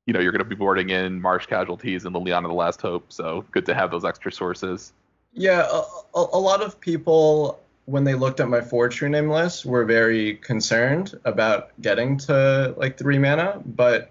you 0.04 0.12
know 0.12 0.18
you're 0.18 0.32
going 0.32 0.42
to 0.42 0.44
be 0.44 0.56
boarding 0.56 0.90
in 0.90 1.22
Marsh 1.22 1.46
Casualties 1.46 2.06
and 2.06 2.16
Liliana 2.16 2.48
the 2.48 2.54
Last 2.54 2.82
Hope. 2.82 3.12
So 3.12 3.44
good 3.52 3.66
to 3.66 3.74
have 3.74 3.92
those 3.92 4.04
extra 4.04 4.32
sources. 4.32 4.92
Yeah, 5.32 5.64
a, 5.70 6.18
a, 6.18 6.26
a 6.32 6.40
lot 6.40 6.60
of 6.60 6.80
people 6.80 7.60
when 7.84 8.02
they 8.02 8.16
looked 8.16 8.40
at 8.40 8.48
my 8.48 8.60
four 8.60 8.88
true 8.88 9.08
name 9.08 9.30
list 9.30 9.64
were 9.64 9.84
very 9.84 10.34
concerned 10.38 11.16
about 11.24 11.70
getting 11.80 12.18
to 12.18 12.74
like 12.76 12.98
three 12.98 13.20
mana, 13.20 13.62
but 13.64 14.10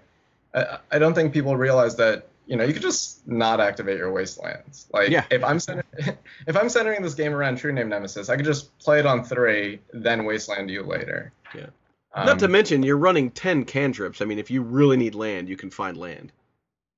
I, 0.54 0.78
I 0.92 0.98
don't 0.98 1.12
think 1.12 1.34
people 1.34 1.58
realize 1.58 1.96
that 1.96 2.27
you 2.48 2.56
know 2.56 2.64
you 2.64 2.72
could 2.72 2.82
just 2.82 3.28
not 3.28 3.60
activate 3.60 3.98
your 3.98 4.10
wastelands. 4.10 4.88
Like 4.92 5.10
Yeah. 5.10 5.24
if 5.30 5.44
I'm 5.44 5.60
center- 5.60 5.84
if 6.46 6.56
I'm 6.56 6.68
centering 6.68 7.02
this 7.02 7.14
game 7.14 7.34
around 7.34 7.58
true 7.58 7.72
name 7.72 7.88
nemesis, 7.90 8.28
I 8.28 8.36
could 8.36 8.46
just 8.46 8.76
play 8.78 8.98
it 8.98 9.06
on 9.06 9.22
three, 9.22 9.80
then 9.92 10.24
wasteland 10.24 10.70
you 10.70 10.82
later. 10.82 11.32
Yeah. 11.54 11.66
Um, 12.14 12.26
Not 12.26 12.38
to 12.40 12.48
mention, 12.48 12.82
you're 12.82 12.96
running 12.96 13.30
10 13.30 13.64
cantrips. 13.66 14.22
I 14.22 14.24
mean, 14.24 14.38
if 14.38 14.50
you 14.50 14.62
really 14.62 14.96
need 14.96 15.14
land, 15.14 15.48
you 15.48 15.56
can 15.56 15.68
find 15.70 15.96
land. 15.96 16.32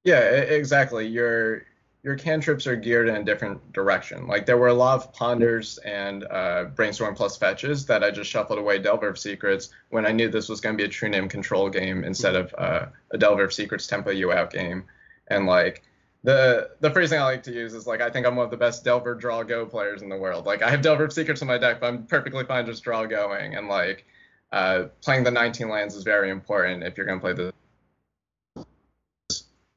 Yeah, 0.04 0.20
exactly. 0.20 1.06
Your 1.06 1.64
your 2.02 2.16
cantrips 2.16 2.66
are 2.66 2.76
geared 2.76 3.08
in 3.08 3.16
a 3.16 3.24
different 3.24 3.72
direction. 3.74 4.26
Like 4.26 4.46
there 4.46 4.56
were 4.56 4.68
a 4.68 4.72
lot 4.74 4.94
of 4.94 5.12
ponders 5.12 5.76
and 5.78 6.24
uh, 6.30 6.64
brainstorm 6.74 7.14
plus 7.14 7.36
fetches 7.36 7.84
that 7.86 8.02
I 8.02 8.10
just 8.10 8.30
shuffled 8.30 8.58
away 8.58 8.78
Delver 8.78 9.08
of 9.08 9.18
Secrets 9.18 9.68
when 9.90 10.06
I 10.06 10.12
knew 10.12 10.30
this 10.30 10.48
was 10.48 10.62
going 10.62 10.74
to 10.78 10.82
be 10.82 10.86
a 10.86 10.90
true 10.90 11.10
name 11.10 11.28
control 11.28 11.68
game 11.68 12.04
instead 12.04 12.36
of 12.36 12.54
uh, 12.56 12.86
a 13.10 13.18
Delver 13.18 13.44
of 13.44 13.52
Secrets 13.52 13.86
tempo 13.86 14.10
you 14.12 14.32
out 14.32 14.50
game. 14.50 14.84
And 15.30 15.46
like 15.46 15.82
the 16.22 16.70
the 16.80 16.90
phrasing 16.90 17.18
I 17.18 17.24
like 17.24 17.42
to 17.44 17.52
use 17.52 17.72
is 17.72 17.86
like 17.86 18.00
I 18.00 18.10
think 18.10 18.26
I'm 18.26 18.36
one 18.36 18.44
of 18.44 18.50
the 18.50 18.56
best 18.56 18.84
Delver 18.84 19.14
draw 19.14 19.42
go 19.42 19.64
players 19.64 20.02
in 20.02 20.08
the 20.08 20.16
world. 20.16 20.44
Like 20.44 20.62
I 20.62 20.70
have 20.70 20.82
Delver 20.82 21.04
of 21.04 21.12
Secrets 21.12 21.40
in 21.40 21.48
my 21.48 21.56
deck, 21.56 21.80
but 21.80 21.86
I'm 21.86 22.06
perfectly 22.06 22.44
fine 22.44 22.66
just 22.66 22.82
draw 22.82 23.06
going. 23.06 23.54
And 23.54 23.68
like 23.68 24.04
uh, 24.52 24.84
playing 25.02 25.24
the 25.24 25.30
19 25.30 25.68
lands 25.68 25.94
is 25.94 26.02
very 26.02 26.30
important 26.30 26.82
if 26.82 26.96
you're 26.96 27.06
going 27.06 27.20
to 27.20 27.22
play 27.22 27.32
the 27.32 27.54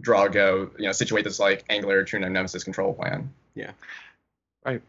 draw 0.02 0.28
go, 0.28 0.70
you 0.78 0.86
know, 0.86 0.92
situate 0.92 1.24
this 1.24 1.40
like 1.40 1.64
Angler 1.70 2.04
True 2.04 2.20
Name 2.20 2.34
Nemesis 2.34 2.64
control 2.64 2.94
plan. 2.94 3.32
Yeah. 3.56 3.72
Right. 4.66 4.82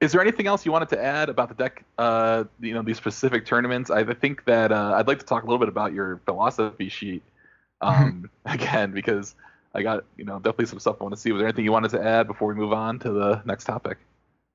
Is 0.00 0.12
there 0.12 0.20
anything 0.20 0.46
else 0.46 0.64
you 0.64 0.72
wanted 0.72 0.88
to 0.90 1.02
add 1.02 1.28
about 1.28 1.48
the 1.48 1.54
deck? 1.54 1.84
Uh, 1.98 2.44
you 2.60 2.72
know, 2.72 2.82
these 2.82 2.96
specific 2.96 3.44
tournaments. 3.44 3.90
I 3.90 4.04
think 4.14 4.44
that 4.46 4.72
uh, 4.72 4.94
I'd 4.94 5.06
like 5.06 5.18
to 5.18 5.26
talk 5.26 5.42
a 5.42 5.46
little 5.46 5.58
bit 5.58 5.68
about 5.68 5.92
your 5.92 6.20
philosophy 6.24 6.88
sheet 6.88 7.22
um, 7.80 8.30
again 8.46 8.92
because 8.92 9.34
I 9.74 9.82
got 9.82 10.04
you 10.16 10.24
know 10.24 10.36
definitely 10.36 10.66
some 10.66 10.80
stuff 10.80 10.96
I 11.00 11.04
want 11.04 11.14
to 11.14 11.20
see. 11.20 11.32
Was 11.32 11.40
there 11.40 11.48
anything 11.48 11.64
you 11.64 11.72
wanted 11.72 11.92
to 11.92 12.02
add 12.02 12.26
before 12.26 12.48
we 12.48 12.54
move 12.54 12.72
on 12.72 12.98
to 13.00 13.10
the 13.10 13.42
next 13.44 13.64
topic? 13.64 13.98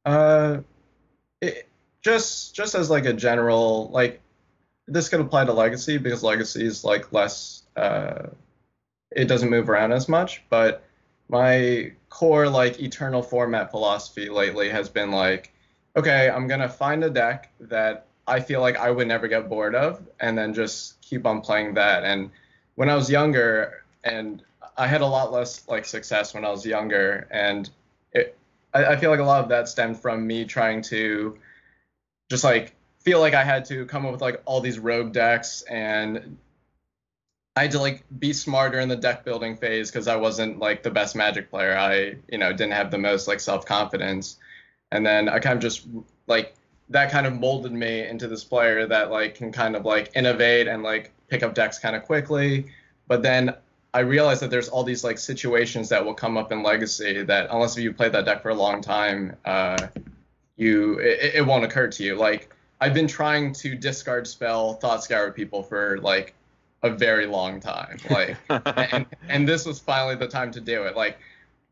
Uh, 0.06 0.60
it, 1.42 1.68
just 2.02 2.56
just 2.56 2.76
as 2.76 2.90
like 2.90 3.06
a 3.06 3.14
general 3.14 3.90
like 3.90 4.22
this 4.88 5.10
could 5.10 5.20
apply 5.20 5.46
to 5.46 5.54
Legacy 5.54 5.98
because 5.98 6.24
Legacy 6.24 6.66
is 6.66 6.84
like 6.84 7.12
less 7.12 7.64
uh, 7.76 8.28
it 9.12 9.26
doesn't 9.26 9.50
move 9.50 9.70
around 9.70 9.92
as 9.92 10.08
much, 10.08 10.44
but 10.50 10.84
my 11.30 11.92
core 12.10 12.48
like 12.48 12.80
eternal 12.80 13.22
format 13.22 13.72
philosophy 13.72 14.30
lately 14.30 14.70
has 14.70 14.90
been 14.90 15.12
like 15.12 15.52
okay 15.96 16.30
i'm 16.30 16.48
gonna 16.48 16.70
find 16.70 17.04
a 17.04 17.10
deck 17.10 17.52
that 17.60 18.06
i 18.28 18.40
feel 18.40 18.62
like 18.62 18.78
i 18.78 18.90
would 18.92 19.08
never 19.08 19.28
get 19.28 19.50
bored 19.50 19.76
of 19.76 20.02
and 20.20 20.38
then 20.38 20.54
just 20.54 21.02
keep 21.02 21.26
on 21.26 21.42
playing 21.42 21.74
that 21.74 22.04
and 22.04 22.30
when 22.76 22.90
i 22.90 22.96
was 22.96 23.10
younger 23.10 23.84
and 24.04 24.44
i 24.78 24.88
had 24.88 25.02
a 25.02 25.06
lot 25.06 25.32
less 25.32 25.68
like 25.68 25.86
success 25.86 26.34
when 26.34 26.46
i 26.46 26.50
was 26.50 26.66
younger 26.66 27.28
and 27.32 27.70
it 28.12 28.38
i, 28.74 28.86
I 28.86 28.96
feel 28.98 29.10
like 29.10 29.20
a 29.20 29.24
lot 29.24 29.44
of 29.44 29.50
that 29.50 29.68
stemmed 29.68 30.00
from 30.00 30.26
me 30.26 30.46
trying 30.46 30.82
to 30.84 31.38
just 32.30 32.44
like 32.44 32.76
feel 33.00 33.20
like 33.20 33.34
i 33.34 33.44
had 33.44 33.66
to 33.66 33.86
come 33.86 34.06
up 34.06 34.12
with 34.12 34.22
like 34.22 34.42
all 34.46 34.62
these 34.62 34.80
rogue 34.80 35.12
decks 35.12 35.64
and 35.64 36.38
I 37.56 37.64
had 37.64 37.72
to 37.72 37.80
like 37.80 38.04
be 38.20 38.34
smarter 38.34 38.80
in 38.80 38.90
the 38.90 38.98
deck 38.98 39.24
building 39.24 39.56
phase 39.56 39.90
because 39.90 40.08
I 40.08 40.18
wasn't 40.18 40.60
like 40.60 40.84
the 40.84 40.92
best 40.92 41.16
Magic 41.16 41.50
player. 41.50 41.78
I, 41.78 42.16
you 42.30 42.38
know, 42.38 42.52
didn't 42.52 42.74
have 42.74 42.92
the 42.92 42.98
most 42.98 43.28
like 43.28 43.40
self 43.40 43.66
confidence, 43.66 44.38
and 44.92 45.06
then 45.06 45.30
I 45.30 45.40
kind 45.40 45.56
of 45.56 45.62
just 45.62 45.88
like 46.28 46.54
that 46.90 47.12
kind 47.12 47.26
of 47.26 47.34
molded 47.34 47.72
me 47.72 48.06
into 48.06 48.28
this 48.28 48.44
player 48.44 48.86
that 48.88 49.10
like 49.10 49.36
can 49.36 49.52
kind 49.54 49.76
of 49.76 49.86
like 49.86 50.12
innovate 50.16 50.68
and 50.68 50.84
like 50.84 51.14
pick 51.30 51.44
up 51.44 51.56
decks 51.56 51.80
kind 51.80 51.96
of 51.96 52.04
quickly. 52.04 52.66
But 53.08 53.24
then 53.24 53.56
I 53.96 54.02
realize 54.02 54.42
that 54.42 54.50
there's 54.50 54.68
all 54.68 54.84
these 54.84 55.06
like 55.06 55.18
situations 55.18 55.88
that 55.88 56.04
will 56.04 56.14
come 56.14 56.36
up 56.36 56.52
in 56.52 56.62
Legacy 56.62 57.24
that 57.24 57.48
unless 57.50 57.78
you 57.78 57.94
played 57.94 58.12
that 58.12 58.26
deck 58.26 58.42
for 58.42 58.50
a 58.50 58.54
long 58.54 58.82
time, 58.82 59.38
uh, 59.46 59.88
you 60.58 61.00
it, 61.00 61.36
it 61.36 61.46
won't 61.46 61.64
occur 61.64 61.88
to 61.88 62.04
you. 62.04 62.18
Like 62.18 62.54
I've 62.82 62.94
been 62.94 63.08
trying 63.08 63.54
to 63.54 63.74
discard 63.74 64.28
spell 64.28 64.74
Thought 64.74 65.02
Scour 65.02 65.32
people 65.32 65.64
for 65.64 65.98
like 66.02 66.34
a 66.84 66.90
very 66.90 67.26
long 67.26 67.62
time. 67.62 67.98
Like 68.10 68.36
and, 68.94 69.06
and 69.30 69.48
this 69.48 69.66
was 69.66 69.80
finally 69.80 70.16
the 70.16 70.28
time 70.28 70.52
to 70.52 70.60
do 70.60 70.84
it. 70.84 70.98
Like 70.98 71.18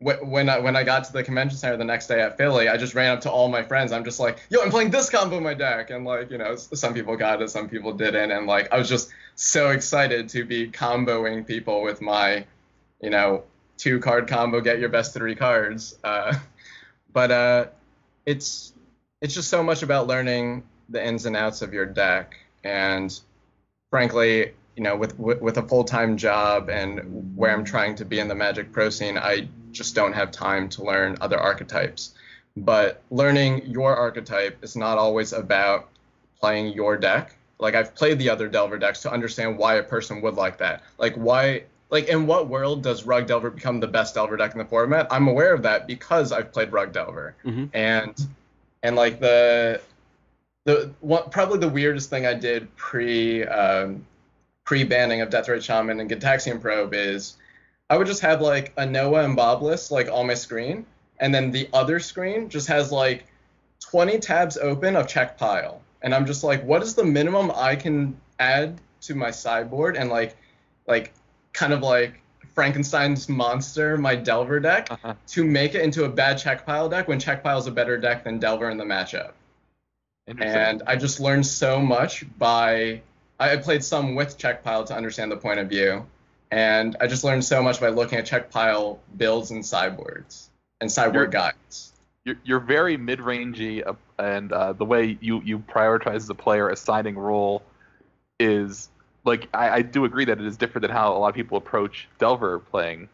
when 0.04 0.50
I 0.50 0.58
when 0.58 0.76
I 0.76 0.84
got 0.84 1.04
to 1.04 1.12
the 1.12 1.24
convention 1.24 1.56
center 1.56 1.78
the 1.78 1.84
next 1.84 2.08
day 2.08 2.20
at 2.20 2.36
Philly, 2.36 2.68
I 2.68 2.76
just 2.76 2.94
ran 2.94 3.12
up 3.12 3.22
to 3.22 3.30
all 3.30 3.48
my 3.48 3.62
friends. 3.62 3.90
I'm 3.90 4.04
just 4.04 4.20
like, 4.20 4.38
yo, 4.50 4.60
I'm 4.60 4.70
playing 4.70 4.90
this 4.90 5.08
combo 5.08 5.38
in 5.38 5.42
my 5.42 5.54
deck, 5.54 5.88
and 5.88 6.04
like 6.04 6.30
you 6.30 6.36
know, 6.36 6.56
some 6.56 6.92
people 6.92 7.16
got 7.16 7.40
it, 7.40 7.48
some 7.48 7.68
people 7.70 7.94
didn't, 7.94 8.30
and 8.30 8.46
like 8.46 8.70
I 8.70 8.76
was 8.76 8.88
just 8.88 9.10
so 9.34 9.70
excited 9.70 10.28
to 10.30 10.44
be 10.44 10.68
comboing 10.70 11.46
people 11.46 11.82
with 11.82 12.02
my, 12.02 12.44
you 13.00 13.08
know, 13.08 13.44
two 13.78 13.98
card 13.98 14.28
combo, 14.28 14.60
get 14.60 14.78
your 14.78 14.90
best 14.90 15.14
three 15.14 15.34
cards. 15.34 15.98
Uh, 16.04 16.34
but 17.12 17.30
uh, 17.30 17.66
it's 18.26 18.74
it's 19.22 19.32
just 19.32 19.48
so 19.48 19.62
much 19.62 19.82
about 19.82 20.06
learning 20.06 20.64
the 20.90 21.04
ins 21.04 21.24
and 21.24 21.34
outs 21.34 21.62
of 21.62 21.72
your 21.72 21.86
deck, 21.86 22.36
and 22.62 23.18
frankly, 23.88 24.52
you 24.76 24.82
know, 24.82 24.96
with 24.96 25.18
with, 25.18 25.40
with 25.40 25.56
a 25.56 25.62
full 25.62 25.84
time 25.84 26.18
job 26.18 26.68
and 26.68 27.34
where 27.36 27.52
I'm 27.52 27.64
trying 27.64 27.94
to 27.96 28.04
be 28.04 28.18
in 28.18 28.28
the 28.28 28.34
Magic 28.34 28.70
Pro 28.70 28.90
scene, 28.90 29.16
I 29.16 29.48
just 29.74 29.94
don't 29.94 30.12
have 30.12 30.30
time 30.30 30.68
to 30.70 30.84
learn 30.84 31.16
other 31.20 31.38
archetypes. 31.38 32.14
But 32.56 33.02
learning 33.10 33.66
your 33.66 33.94
archetype 33.96 34.62
is 34.62 34.76
not 34.76 34.96
always 34.96 35.32
about 35.32 35.88
playing 36.40 36.72
your 36.72 36.96
deck. 36.96 37.34
Like 37.58 37.74
I've 37.74 37.94
played 37.94 38.18
the 38.18 38.30
other 38.30 38.48
Delver 38.48 38.78
decks 38.78 39.02
to 39.02 39.10
understand 39.12 39.58
why 39.58 39.74
a 39.74 39.82
person 39.82 40.20
would 40.22 40.34
like 40.34 40.58
that. 40.58 40.82
Like 40.98 41.14
why 41.14 41.64
like 41.90 42.08
in 42.08 42.26
what 42.26 42.48
world 42.48 42.82
does 42.82 43.04
Rug 43.04 43.26
Delver 43.26 43.50
become 43.50 43.80
the 43.80 43.86
best 43.86 44.14
Delver 44.14 44.36
deck 44.36 44.52
in 44.52 44.58
the 44.58 44.64
format? 44.64 45.06
I'm 45.10 45.28
aware 45.28 45.52
of 45.52 45.62
that 45.62 45.86
because 45.86 46.32
I've 46.32 46.52
played 46.52 46.72
Rug 46.72 46.92
Delver. 46.92 47.34
Mhm. 47.44 47.70
And 47.74 48.26
and 48.82 48.96
like 48.96 49.20
the 49.20 49.80
the 50.64 50.90
one 51.00 51.28
probably 51.30 51.58
the 51.58 51.68
weirdest 51.68 52.10
thing 52.10 52.26
I 52.26 52.34
did 52.34 52.74
pre 52.76 53.44
um, 53.44 54.04
pre 54.64 54.84
banning 54.84 55.20
of 55.20 55.30
Deathrite 55.30 55.62
Shaman 55.62 56.00
and 56.00 56.10
Gitaxian 56.10 56.60
Probe 56.60 56.94
is 56.94 57.36
I 57.90 57.96
would 57.98 58.06
just 58.06 58.22
have 58.22 58.40
like 58.40 58.72
a 58.76 58.86
Noah 58.86 59.24
and 59.24 59.36
Bob 59.36 59.62
list 59.62 59.90
like 59.90 60.08
on 60.10 60.26
my 60.26 60.34
screen, 60.34 60.86
and 61.20 61.34
then 61.34 61.50
the 61.50 61.68
other 61.72 62.00
screen 62.00 62.48
just 62.48 62.66
has 62.68 62.90
like 62.90 63.26
20 63.80 64.18
tabs 64.18 64.56
open 64.56 64.96
of 64.96 65.06
Czech 65.06 65.36
Pile, 65.36 65.80
and 66.02 66.14
I'm 66.14 66.26
just 66.26 66.42
like, 66.44 66.64
what 66.64 66.82
is 66.82 66.94
the 66.94 67.04
minimum 67.04 67.52
I 67.54 67.76
can 67.76 68.18
add 68.40 68.80
to 69.02 69.14
my 69.14 69.30
sideboard 69.30 69.96
and 69.96 70.10
like 70.10 70.36
like 70.86 71.12
kind 71.52 71.72
of 71.72 71.82
like 71.82 72.20
Frankenstein's 72.54 73.28
monster 73.28 73.96
my 73.98 74.14
Delver 74.14 74.60
deck 74.60 74.88
Uh-huh. 74.90 75.14
to 75.28 75.44
make 75.44 75.74
it 75.74 75.82
into 75.82 76.04
a 76.04 76.08
bad 76.08 76.38
Czech 76.38 76.64
Pile 76.64 76.88
deck 76.88 77.06
when 77.08 77.18
Czech 77.18 77.42
Pile 77.42 77.58
is 77.58 77.66
a 77.66 77.70
better 77.70 77.98
deck 77.98 78.24
than 78.24 78.38
Delver 78.38 78.70
in 78.70 78.78
the 78.78 78.84
matchup? 78.84 79.32
And 80.26 80.82
I 80.86 80.96
just 80.96 81.20
learned 81.20 81.46
so 81.46 81.78
much 81.80 82.24
by 82.38 83.02
I 83.38 83.56
played 83.56 83.84
some 83.84 84.14
with 84.14 84.38
Czech 84.38 84.62
Pile 84.64 84.84
to 84.84 84.94
understand 84.94 85.30
the 85.30 85.36
point 85.36 85.58
of 85.60 85.68
view, 85.68 86.06
and 86.50 86.96
I 87.00 87.06
just 87.06 87.24
learned 87.24 87.44
so 87.44 87.62
much 87.62 87.80
by 87.80 87.88
looking 87.88 88.18
at 88.18 88.26
Czech 88.26 88.50
Pile 88.50 88.98
builds 89.16 89.50
and 89.50 89.64
sideboards 89.64 90.50
and 90.80 90.90
sideboard 90.90 91.32
You're- 91.32 91.52
guides. 91.52 91.92
you're, 92.24 92.36
you're 92.44 92.60
very 92.60 92.96
mid-rangey, 92.96 93.86
uh, 93.86 93.94
and 94.18 94.52
uh, 94.52 94.72
the 94.72 94.84
way 94.84 95.18
you 95.20 95.40
you 95.42 95.58
prioritize 95.58 96.16
as 96.16 96.30
a 96.30 96.34
player 96.34 96.68
assigning 96.70 97.16
role 97.18 97.62
is 98.40 98.88
like 99.24 99.48
I, 99.54 99.70
I 99.70 99.82
do 99.82 100.04
agree 100.04 100.24
that 100.26 100.38
it 100.38 100.46
is 100.46 100.56
different 100.56 100.82
than 100.82 100.90
how 100.90 101.14
a 101.14 101.18
lot 101.18 101.28
of 101.28 101.34
people 101.34 101.58
approach 101.58 102.08
Delver 102.18 102.58
playing, 102.58 103.08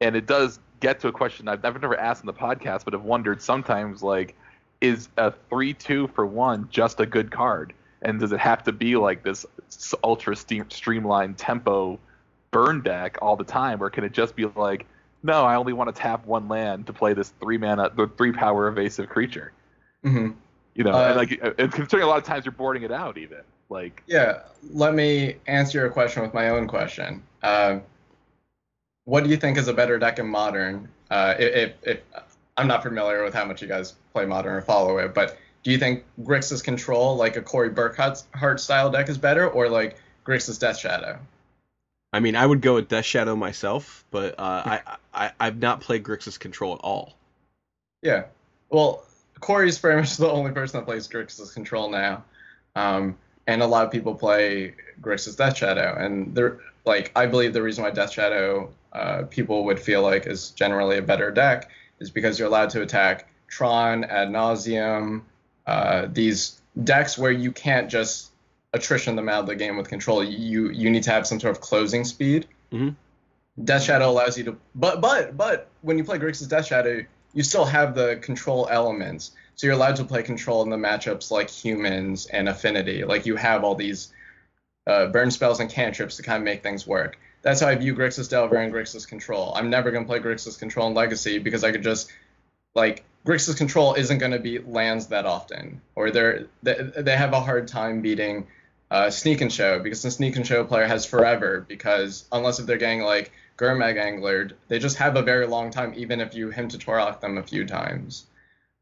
and 0.00 0.14
it 0.16 0.26
does 0.26 0.58
get 0.80 1.00
to 1.00 1.08
a 1.08 1.12
question 1.12 1.48
I've, 1.48 1.64
I've 1.64 1.80
never 1.80 1.98
asked 1.98 2.22
in 2.22 2.26
the 2.26 2.34
podcast, 2.34 2.84
but 2.84 2.92
have 2.92 3.02
wondered 3.04 3.40
sometimes 3.40 4.02
like, 4.02 4.36
is 4.80 5.08
a 5.16 5.32
three 5.48 5.72
two 5.72 6.08
for 6.08 6.26
one 6.26 6.68
just 6.70 7.00
a 7.00 7.06
good 7.06 7.30
card? 7.30 7.72
And 8.02 8.20
does 8.20 8.30
it 8.32 8.38
have 8.40 8.62
to 8.64 8.72
be 8.72 8.96
like 8.96 9.22
this 9.24 9.46
ultra 10.04 10.36
steam, 10.36 10.68
streamlined 10.70 11.38
tempo 11.38 11.98
burn 12.50 12.80
deck 12.82 13.18
all 13.20 13.36
the 13.36 13.44
time, 13.44 13.82
or 13.82 13.90
can 13.90 14.04
it 14.04 14.12
just 14.12 14.36
be 14.36 14.46
like, 14.46 14.86
no, 15.22 15.44
I 15.44 15.56
only 15.56 15.72
want 15.72 15.94
to 15.94 16.00
tap 16.00 16.26
one 16.26 16.48
land 16.48 16.86
to 16.86 16.92
play 16.92 17.12
this 17.12 17.32
three 17.40 17.58
mana, 17.58 17.90
the 17.94 18.06
three 18.06 18.32
power 18.32 18.68
evasive 18.68 19.08
creature? 19.08 19.52
hmm 20.02 20.30
You 20.74 20.84
know, 20.84 20.92
Uh, 20.92 21.08
and 21.08 21.16
like, 21.16 21.40
and 21.58 21.72
considering 21.72 22.04
a 22.04 22.08
lot 22.08 22.18
of 22.18 22.24
times 22.24 22.44
you're 22.44 22.52
boarding 22.52 22.82
it 22.82 22.92
out, 22.92 23.18
even 23.18 23.40
like, 23.68 24.02
Yeah, 24.06 24.40
let 24.70 24.94
me 24.94 25.36
answer 25.46 25.78
your 25.78 25.90
question 25.90 26.22
with 26.22 26.32
my 26.34 26.50
own 26.50 26.68
question. 26.68 27.22
Uh, 27.42 27.80
what 29.04 29.24
do 29.24 29.30
you 29.30 29.36
think 29.36 29.58
is 29.58 29.68
a 29.68 29.74
better 29.74 29.98
deck 29.98 30.18
in 30.18 30.26
Modern? 30.26 30.88
Uh, 31.10 31.34
if, 31.38 31.74
if 31.82 32.00
I'm 32.56 32.66
not 32.66 32.82
familiar 32.82 33.22
with 33.22 33.34
how 33.34 33.44
much 33.44 33.62
you 33.62 33.68
guys 33.68 33.94
play 34.12 34.26
Modern 34.26 34.54
or 34.54 34.62
follow 34.62 34.98
it, 34.98 35.14
but 35.14 35.36
do 35.62 35.70
you 35.70 35.78
think 35.78 36.04
Grixis 36.22 36.62
Control, 36.62 37.16
like 37.16 37.36
a 37.36 37.42
Corey 37.42 37.70
Burkhart 37.70 38.60
style 38.60 38.90
deck, 38.90 39.08
is 39.08 39.18
better, 39.18 39.48
or 39.48 39.68
like 39.68 39.96
Grixis 40.24 40.60
Death 40.60 40.78
Shadow? 40.78 41.18
I 42.12 42.20
mean, 42.20 42.36
I 42.36 42.46
would 42.46 42.60
go 42.60 42.74
with 42.74 42.88
Death 42.88 43.04
Shadow 43.04 43.36
myself, 43.36 44.04
but 44.10 44.38
uh, 44.38 44.42
I, 44.64 44.80
I 45.12 45.32
I've 45.38 45.58
not 45.58 45.80
played 45.80 46.02
Grixis 46.02 46.38
Control 46.38 46.74
at 46.74 46.80
all. 46.80 47.14
Yeah. 48.02 48.24
Well, 48.70 49.04
Corey's 49.40 49.78
pretty 49.78 50.00
much 50.00 50.16
the 50.16 50.30
only 50.30 50.52
person 50.52 50.80
that 50.80 50.86
plays 50.86 51.08
Grixis 51.08 51.52
Control 51.52 51.90
now. 51.90 52.24
Um, 52.74 53.16
and 53.46 53.62
a 53.62 53.66
lot 53.66 53.84
of 53.84 53.90
people 53.90 54.14
play 54.14 54.74
Grixis 55.00 55.36
Death 55.36 55.56
Shadow. 55.56 55.96
And 55.98 56.34
they're 56.34 56.58
like, 56.84 57.12
I 57.16 57.26
believe 57.26 57.52
the 57.52 57.62
reason 57.62 57.84
why 57.84 57.90
Death 57.90 58.12
Shadow 58.12 58.70
uh, 58.92 59.22
people 59.30 59.64
would 59.64 59.78
feel 59.78 60.02
like 60.02 60.26
is 60.26 60.50
generally 60.50 60.98
a 60.98 61.02
better 61.02 61.30
deck 61.30 61.70
is 62.00 62.10
because 62.10 62.38
you're 62.38 62.48
allowed 62.48 62.70
to 62.70 62.82
attack 62.82 63.28
Tron, 63.48 64.04
Ad 64.04 64.30
Nauseam, 64.30 65.24
uh, 65.66 66.06
these 66.10 66.60
decks 66.82 67.16
where 67.16 67.30
you 67.30 67.52
can't 67.52 67.90
just 67.90 68.30
attrition 68.76 69.16
them 69.16 69.28
out 69.28 69.40
of 69.40 69.46
the 69.46 69.56
game 69.56 69.76
with 69.76 69.88
control. 69.88 70.22
You 70.22 70.70
you 70.70 70.90
need 70.90 71.02
to 71.04 71.10
have 71.10 71.26
some 71.26 71.40
sort 71.40 71.56
of 71.56 71.60
closing 71.60 72.04
speed. 72.04 72.46
Mhm. 72.72 72.94
Death 73.64 73.82
Shadow 73.82 74.10
allows 74.10 74.36
you 74.36 74.44
to, 74.44 74.56
but 74.74 75.00
but 75.00 75.36
but 75.36 75.68
when 75.82 75.98
you 75.98 76.04
play 76.04 76.18
Grixis 76.18 76.48
Death 76.48 76.66
Shadow, 76.66 77.04
you 77.32 77.42
still 77.42 77.64
have 77.64 77.94
the 77.94 78.16
control 78.16 78.68
elements. 78.70 79.32
So 79.54 79.66
you're 79.66 79.74
allowed 79.74 79.96
to 79.96 80.04
play 80.04 80.22
control 80.22 80.62
in 80.62 80.68
the 80.70 80.76
matchups 80.76 81.30
like 81.30 81.48
humans 81.48 82.26
and 82.26 82.48
affinity. 82.48 83.04
Like 83.04 83.24
you 83.24 83.36
have 83.36 83.64
all 83.64 83.74
these 83.74 84.12
uh, 84.86 85.06
burn 85.06 85.30
spells 85.30 85.60
and 85.60 85.70
cantrips 85.70 86.16
to 86.16 86.22
kind 86.22 86.36
of 86.36 86.44
make 86.44 86.62
things 86.62 86.86
work. 86.86 87.18
That's 87.42 87.60
how 87.60 87.68
I 87.68 87.74
view 87.76 87.94
Grixis 87.94 88.28
Delver 88.28 88.56
and 88.56 88.72
Grixis 88.72 89.08
Control. 89.08 89.52
I'm 89.54 89.70
never 89.70 89.90
gonna 89.90 90.04
play 90.04 90.20
Grixis 90.20 90.58
Control 90.58 90.88
in 90.88 90.94
Legacy 90.94 91.38
because 91.38 91.64
I 91.64 91.72
could 91.72 91.82
just 91.82 92.12
like 92.74 93.04
Grixis 93.24 93.56
Control 93.56 93.94
isn't 93.94 94.18
gonna 94.18 94.38
beat 94.38 94.68
lands 94.68 95.06
that 95.06 95.24
often, 95.24 95.80
or 95.94 96.10
they're 96.10 96.46
they, 96.62 96.74
they 96.98 97.16
have 97.16 97.32
a 97.32 97.40
hard 97.40 97.68
time 97.68 98.02
beating 98.02 98.46
uh, 98.90 99.10
Sneak 99.10 99.40
and 99.40 99.52
Show 99.52 99.78
because 99.80 100.02
the 100.02 100.10
Sneak 100.10 100.36
and 100.36 100.46
Show 100.46 100.64
player 100.64 100.86
has 100.86 101.04
forever 101.06 101.64
because 101.66 102.26
unless 102.32 102.58
if 102.58 102.66
they're 102.66 102.76
getting 102.76 103.02
like 103.02 103.32
Gurmag 103.58 103.96
anglered, 103.96 104.52
they 104.68 104.78
just 104.78 104.98
have 104.98 105.16
a 105.16 105.22
very 105.22 105.46
long 105.46 105.70
time 105.70 105.94
even 105.96 106.20
if 106.20 106.34
you 106.34 106.50
Hymn 106.50 106.68
to 106.68 106.78
Tourach 106.78 107.20
them 107.20 107.38
a 107.38 107.42
few 107.42 107.64
times. 107.66 108.26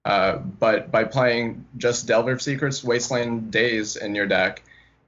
Uh, 0.04 0.36
but 0.36 0.90
by 0.90 1.04
playing 1.04 1.64
just 1.78 2.06
Delver 2.06 2.32
of 2.32 2.42
Secrets, 2.42 2.84
Wasteland 2.84 3.50
Daze 3.50 3.96
in 3.96 4.14
your 4.14 4.26
deck, 4.26 4.62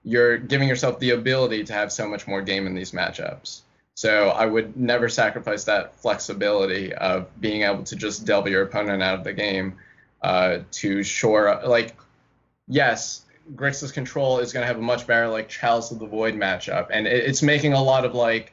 you're 0.04 0.38
giving 0.38 0.68
yourself 0.68 0.98
the 1.00 1.10
ability 1.10 1.64
to 1.64 1.72
have 1.72 1.92
so 1.92 2.08
much 2.08 2.26
more 2.26 2.40
game 2.40 2.66
in 2.66 2.74
these 2.74 2.92
matchups. 2.92 3.60
So 3.94 4.28
I 4.28 4.46
would 4.46 4.76
never 4.76 5.08
sacrifice 5.08 5.64
that 5.64 5.96
flexibility 5.96 6.94
of 6.94 7.28
being 7.40 7.62
able 7.62 7.82
to 7.84 7.96
just 7.96 8.24
delve 8.24 8.46
your 8.46 8.62
opponent 8.62 9.02
out 9.02 9.18
of 9.18 9.24
the 9.24 9.32
game 9.32 9.76
uh, 10.22 10.58
to 10.72 11.02
shore 11.02 11.48
up. 11.48 11.66
Like, 11.66 11.96
yes, 12.68 13.25
Grixis 13.54 13.92
Control 13.92 14.38
is 14.38 14.52
going 14.52 14.62
to 14.62 14.66
have 14.66 14.78
a 14.78 14.82
much 14.82 15.06
better 15.06 15.28
like 15.28 15.48
Chalice 15.48 15.90
of 15.90 15.98
the 15.98 16.06
Void 16.06 16.34
matchup, 16.34 16.88
and 16.90 17.06
it, 17.06 17.24
it's 17.24 17.42
making 17.42 17.72
a 17.72 17.82
lot 17.82 18.04
of 18.04 18.14
like 18.14 18.52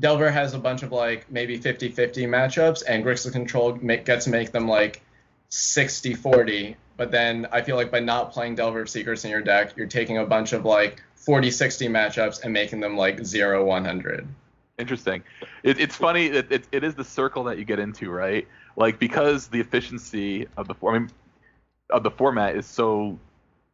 Delver 0.00 0.30
has 0.30 0.54
a 0.54 0.58
bunch 0.58 0.82
of 0.82 0.92
like 0.92 1.30
maybe 1.30 1.58
50-50 1.58 1.94
matchups, 2.28 2.82
and 2.86 3.04
Grixis 3.04 3.32
Control 3.32 3.78
make, 3.82 4.04
gets 4.04 4.24
to 4.24 4.30
make 4.30 4.52
them 4.52 4.68
like 4.68 5.02
60-40. 5.50 6.76
But 6.96 7.10
then 7.10 7.46
I 7.52 7.62
feel 7.62 7.76
like 7.76 7.90
by 7.90 8.00
not 8.00 8.32
playing 8.32 8.54
Delver 8.54 8.82
of 8.82 8.88
Secrets 8.88 9.24
in 9.24 9.30
your 9.30 9.42
deck, 9.42 9.76
you're 9.76 9.86
taking 9.86 10.18
a 10.18 10.26
bunch 10.26 10.52
of 10.52 10.64
like 10.64 11.02
40-60 11.26 11.88
matchups 11.90 12.42
and 12.42 12.52
making 12.52 12.80
them 12.80 12.96
like 12.96 13.18
0-100. 13.18 14.26
Interesting. 14.78 15.22
It, 15.62 15.78
it's 15.78 15.96
funny. 15.96 16.26
It, 16.26 16.50
it, 16.50 16.64
it 16.72 16.84
is 16.84 16.94
the 16.94 17.04
circle 17.04 17.44
that 17.44 17.58
you 17.58 17.64
get 17.64 17.78
into, 17.78 18.10
right? 18.10 18.48
Like 18.76 18.98
because 18.98 19.48
the 19.48 19.60
efficiency 19.60 20.46
of 20.56 20.66
the 20.66 20.74
I 20.86 20.92
mean, 20.98 21.10
of 21.90 22.02
the 22.02 22.10
format 22.10 22.56
is 22.56 22.66
so 22.66 23.18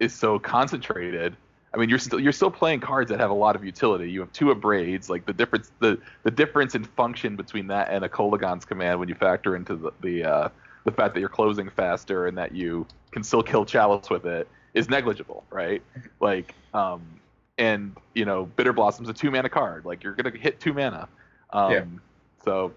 is 0.00 0.14
so 0.14 0.38
concentrated. 0.38 1.36
I 1.74 1.76
mean, 1.76 1.88
you're 1.88 1.98
still 1.98 2.18
you're 2.18 2.32
still 2.32 2.50
playing 2.50 2.80
cards 2.80 3.10
that 3.10 3.20
have 3.20 3.30
a 3.30 3.34
lot 3.34 3.54
of 3.56 3.64
utility. 3.64 4.10
You 4.10 4.20
have 4.20 4.32
two 4.32 4.46
abrades. 4.46 5.08
Like 5.08 5.26
the 5.26 5.32
difference 5.32 5.70
the 5.80 5.98
the 6.22 6.30
difference 6.30 6.74
in 6.74 6.84
function 6.84 7.36
between 7.36 7.66
that 7.68 7.88
and 7.90 8.04
a 8.04 8.08
Kolaghan's 8.08 8.64
command 8.64 8.98
when 9.00 9.08
you 9.08 9.14
factor 9.14 9.54
into 9.54 9.76
the 9.76 9.92
the 10.00 10.24
uh, 10.24 10.48
the 10.84 10.92
fact 10.92 11.14
that 11.14 11.20
you're 11.20 11.28
closing 11.28 11.68
faster 11.68 12.26
and 12.26 12.38
that 12.38 12.52
you 12.52 12.86
can 13.10 13.22
still 13.22 13.42
kill 13.42 13.64
Chalice 13.64 14.08
with 14.08 14.24
it 14.24 14.48
is 14.74 14.88
negligible, 14.88 15.44
right? 15.50 15.82
Like 16.20 16.54
um, 16.72 17.02
and 17.58 17.94
you 18.14 18.24
know 18.24 18.48
Bitterblossom's 18.56 19.08
a 19.08 19.12
two 19.12 19.30
mana 19.30 19.48
card 19.48 19.84
like 19.84 20.02
you're 20.02 20.14
gonna 20.14 20.36
hit 20.36 20.60
two 20.60 20.72
mana 20.72 21.08
um 21.50 21.72
Yeah. 21.72 21.84
so 22.44 22.72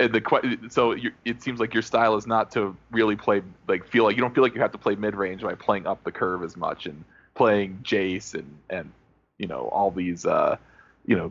and 0.00 0.12
the 0.14 0.68
so 0.70 0.92
you, 0.92 1.12
it 1.24 1.42
seems 1.42 1.60
like 1.60 1.74
your 1.74 1.82
style 1.82 2.16
is 2.16 2.26
not 2.26 2.50
to 2.52 2.76
really 2.90 3.14
play 3.16 3.42
like 3.68 3.86
feel 3.86 4.04
like 4.04 4.16
you 4.16 4.22
don't 4.22 4.34
feel 4.34 4.42
like 4.42 4.54
you 4.54 4.60
have 4.60 4.72
to 4.72 4.78
play 4.78 4.94
mid 4.94 5.14
range 5.14 5.42
by 5.42 5.54
playing 5.54 5.86
up 5.86 6.02
the 6.04 6.10
curve 6.10 6.42
as 6.42 6.56
much 6.56 6.86
and 6.86 7.04
playing 7.34 7.78
Jace 7.84 8.34
and 8.34 8.58
and 8.70 8.90
you 9.38 9.46
know 9.46 9.68
all 9.72 9.90
these 9.90 10.26
uh 10.26 10.56
you 11.06 11.16
know 11.16 11.30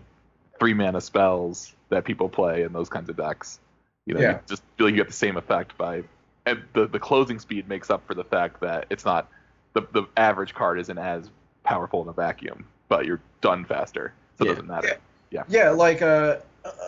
three 0.60 0.74
mana 0.74 1.02
spells 1.02 1.74
that 1.90 2.06
people 2.06 2.30
play 2.30 2.64
and 2.64 2.74
those 2.74 2.90
kinds 2.90 3.10
of 3.10 3.18
decks 3.18 3.60
you 4.06 4.14
know 4.14 4.22
Yeah. 4.22 4.32
you 4.34 4.40
just 4.48 4.64
feel 4.78 4.88
like 4.88 4.92
you 4.94 4.98
get 4.98 5.08
the 5.08 5.14
same 5.14 5.38
effect 5.38 5.78
by 5.78 6.04
and 6.46 6.62
the 6.74 6.88
the 6.88 7.00
closing 7.00 7.40
speed 7.40 7.68
makes 7.68 7.90
up 7.90 8.06
for 8.08 8.14
the 8.14 8.24
fact 8.24 8.62
that 8.62 8.86
it's 8.90 9.06
not 9.06 9.30
the 9.74 9.82
the 9.92 10.04
average 10.16 10.54
card 10.54 10.80
isn't 10.80 10.98
as 10.98 11.30
powerful 11.64 12.02
in 12.04 12.08
a 12.08 12.14
vacuum 12.14 12.66
but 12.88 13.06
you're 13.06 13.22
done 13.42 13.66
faster 13.66 14.14
so 14.38 14.46
Yeah. 14.46 14.52
it 14.52 14.56
doesn't 14.56 14.68
matter 14.68 14.98
Yeah. 15.32 15.44
Yeah, 15.48 15.70
like 15.70 16.02
uh, 16.02 16.38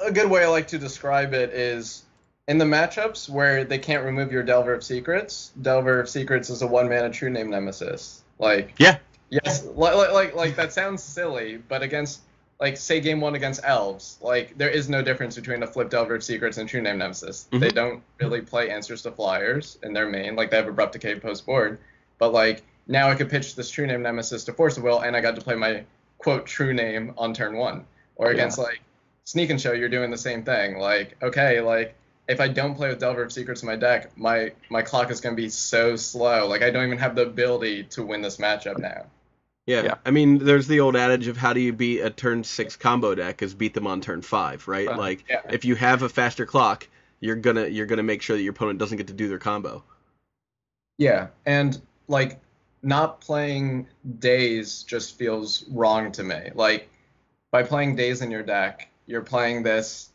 a 0.03 0.11
good 0.11 0.29
way 0.29 0.43
I 0.43 0.47
like 0.47 0.67
to 0.69 0.77
describe 0.77 1.33
it 1.33 1.51
is 1.51 2.03
in 2.47 2.57
the 2.57 2.65
matchups 2.65 3.29
where 3.29 3.63
they 3.63 3.77
can't 3.77 4.03
remove 4.03 4.31
your 4.31 4.43
Delver 4.43 4.73
of 4.73 4.83
Secrets. 4.83 5.51
Delver 5.61 5.99
of 5.99 6.09
Secrets 6.09 6.49
is 6.49 6.61
a 6.61 6.67
one 6.67 6.89
mana 6.89 7.09
True 7.09 7.29
Name 7.29 7.49
Nemesis. 7.49 8.23
Like 8.39 8.73
Yeah. 8.77 8.97
yes, 9.29 9.65
like 9.75 9.95
like 10.11 10.35
like, 10.35 10.55
that 10.55 10.73
sounds 10.73 11.03
silly, 11.03 11.57
but 11.67 11.81
against 11.81 12.21
like 12.59 12.77
say 12.77 12.99
game 12.99 13.19
one 13.21 13.33
against 13.35 13.61
elves, 13.63 14.17
like 14.21 14.57
there 14.57 14.69
is 14.69 14.87
no 14.89 15.01
difference 15.01 15.35
between 15.35 15.63
a 15.63 15.67
flip 15.67 15.89
Delver 15.89 16.15
of 16.15 16.23
Secrets 16.23 16.57
and 16.57 16.67
True 16.69 16.81
Name 16.81 16.97
Nemesis. 16.99 17.47
They 17.51 17.69
Mhm. 17.69 17.73
don't 17.73 18.03
really 18.19 18.41
play 18.41 18.69
answers 18.69 19.01
to 19.03 19.11
flyers 19.11 19.77
in 19.83 19.93
their 19.93 20.07
main, 20.07 20.35
like 20.35 20.51
they 20.51 20.57
have 20.57 20.67
abrupt 20.67 20.93
decay 20.93 21.15
post 21.19 21.45
board. 21.45 21.79
But 22.17 22.33
like 22.33 22.63
now 22.87 23.09
I 23.09 23.15
could 23.15 23.29
pitch 23.29 23.55
this 23.55 23.69
True 23.69 23.87
Name 23.87 24.01
Nemesis 24.01 24.43
to 24.45 24.53
Force 24.53 24.77
of 24.77 24.83
Will, 24.83 24.99
and 24.99 25.15
I 25.15 25.21
got 25.21 25.35
to 25.35 25.41
play 25.41 25.55
my 25.55 25.83
quote 26.17 26.45
True 26.45 26.73
Name 26.73 27.13
on 27.17 27.33
turn 27.33 27.55
one. 27.55 27.85
Or 28.15 28.27
Yeah. 28.27 28.33
against 28.33 28.57
like 28.59 28.81
Sneak 29.25 29.49
and 29.49 29.61
Show, 29.61 29.73
you're 29.73 29.89
doing 29.89 30.11
the 30.11 30.17
same 30.17 30.43
thing. 30.43 30.77
Like 30.77 31.17
okay, 31.21 31.61
like 31.61 31.95
if 32.27 32.39
I 32.39 32.47
don't 32.47 32.75
play 32.75 32.89
with 32.89 32.99
Delver 32.99 33.23
of 33.23 33.31
Secrets 33.31 33.61
in 33.61 33.67
my 33.67 33.75
deck, 33.75 34.17
my 34.17 34.51
my 34.69 34.81
clock 34.81 35.11
is 35.11 35.21
gonna 35.21 35.35
be 35.35 35.49
so 35.49 35.95
slow. 35.95 36.47
Like 36.47 36.61
I 36.61 36.69
don't 36.69 36.85
even 36.85 36.97
have 36.97 37.15
the 37.15 37.23
ability 37.23 37.83
to 37.85 38.03
win 38.03 38.21
this 38.21 38.37
matchup 38.37 38.77
now. 38.79 39.05
Yeah. 39.67 39.83
Yeah. 39.83 39.95
I 40.05 40.11
mean, 40.11 40.39
there's 40.39 40.67
the 40.67 40.79
old 40.79 40.95
adage 40.95 41.27
of 41.27 41.37
how 41.37 41.53
do 41.53 41.59
you 41.59 41.71
beat 41.71 42.01
a 42.01 42.09
turn 42.09 42.43
six 42.43 42.75
combo 42.75 43.15
deck 43.15 43.41
is 43.41 43.53
beat 43.53 43.73
them 43.73 43.85
on 43.87 44.01
turn 44.01 44.21
five, 44.21 44.67
right? 44.67 44.87
Right. 44.87 44.97
Like 44.97 45.25
Yeah. 45.29 45.41
if 45.49 45.65
you 45.65 45.75
have 45.75 46.01
a 46.01 46.09
faster 46.09 46.45
clock, 46.45 46.87
you're 47.19 47.35
gonna 47.35 47.67
you're 47.67 47.85
gonna 47.85 48.03
make 48.03 48.21
sure 48.21 48.35
that 48.35 48.41
your 48.41 48.51
opponent 48.51 48.79
doesn't 48.79 48.97
get 48.97 49.07
to 49.07 49.13
do 49.13 49.27
their 49.27 49.39
combo. 49.39 49.83
Yeah, 50.97 51.27
and 51.45 51.79
like 52.07 52.39
not 52.83 53.21
playing 53.21 53.87
Daze 54.19 54.83
just 54.83 55.17
feels 55.17 55.65
wrong 55.69 56.11
to 56.13 56.23
me. 56.23 56.49
Like 56.53 56.89
by 57.51 57.63
playing 57.63 57.95
Daze 57.95 58.21
in 58.21 58.31
your 58.31 58.43
deck, 58.43 58.89
you're 59.11 59.21
playing 59.21 59.63
this 59.63 60.09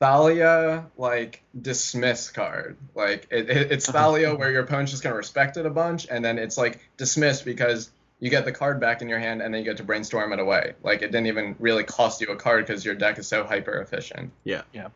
Thalia 0.00 0.86
like 0.96 1.42
dismiss 1.60 2.30
card. 2.30 2.76
Like 2.94 3.26
it, 3.30 3.50
it, 3.50 3.72
it's 3.72 3.90
Thalia 3.90 4.34
where 4.34 4.50
your 4.50 4.62
opponent's 4.62 4.92
just 4.92 5.02
gonna 5.02 5.14
respect 5.14 5.56
it 5.56 5.66
a 5.66 5.70
bunch, 5.70 6.06
and 6.10 6.24
then 6.24 6.38
it's 6.38 6.56
like 6.56 6.80
dismissed 6.96 7.44
because 7.44 7.90
you 8.20 8.30
get 8.30 8.44
the 8.44 8.52
card 8.52 8.80
back 8.80 9.02
in 9.02 9.08
your 9.08 9.18
hand 9.18 9.42
and 9.42 9.54
then 9.54 9.60
you 9.60 9.64
get 9.64 9.76
to 9.76 9.84
brainstorm 9.84 10.32
it 10.32 10.40
away. 10.40 10.74
Like 10.82 11.02
it 11.02 11.12
didn't 11.12 11.26
even 11.26 11.54
really 11.58 11.84
cost 11.84 12.20
you 12.20 12.28
a 12.28 12.36
card 12.36 12.66
because 12.66 12.84
your 12.84 12.94
deck 12.94 13.18
is 13.18 13.28
so 13.28 13.44
hyper 13.44 13.80
efficient. 13.80 14.32
Yeah. 14.44 14.62
Yeah. 14.72 14.88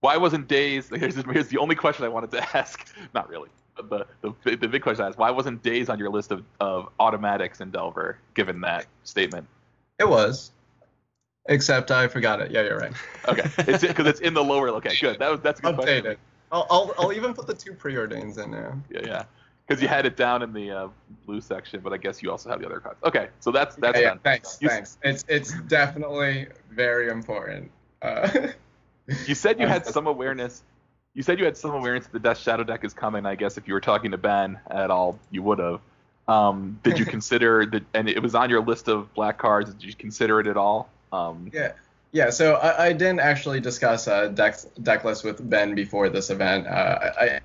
Why 0.00 0.16
wasn't 0.16 0.48
Daze? 0.48 0.88
Here's, 0.94 1.14
here's 1.14 1.48
the 1.48 1.58
only 1.58 1.74
question 1.74 2.04
I 2.04 2.08
wanted 2.08 2.32
to 2.32 2.56
ask. 2.56 2.92
Not 3.14 3.28
really. 3.28 3.50
But 3.88 4.08
the, 4.22 4.32
the 4.42 4.56
the 4.56 4.68
big 4.68 4.82
question 4.82 5.04
I 5.04 5.08
asked: 5.08 5.18
Why 5.18 5.30
wasn't 5.30 5.62
Daze 5.62 5.90
on 5.90 5.98
your 5.98 6.08
list 6.08 6.32
of, 6.32 6.42
of 6.60 6.88
automatics 6.98 7.60
in 7.60 7.70
Delver? 7.70 8.18
Given 8.34 8.62
that 8.62 8.86
statement, 9.04 9.46
It 9.98 10.08
was. 10.08 10.50
Except 11.48 11.90
I 11.90 12.08
forgot 12.08 12.40
it. 12.40 12.50
Yeah, 12.50 12.62
you're 12.62 12.78
right. 12.78 12.92
Okay, 13.28 13.48
it's 13.58 13.84
because 13.86 14.06
it's 14.06 14.20
in 14.20 14.34
the 14.34 14.42
lower. 14.42 14.68
Okay, 14.70 14.96
good. 15.00 15.18
That 15.18 15.30
was 15.30 15.40
that's 15.40 15.60
a 15.60 15.62
good 15.62 15.76
question. 15.76 16.04
Updated. 16.04 16.16
I'll, 16.52 16.66
I'll 16.70 16.94
I'll 16.98 17.12
even 17.12 17.34
put 17.34 17.46
the 17.46 17.54
two 17.54 17.72
preordains 17.72 18.42
in 18.42 18.50
there. 18.50 18.76
Yeah, 18.90 19.00
yeah. 19.04 19.24
Because 19.66 19.82
you 19.82 19.88
had 19.88 20.06
it 20.06 20.16
down 20.16 20.42
in 20.42 20.52
the 20.52 20.70
uh, 20.70 20.88
blue 21.24 21.40
section, 21.40 21.80
but 21.80 21.92
I 21.92 21.96
guess 21.96 22.22
you 22.22 22.30
also 22.30 22.48
have 22.50 22.60
the 22.60 22.66
other 22.66 22.78
cards. 22.78 22.98
Okay, 23.04 23.28
so 23.40 23.50
that's 23.50 23.74
that's 23.76 23.96
yeah, 23.98 24.02
yeah, 24.04 24.08
done. 24.10 24.18
thanks, 24.20 24.58
You- 24.60 24.68
thanks. 24.68 24.98
It's 25.02 25.24
it's 25.28 25.52
definitely 25.62 26.46
very 26.70 27.08
important. 27.10 27.70
Uh, 28.02 28.48
You 29.26 29.34
said 29.36 29.60
you 29.60 29.66
had 29.66 29.86
some 29.96 30.06
awareness. 30.06 30.62
You 31.14 31.22
said 31.22 31.38
you 31.38 31.44
had 31.44 31.56
some 31.56 31.70
awareness 31.72 32.04
that 32.04 32.12
the 32.12 32.18
Death 32.18 32.38
Shadow 32.38 32.64
deck 32.64 32.84
is 32.84 32.92
coming. 32.92 33.24
I 33.24 33.34
guess 33.36 33.56
if 33.56 33.66
you 33.66 33.74
were 33.74 33.80
talking 33.80 34.10
to 34.10 34.18
Ben 34.18 34.58
at 34.70 34.90
all, 34.90 35.18
you 35.30 35.42
would 35.44 35.58
have. 35.60 35.80
Um, 36.28 36.78
did 36.82 36.98
you 36.98 37.04
consider 37.16 37.64
that? 37.66 37.82
And 37.94 38.08
it 38.08 38.20
was 38.22 38.34
on 38.34 38.50
your 38.50 38.60
list 38.62 38.88
of 38.88 39.12
black 39.14 39.38
cards. 39.38 39.72
Did 39.72 39.84
you 39.84 39.94
consider 39.94 40.40
it 40.40 40.46
at 40.46 40.56
all? 40.56 40.90
Um, 41.12 41.50
yeah, 41.52 41.72
yeah. 42.12 42.30
So 42.30 42.54
I, 42.54 42.86
I 42.86 42.92
didn't 42.92 43.20
actually 43.20 43.60
discuss 43.60 44.08
uh, 44.08 44.28
deck 44.28 44.58
deck 44.82 45.04
list 45.04 45.24
with 45.24 45.48
Ben 45.48 45.74
before 45.74 46.08
this 46.08 46.30
event. 46.30 46.66
Uh, 46.66 47.10
I 47.20 47.40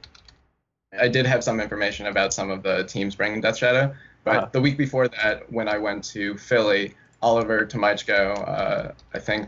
I 0.99 1.07
did 1.07 1.25
have 1.25 1.43
some 1.43 1.59
information 1.61 2.07
about 2.07 2.33
some 2.33 2.49
of 2.49 2.63
the 2.63 2.83
teams 2.83 3.15
bringing 3.15 3.39
Death 3.41 3.57
Shadow, 3.57 3.95
but 4.23 4.35
Uh-huh. 4.35 4.49
the 4.51 4.61
week 4.61 4.77
before 4.77 5.07
that, 5.07 5.51
when 5.51 5.67
I 5.69 5.77
went 5.77 6.03
to 6.05 6.37
Philly, 6.37 6.93
Oliver 7.21 7.65
Tomajko, 7.65 8.47
uh, 8.47 8.91
I 9.13 9.19
think 9.19 9.47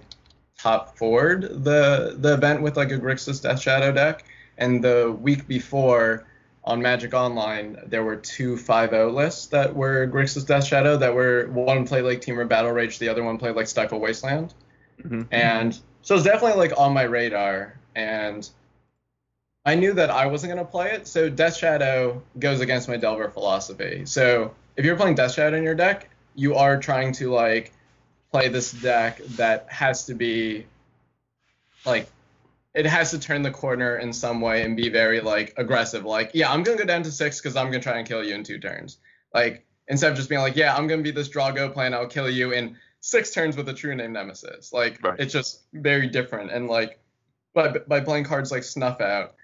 top 0.57 0.97
forward 0.97 1.63
the 1.63 2.15
the 2.17 2.33
event 2.35 2.61
with 2.61 2.77
like 2.77 2.91
a 2.91 2.97
Grixis 2.97 3.41
Death 3.41 3.61
Shadow 3.61 3.91
deck, 3.91 4.23
and 4.57 4.83
the 4.83 5.11
week 5.21 5.47
before 5.47 6.25
on 6.65 6.81
Magic 6.81 7.13
Online 7.13 7.77
there 7.87 8.03
were 8.03 8.15
two 8.15 8.55
5-0 8.55 9.13
lists 9.13 9.47
that 9.47 9.75
were 9.75 10.07
Grixis 10.07 10.47
Death 10.47 10.65
Shadow 10.65 10.97
that 10.97 11.13
were 11.13 11.47
one 11.47 11.85
played 11.85 12.03
like 12.03 12.21
Temur 12.21 12.47
Battle 12.47 12.71
Rage, 12.71 12.99
the 12.99 13.09
other 13.09 13.23
one 13.23 13.37
played 13.37 13.55
like 13.55 13.67
Stifle 13.67 13.99
Wasteland, 13.99 14.53
mhm. 15.01 15.27
and 15.31 15.77
so 16.01 16.15
it's 16.15 16.23
definitely 16.23 16.57
like 16.57 16.77
on 16.77 16.93
my 16.93 17.03
radar, 17.03 17.77
and 17.95 18.49
I 19.65 19.75
knew 19.75 19.93
that 19.93 20.09
I 20.09 20.25
wasn't 20.27 20.51
gonna 20.51 20.65
play 20.65 20.91
it, 20.91 21.07
so 21.07 21.29
Death 21.29 21.57
Shadow 21.57 22.21
goes 22.39 22.59
against 22.59 22.87
my 22.87 22.97
Delver 22.97 23.29
philosophy. 23.29 24.05
So 24.05 24.53
if 24.75 24.85
you're 24.85 24.95
playing 24.95 25.15
Death 25.15 25.33
Shadow 25.33 25.57
in 25.57 25.63
your 25.63 25.75
deck, 25.75 26.09
you 26.35 26.55
are 26.55 26.77
trying 26.79 27.13
to 27.13 27.31
like 27.31 27.71
play 28.31 28.47
this 28.47 28.71
deck 28.71 29.19
that 29.35 29.67
has 29.69 30.05
to 30.05 30.15
be 30.15 30.65
like 31.85 32.09
it 32.73 32.85
has 32.85 33.11
to 33.11 33.19
turn 33.19 33.41
the 33.43 33.51
corner 33.51 33.97
in 33.97 34.11
some 34.11 34.41
way 34.41 34.63
and 34.63 34.75
be 34.75 34.89
very 34.89 35.21
like 35.21 35.53
aggressive. 35.57 36.05
Like, 36.05 36.31
yeah, 36.33 36.51
I'm 36.51 36.63
gonna 36.63 36.77
go 36.77 36.85
down 36.85 37.03
to 37.03 37.11
six 37.11 37.39
because 37.39 37.55
I'm 37.55 37.67
gonna 37.67 37.83
try 37.83 37.97
and 37.99 38.07
kill 38.07 38.23
you 38.23 38.33
in 38.35 38.43
two 38.43 38.59
turns. 38.59 38.97
Like 39.33 39.65
instead 39.87 40.11
of 40.11 40.17
just 40.17 40.29
being 40.29 40.41
like, 40.41 40.55
yeah, 40.55 40.75
I'm 40.75 40.87
gonna 40.87 41.01
be 41.03 41.11
this 41.11 41.29
Drago 41.29 41.71
plan, 41.71 41.93
I'll 41.93 42.07
kill 42.07 42.29
you 42.29 42.51
in 42.51 42.75
six 42.99 43.31
turns 43.31 43.55
with 43.57 43.69
a 43.69 43.73
true 43.73 43.95
name 43.95 44.13
nemesis. 44.13 44.73
Like 44.73 45.03
Right. 45.03 45.19
it's 45.19 45.33
just 45.33 45.61
very 45.73 46.07
different. 46.07 46.51
And 46.51 46.67
like 46.67 46.99
by 47.53 47.67
by 47.69 47.99
playing 47.99 48.23
cards 48.23 48.51
like 48.51 48.63
Snuff 48.63 49.01
Out 49.01 49.35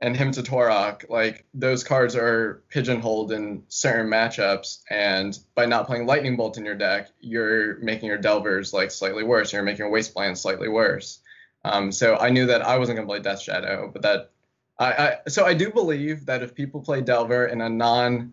and 0.00 0.16
Hymn 0.16 0.32
to 0.32 0.42
Tourach, 0.42 1.04
like 1.10 1.44
those 1.52 1.84
cards 1.84 2.16
are 2.16 2.62
pigeonholed 2.70 3.32
in 3.32 3.64
certain 3.68 4.10
matchups, 4.10 4.78
and 4.88 5.38
by 5.54 5.66
not 5.66 5.86
playing 5.86 6.06
Lightning 6.06 6.36
Bolt 6.36 6.56
in 6.56 6.64
your 6.64 6.74
deck, 6.76 7.08
you're 7.20 7.78
making 7.80 8.08
your 8.08 8.16
Delvers 8.16 8.72
like 8.72 8.90
slightly 8.90 9.24
worse. 9.24 9.52
You're 9.52 9.62
making 9.62 9.80
your 9.80 9.90
Wasteland 9.90 10.38
slightly 10.38 10.68
worse. 10.70 11.18
Um, 11.64 11.92
so 11.92 12.16
I 12.16 12.30
knew 12.30 12.46
that 12.46 12.62
I 12.62 12.78
wasn't 12.78 12.96
gonna 12.96 13.08
play 13.08 13.20
Death 13.20 13.42
Shadow, 13.42 13.90
but 13.92 14.02
that 14.02 14.30
I, 14.78 14.92
I 14.92 15.16
so 15.28 15.44
I 15.44 15.54
do 15.54 15.70
believe 15.70 16.26
that 16.26 16.42
if 16.42 16.54
people 16.54 16.80
play 16.80 17.00
Delver 17.00 17.46
in 17.46 17.60
a 17.60 17.68
non 17.68 18.32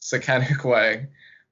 Sukenik 0.00 0.64
way, 0.70 1.08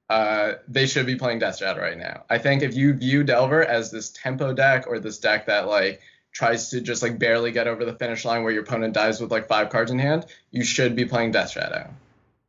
uh, 0.09 0.53
they 0.67 0.85
should 0.85 1.05
be 1.05 1.15
playing 1.15 1.39
Death 1.39 1.57
Shadow 1.57 1.81
right 1.81 1.97
now. 1.97 2.23
I 2.29 2.37
think 2.37 2.61
if 2.61 2.75
you 2.75 2.93
view 2.93 3.23
Delver 3.23 3.63
as 3.65 3.91
this 3.91 4.11
tempo 4.11 4.53
deck 4.53 4.85
or 4.87 4.99
this 4.99 5.17
deck 5.17 5.47
that 5.47 5.67
like 5.67 6.01
tries 6.31 6.69
to 6.69 6.81
just 6.81 7.01
like 7.01 7.17
barely 7.17 7.51
get 7.51 7.67
over 7.67 7.85
the 7.85 7.93
finish 7.93 8.25
line 8.25 8.43
where 8.43 8.51
your 8.51 8.63
opponent 8.63 8.93
dies 8.93 9.19
with 9.19 9.31
like 9.31 9.47
five 9.47 9.69
cards 9.69 9.89
in 9.89 9.97
hand, 9.97 10.25
you 10.51 10.63
should 10.63 10.95
be 10.95 11.05
playing 11.05 11.31
Death 11.31 11.51
Shadow. 11.51 11.89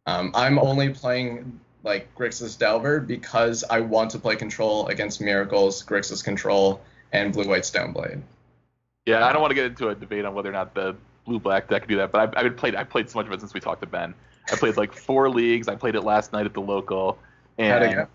Um, 0.07 0.33
I'm 0.35 0.59
only 0.59 0.91
playing 0.91 1.61
like 1.83 2.13
Grixis 2.15 2.59
Delver 2.59 3.01
because 3.01 3.65
I 3.71 3.81
want 3.81 4.11
to 4.11 4.19
play 4.19 4.37
control 4.37 4.89
against 4.89 5.21
Miracles, 5.21 5.85
Grixis 5.85 6.23
Control, 6.23 6.81
and 7.13 7.33
Blue 7.33 7.49
White 7.49 7.63
Stoneblade. 7.63 8.21
Yeah, 9.07 9.25
I 9.25 9.33
don't 9.33 9.41
want 9.41 9.53
to 9.53 9.55
get 9.55 9.67
into 9.67 9.89
a 9.89 9.95
debate 9.95 10.25
on 10.25 10.35
whether 10.35 10.49
or 10.49 10.53
not 10.53 10.75
the 10.75 10.97
blue 11.25 11.39
black 11.39 11.69
deck 11.69 11.83
can 11.83 11.89
do 11.89 11.97
that, 11.97 12.13
but 12.13 12.37
I've, 12.37 12.47
I've 12.47 12.57
played 12.57 12.75
I 12.75 12.85
played 12.85 13.09
so 13.09 13.19
much 13.19 13.27
of 13.27 13.33
it 13.33 13.41
since 13.41 13.55
we 13.55 13.61
talked 13.61 13.81
to 13.83 13.87
Ben. 13.87 14.15
I 14.53 14.57
played 14.57 14.77
like 14.77 14.93
four 15.07 15.31
leagues. 15.31 15.69
I 15.69 15.77
played 15.77 15.95
it 15.95 16.03
last 16.03 16.33
night 16.33 16.45
at 16.47 16.55
the 16.55 16.61
local, 16.61 17.19
and 17.59 18.07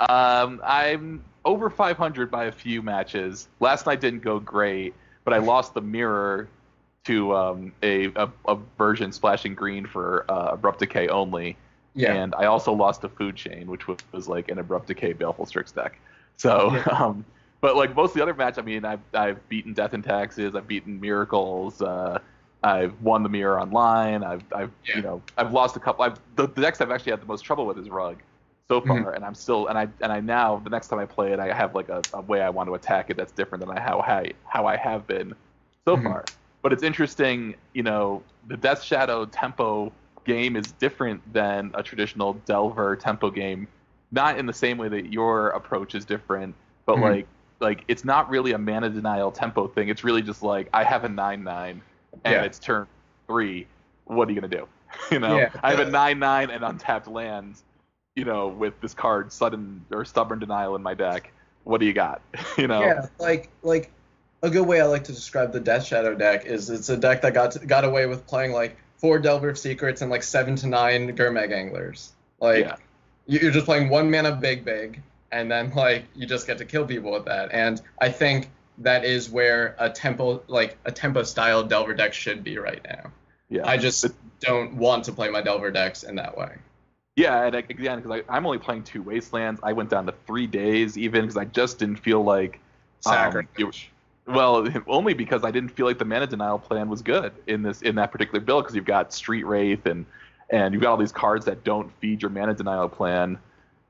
um, 0.00 0.60
I'm 0.64 1.24
over 1.44 1.70
500 1.70 2.30
by 2.30 2.44
a 2.46 2.52
few 2.52 2.82
matches. 2.82 3.48
Last 3.60 3.86
night 3.86 4.00
didn't 4.00 4.22
go 4.22 4.38
great, 4.40 4.94
but 5.24 5.34
I 5.34 5.38
lost 5.38 5.74
the 5.74 5.80
mirror 5.80 6.48
to 7.04 7.34
um, 7.34 7.72
a, 7.82 8.06
a 8.16 8.30
a 8.48 8.58
version 8.76 9.12
splashing 9.12 9.54
green 9.54 9.86
for 9.86 10.24
uh, 10.30 10.50
abrupt 10.52 10.80
decay 10.80 11.08
only, 11.08 11.56
Yeah. 11.94 12.14
and 12.14 12.34
I 12.34 12.46
also 12.46 12.72
lost 12.72 13.04
a 13.04 13.08
food 13.08 13.36
chain, 13.36 13.66
which 13.70 13.86
was, 13.88 13.98
was 14.12 14.28
like 14.28 14.50
an 14.50 14.58
abrupt 14.58 14.86
decay 14.88 15.12
baleful 15.12 15.46
strix 15.46 15.72
deck. 15.72 15.98
So, 16.36 16.72
Yeah. 16.74 16.82
um, 17.04 17.24
but 17.60 17.76
like 17.76 17.94
most 17.94 18.10
of 18.10 18.14
the 18.14 18.22
other 18.22 18.34
match, 18.34 18.58
I 18.58 18.62
mean, 18.62 18.84
I've 18.84 19.00
I've 19.14 19.46
beaten 19.48 19.72
Death 19.74 19.92
and 19.94 20.04
Taxes, 20.04 20.54
I've 20.54 20.66
beaten 20.66 21.00
Miracles, 21.00 21.80
uh, 21.82 22.18
I've 22.62 23.00
won 23.02 23.22
the 23.22 23.28
mirror 23.28 23.60
online, 23.60 24.22
I've 24.24 24.42
I've 24.52 24.72
Yeah. 24.86 24.94
you 24.94 25.02
know 25.02 25.22
I've 25.36 25.52
lost 25.52 25.76
a 25.76 25.80
couple. 25.80 26.04
I've, 26.04 26.18
the, 26.36 26.46
the 26.48 26.60
decks 26.62 26.80
I've 26.80 26.90
actually 26.90 27.12
had 27.12 27.20
the 27.22 27.26
most 27.26 27.42
trouble 27.42 27.66
with 27.66 27.78
is 27.78 27.88
Rug 27.90 28.22
so 28.68 28.80
far, 28.80 29.12
Mhm. 29.12 29.14
and 29.14 29.24
I'm 29.24 29.34
still 29.34 29.66
and 29.68 29.78
I 29.78 29.88
and 30.00 30.12
I 30.12 30.20
now 30.20 30.58
the 30.58 30.70
next 30.70 30.88
time 30.88 30.98
I 30.98 31.06
play 31.06 31.32
it, 31.32 31.40
I 31.40 31.54
have 31.54 31.74
like 31.74 31.88
a, 31.88 32.04
a 32.12 32.20
way 32.22 32.40
I 32.40 32.50
want 32.50 32.68
to 32.68 32.74
attack 32.74 33.10
it 33.10 33.16
that's 33.16 33.32
different 33.32 33.64
than 33.66 33.76
I, 33.76 33.80
how 33.80 34.00
I 34.00 34.32
how 34.44 34.66
I 34.66 34.76
have 34.76 35.06
been 35.06 35.34
so 35.86 35.96
Mhm. 35.96 35.96
far. 35.96 36.28
But 36.62 36.72
it's 36.72 36.82
interesting, 36.82 37.54
you 37.72 37.82
know, 37.82 38.22
the 38.48 38.56
Death 38.56 38.82
Shadow 38.82 39.24
tempo 39.26 39.92
game 40.24 40.56
is 40.56 40.72
different 40.72 41.20
than 41.32 41.70
a 41.74 41.82
traditional 41.82 42.34
Delver 42.46 42.96
tempo 42.96 43.30
game. 43.30 43.66
Not 44.12 44.38
in 44.38 44.46
the 44.46 44.52
same 44.52 44.76
way 44.76 44.88
that 44.88 45.12
your 45.12 45.50
approach 45.50 45.94
is 45.94 46.04
different, 46.04 46.54
but 46.86 46.96
Mhm. 46.96 47.00
like 47.00 47.26
like 47.60 47.84
it's 47.88 48.04
not 48.04 48.28
really 48.30 48.52
a 48.52 48.58
mana 48.58 48.90
denial 48.90 49.30
tempo 49.30 49.68
thing. 49.68 49.88
It's 49.88 50.04
really 50.04 50.22
just 50.22 50.42
like 50.42 50.68
I 50.72 50.84
have 50.84 51.04
a 51.04 51.08
nine 51.08 51.44
nine 51.44 51.82
and 52.24 52.32
Yeah. 52.34 52.42
it's 52.42 52.58
turn 52.58 52.86
three. 53.26 53.66
What 54.04 54.28
are 54.28 54.32
you 54.32 54.40
gonna 54.40 54.54
do? 54.54 54.66
you 55.10 55.18
know, 55.18 55.36
Yeah. 55.36 55.50
I 55.62 55.70
have 55.70 55.80
a 55.80 55.90
nine 55.90 56.18
nine 56.18 56.50
and 56.50 56.64
untapped 56.64 57.06
lands. 57.06 57.62
You 58.16 58.24
know, 58.24 58.48
with 58.48 58.78
this 58.80 58.92
card 58.92 59.32
sudden 59.32 59.84
or 59.90 60.04
stubborn 60.04 60.40
denial 60.40 60.74
in 60.74 60.82
my 60.82 60.94
deck. 60.94 61.32
What 61.64 61.78
do 61.78 61.86
you 61.86 61.92
got? 61.92 62.22
you 62.58 62.66
know. 62.66 62.80
Yeah, 62.80 63.06
like 63.18 63.50
like 63.62 63.90
a 64.42 64.50
good 64.50 64.66
way 64.66 64.80
I 64.80 64.86
like 64.86 65.04
to 65.04 65.12
describe 65.12 65.52
the 65.52 65.60
Death 65.60 65.84
Shadow 65.84 66.14
deck 66.14 66.46
is 66.46 66.70
it's 66.70 66.88
a 66.88 66.96
deck 66.96 67.22
that 67.22 67.34
got 67.34 67.66
got 67.66 67.84
away 67.84 68.06
with 68.06 68.26
playing 68.26 68.52
like 68.52 68.76
four 68.96 69.18
Delver 69.18 69.50
of 69.50 69.58
Secrets 69.58 70.02
and 70.02 70.10
like 70.10 70.22
seven 70.22 70.56
to 70.56 70.66
nine 70.66 71.14
Gurmag 71.16 71.52
Anglers. 71.52 72.12
Like 72.40 72.64
yeah. 72.64 72.76
you're 73.26 73.50
just 73.50 73.66
playing 73.66 73.88
one 73.90 74.10
mana 74.10 74.34
big 74.34 74.64
big, 74.64 75.02
and 75.32 75.50
then 75.50 75.70
like 75.76 76.04
you 76.14 76.26
just 76.26 76.46
get 76.46 76.58
to 76.58 76.64
kill 76.64 76.86
people 76.86 77.12
with 77.12 77.24
that. 77.26 77.50
And 77.52 77.80
I 78.00 78.10
think 78.10 78.50
that 78.78 79.04
is 79.04 79.28
where 79.30 79.74
a 79.78 79.90
tempo 79.90 80.42
like 80.48 80.78
a 80.84 80.92
tempo 80.92 81.22
style 81.22 81.62
Delver 81.62 81.94
deck 81.94 82.14
should 82.14 82.42
be 82.42 82.58
right 82.58 82.80
now. 82.84 83.10
Yeah. 83.48 83.66
I 83.66 83.76
just 83.76 84.02
But- 84.02 84.12
don't 84.40 84.74
want 84.76 85.04
to 85.04 85.12
play 85.12 85.28
my 85.28 85.42
Delver 85.42 85.70
decks 85.70 86.02
in 86.02 86.14
that 86.16 86.36
way. 86.36 86.54
Yeah, 87.16 87.44
and 87.44 87.54
again, 87.54 88.00
because 88.00 88.22
I'm 88.28 88.46
only 88.46 88.56
playing 88.58 88.84
two 88.84 89.02
wastelands, 89.02 89.60
I 89.62 89.74
went 89.74 89.90
down 89.90 90.06
to 90.06 90.14
three 90.26 90.46
Daze 90.46 90.96
even 90.96 91.22
because 91.22 91.36
I 91.36 91.44
just 91.44 91.78
didn't 91.78 91.96
feel 91.96 92.22
like. 92.22 92.60
um, 93.04 93.12
Sacrifice. 93.12 93.48
you- 93.58 93.72
well, 94.32 94.66
only 94.86 95.12
because 95.12 95.44
I 95.44 95.50
didn't 95.50 95.70
feel 95.70 95.84
like 95.86 95.98
the 95.98 96.04
mana 96.04 96.26
denial 96.26 96.58
plan 96.58 96.88
was 96.88 97.02
good 97.02 97.32
in 97.46 97.62
this 97.62 97.82
in 97.82 97.96
that 97.96 98.12
particular 98.12 98.40
build 98.40 98.64
because 98.64 98.76
you've 98.76 98.84
got 98.86 99.12
Street 99.12 99.44
Wraith 99.44 99.84
and 99.86 100.06
and 100.50 100.72
you've 100.72 100.82
got 100.82 100.92
all 100.92 100.96
these 100.96 101.12
cards 101.12 101.44
that 101.46 101.62
don't 101.64 101.92
feed 102.00 102.22
your 102.22 102.30
mana 102.30 102.54
denial 102.54 102.88
plan. 102.88 103.38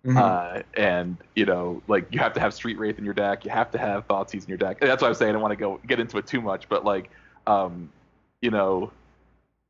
Mhm. 0.04 0.16
Uh, 0.16 0.62
and 0.74 1.16
you 1.36 1.44
know, 1.44 1.82
like 1.86 2.12
you 2.12 2.18
have 2.20 2.32
to 2.32 2.40
have 2.40 2.54
Street 2.54 2.78
Wraith 2.78 2.98
in 2.98 3.04
your 3.04 3.14
deck. 3.14 3.44
You 3.44 3.50
have 3.50 3.70
to 3.72 3.78
have 3.78 4.08
Thoughtseize 4.08 4.44
in 4.44 4.48
your 4.48 4.58
deck. 4.58 4.78
And 4.80 4.90
that's 4.90 5.02
why 5.02 5.08
I'm 5.08 5.14
saying 5.14 5.30
I 5.30 5.32
don't 5.32 5.42
want 5.42 5.52
to 5.52 5.56
go 5.56 5.80
get 5.86 6.00
into 6.00 6.16
it 6.18 6.26
too 6.26 6.40
much, 6.40 6.68
but 6.68 6.84
like, 6.84 7.10
um, 7.46 7.90
you 8.40 8.50
know, 8.50 8.92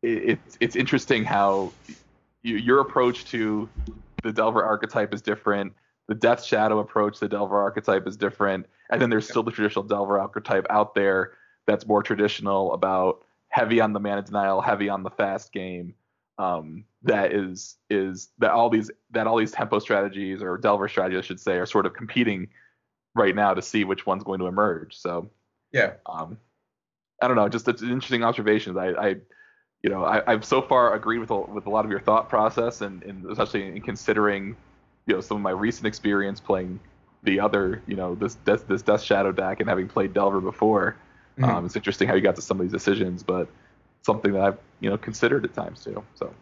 it, 0.03 0.39
it's 0.39 0.59
it's 0.61 0.77
interesting 0.77 1.25
how 1.25 1.73
you, 2.43 2.57
your 2.57 2.81
approach 2.81 3.25
to 3.27 3.69
the 4.23 4.33
Delver 4.33 4.63
archetype 4.63 5.13
is 5.13 5.21
different. 5.21 5.73
The 6.07 6.15
Death 6.15 6.45
Shadow 6.45 6.79
approach 6.79 7.15
to 7.15 7.21
the 7.21 7.29
Delver 7.29 7.59
archetype 7.59 8.07
is 8.07 8.17
different, 8.17 8.67
and 8.91 9.01
then 9.01 9.11
there's 9.11 9.29
still 9.29 9.43
the 9.43 9.53
traditional 9.53 9.85
Delver 9.85 10.19
archetype 10.21 10.67
out 10.71 10.95
there 10.95 11.33
that's 11.67 11.87
more 11.87 12.03
traditional 12.03 12.73
about 12.73 13.23
heavy 13.49 13.81
on 13.81 13.93
the 13.93 14.01
mana 14.01 14.23
denial, 14.23 14.61
heavy 14.61 14.89
on 14.89 15.03
the 15.03 15.11
fast 15.11 15.53
game. 15.53 15.95
Um, 16.39 16.85
that 17.03 17.33
is 17.33 17.77
is 17.89 18.29
that 18.39 18.51
all 18.51 18.69
these 18.69 18.91
that 19.11 19.27
all 19.27 19.37
these 19.39 19.53
tempo 19.53 19.79
strategies 19.79 20.43
or 20.43 20.59
Delver 20.59 20.89
strategies, 20.89 21.25
I 21.25 21.27
should 21.27 21.41
say, 21.41 21.53
are 21.55 21.67
sort 21.67 21.87
of 21.87 21.95
competing 21.95 22.49
right 23.15 23.35
now 23.35 23.55
to 23.55 23.63
see 23.63 23.85
which 23.85 24.07
one's 24.07 24.23
going 24.23 24.41
to 24.41 24.47
emerge. 24.47 24.97
So 24.97 25.31
yeah. 25.73 25.95
um, 26.07 26.39
I 27.23 27.29
don't 27.29 27.37
know, 27.37 27.49
just 27.49 27.69
it's 27.69 27.83
interesting 27.83 28.23
observations. 28.23 28.77
I, 28.77 28.89
I 28.89 29.09
you 29.83 29.89
know, 29.89 30.05
I, 30.05 30.23
I've 30.31 30.45
so 30.45 30.61
far 30.61 30.95
agreed 30.95 31.19
with 31.19 31.31
a, 31.31 31.41
with 31.41 31.67
a 31.67 31.71
lot 31.71 31.85
of 31.87 31.91
your 31.91 32.01
thought 32.01 32.29
process, 32.29 32.83
and, 32.83 33.03
and 33.03 33.25
especially 33.31 33.67
in 33.67 33.81
considering, 33.81 34.55
you 35.07 35.15
know, 35.15 35.21
some 35.23 35.39
of 35.39 35.43
my 35.43 35.53
recent 35.53 35.87
experience 35.87 36.39
playing 36.39 36.79
the 37.23 37.41
other, 37.41 37.83
you 37.87 37.97
know, 37.97 38.15
this 38.15 38.37
this, 38.45 38.63
this 38.63 38.83
Death 38.83 39.03
Shadow 39.03 39.33
deck 39.33 39.61
and 39.61 39.69
having 39.69 39.89
played 39.89 40.13
Delver 40.13 40.41
before, 40.41 40.97
Mhm. 41.39 41.49
um, 41.49 41.67
it's 41.67 41.77
interesting 41.77 42.09
how 42.09 42.15
you 42.15 42.21
got 42.21 42.37
to 42.37 42.43
some 42.43 42.61
of 42.61 42.65
these 42.65 42.73
decisions, 42.73 43.23
but 43.23 43.49
something 44.03 44.33
that 44.33 44.43
I've 44.43 44.59
you 44.81 44.91
know 44.91 44.99
considered 44.99 45.45
at 45.45 45.55
times 45.55 45.85
too. 45.85 46.03
So 46.15 46.35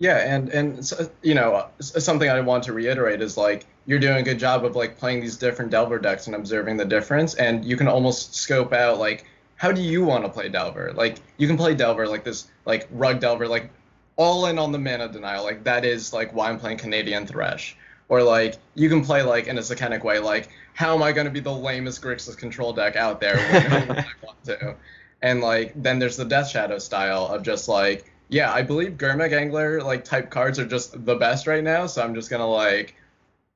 Yeah, 0.00 0.18
and 0.18 0.48
and 0.50 0.78
s- 0.78 0.92
uh, 0.92 1.08
you 1.22 1.34
know 1.34 1.54
uh, 1.54 1.68
uh, 1.80 1.82
something 1.82 2.28
I 2.30 2.40
want 2.40 2.62
to 2.64 2.72
reiterate 2.72 3.20
is 3.20 3.36
like 3.36 3.66
you're 3.86 3.98
doing 3.98 4.18
a 4.18 4.22
good 4.22 4.38
job 4.38 4.64
of 4.64 4.76
like 4.76 4.96
playing 4.98 5.20
these 5.20 5.36
different 5.36 5.70
Delver 5.72 5.98
decks 5.98 6.26
and 6.26 6.36
observing 6.36 6.76
the 6.76 6.84
difference, 6.84 7.34
and 7.34 7.64
you 7.64 7.76
can 7.76 7.88
almost 7.88 8.34
scope 8.34 8.72
out 8.72 8.98
like 8.98 9.24
how 9.56 9.72
do 9.72 9.80
you 9.82 10.04
want 10.04 10.24
to 10.24 10.30
play 10.30 10.48
Delver? 10.48 10.92
Like 10.94 11.18
you 11.36 11.48
can 11.48 11.56
play 11.56 11.74
Delver 11.74 12.06
like 12.06 12.22
this 12.24 12.48
like 12.64 12.86
rug 12.92 13.20
Delver 13.20 13.48
like 13.48 13.70
all 14.16 14.46
in 14.46 14.58
on 14.58 14.70
the 14.72 14.78
mana 14.78 15.08
denial 15.08 15.44
like 15.44 15.64
that 15.64 15.84
is 15.84 16.12
like 16.12 16.32
why 16.32 16.48
I'm 16.50 16.58
playing 16.60 16.78
Canadian 16.78 17.26
Thresh. 17.26 17.76
Or 18.08 18.22
like 18.22 18.56
you 18.74 18.88
can 18.88 19.04
play 19.04 19.22
like 19.22 19.48
in 19.48 19.58
a 19.58 19.60
Sukenik 19.60 20.04
way 20.04 20.18
like 20.20 20.48
how 20.74 20.94
am 20.94 21.02
I 21.02 21.10
going 21.12 21.26
to 21.26 21.30
be 21.32 21.40
the 21.40 21.52
lamest 21.52 22.00
Grixis 22.02 22.36
control 22.38 22.72
deck 22.72 22.94
out 22.96 23.20
there 23.20 23.36
when 23.36 24.00
I 24.00 24.06
want 24.22 24.44
to? 24.44 24.76
And 25.20 25.40
like 25.40 25.72
then 25.74 25.98
there's 25.98 26.16
the 26.16 26.24
Death 26.24 26.48
Shadow 26.48 26.78
style 26.78 27.26
of 27.26 27.42
just 27.42 27.66
like 27.68 28.12
yeah, 28.28 28.52
I 28.52 28.62
believe 28.62 28.92
Gurmag 28.92 29.32
Angler 29.32 29.82
like 29.82 30.04
type 30.04 30.30
cards 30.30 30.58
are 30.58 30.66
just 30.66 31.04
the 31.04 31.16
best 31.16 31.46
right 31.46 31.64
now, 31.64 31.86
so 31.86 32.02
I'm 32.02 32.14
just 32.14 32.30
gonna 32.30 32.48
like 32.48 32.94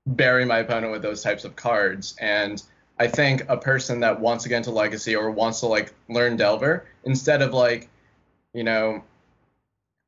bury 0.07 0.45
my 0.45 0.59
opponent 0.59 0.93
with 0.93 1.03
those 1.03 1.23
types 1.23 1.45
of 1.45 1.57
cards. 1.57 2.17
And 2.21 2.63
I 2.99 3.07
think 3.07 3.45
a 3.49 3.57
person 3.57 4.01
that 4.01 4.21
wants 4.21 4.45
to 4.45 4.49
get 4.49 4.59
into 4.59 4.71
Legacy 4.71 5.15
or 5.15 5.31
wants 5.31 5.61
to 5.61 5.67
like 5.67 5.93
learn 6.09 6.37
Delver, 6.37 6.87
instead 7.05 7.43
of 7.43 7.53
like, 7.53 7.89
you 8.55 8.65
know, 8.65 9.03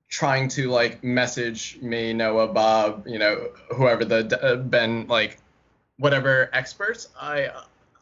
trying 0.09 0.49
to 0.49 0.71
like 0.71 1.05
message 1.05 1.79
me, 1.83 2.13
Noah, 2.13 2.49
Bob, 2.49 3.07
you 3.07 3.19
know, 3.19 3.49
whoever 3.75 4.05
the 4.05 4.41
uh, 4.43 4.57
Ben 4.57 5.07
like 5.09 5.39
whatever 5.99 6.49
experts, 6.53 7.09
I 7.21 7.51